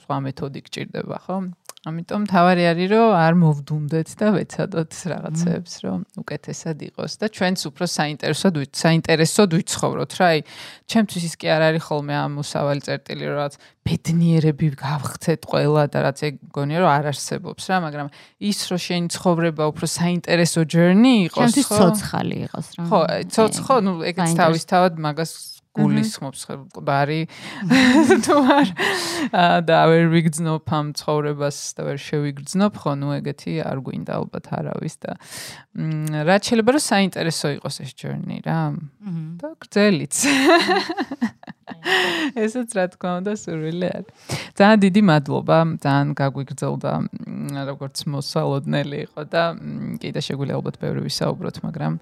[0.00, 1.36] სხვა მეთოდი გჭირდება, ხო?
[1.86, 7.84] ამიტომ თავარი არის რომ არ მოვდუნდეთ და ვეცადოთ რაღაცებს რომ უკეთესად იყოს და ჩვენც უფრო
[7.86, 10.10] საინტერესოდ საინტერესოდ ვიცხოვროთ.
[10.18, 10.40] რა აი
[10.90, 13.54] ჩემთვის ის კი არ არის ხოლმე ამ უსავალი წერტილი რომ რაღაც
[13.86, 18.08] ბედნიერები გავხცეთ ყველა და რაც ეგ გონია რომ არ არსებობს რა მაგრამ
[18.42, 21.46] ის რომ შენი ცხოვრება უფრო საინტერესო journey იყოს ხო?
[21.46, 22.82] ჩემთვის ცოცხალი იყოს რა.
[22.90, 23.00] ხო
[23.30, 26.42] ცოცხო ნუ ეგეც თავის თავად მაგას გულისხმობს
[26.84, 27.20] ბარი
[28.26, 28.68] თუ არ
[29.68, 34.94] და ვერ ვიგრძნობ ამ ცხოვრებას და ვერ შევიგრძნობ ხო ნუ ეგეთი არ გვინდა ალბათ არავის
[35.04, 35.16] და
[36.28, 38.74] რაც შეიძლება რომ საინტერესო იყოს ეს journey რა.
[39.38, 40.14] და გრძელიც.
[42.44, 44.12] ესეც რა თქმა უნდა სურვილი არის.
[44.58, 46.92] ძალიან დიდი მადლობა ძალიან გაგვიგრძელდა
[47.70, 49.44] როგორც მოსალოდნელი იყო და
[50.02, 51.92] კიდე შეგვიძლია ალბათ ბევრი ვისაუბროთ მაგრამ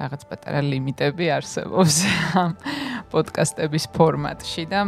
[0.00, 1.96] რაღაც პატარა ლიმიტები არსებობს
[2.40, 2.56] ამ
[3.12, 4.86] პოდკასტების ფორმატში და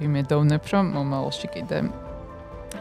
[0.00, 1.78] ვიმედოვნებ რომ მომავალში კიდე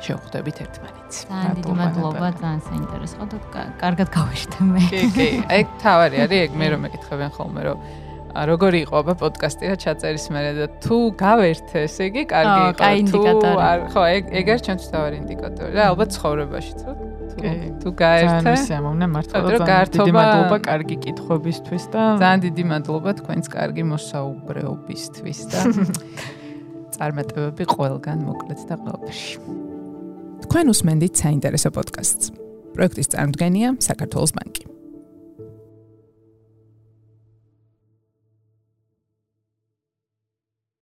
[0.03, 1.17] შევხვდებით ერთმანეთს.
[1.29, 3.37] ძალიან დიდი მადლობა, ძალიან საინტერესო და
[3.79, 4.81] კარგად გავეშთე მე.
[4.89, 5.27] კი, კი.
[5.59, 7.77] ეგ თავარი არის, ეგ მე რომ მეკითხებიან ხოლმე რომ
[8.33, 12.77] როგორი იყო აბა პოდკასტი რა ჩაწერის მერე და თუ გავერთე, ესე იგი კარგი იყო.
[12.81, 13.61] კაი ინდიკატორი.
[13.93, 16.73] ხო, ეგ ეგ არის ჩვენთვის თავარი ინდიკატორი რა, ალბათ ცხოვრებაში
[17.44, 18.30] თუ თუ გაერთე.
[18.32, 25.40] ძალიან მისიამოვნე მართლა ძალიან დიდი მადლობა კარგი კითხვებისთვის და ძალიან დიდი მადლობა თქვენს კარგი მოსაუბრეობისთვის
[25.52, 25.60] და
[26.95, 29.36] წარმატებები ყველგან მოკლედ და ყველაფერში.
[30.48, 32.26] თქვენ უსმენთ საინტერესო პოდკასტს.
[32.74, 34.72] პროექტის წარმოდგენია საქართველოს ბანკი.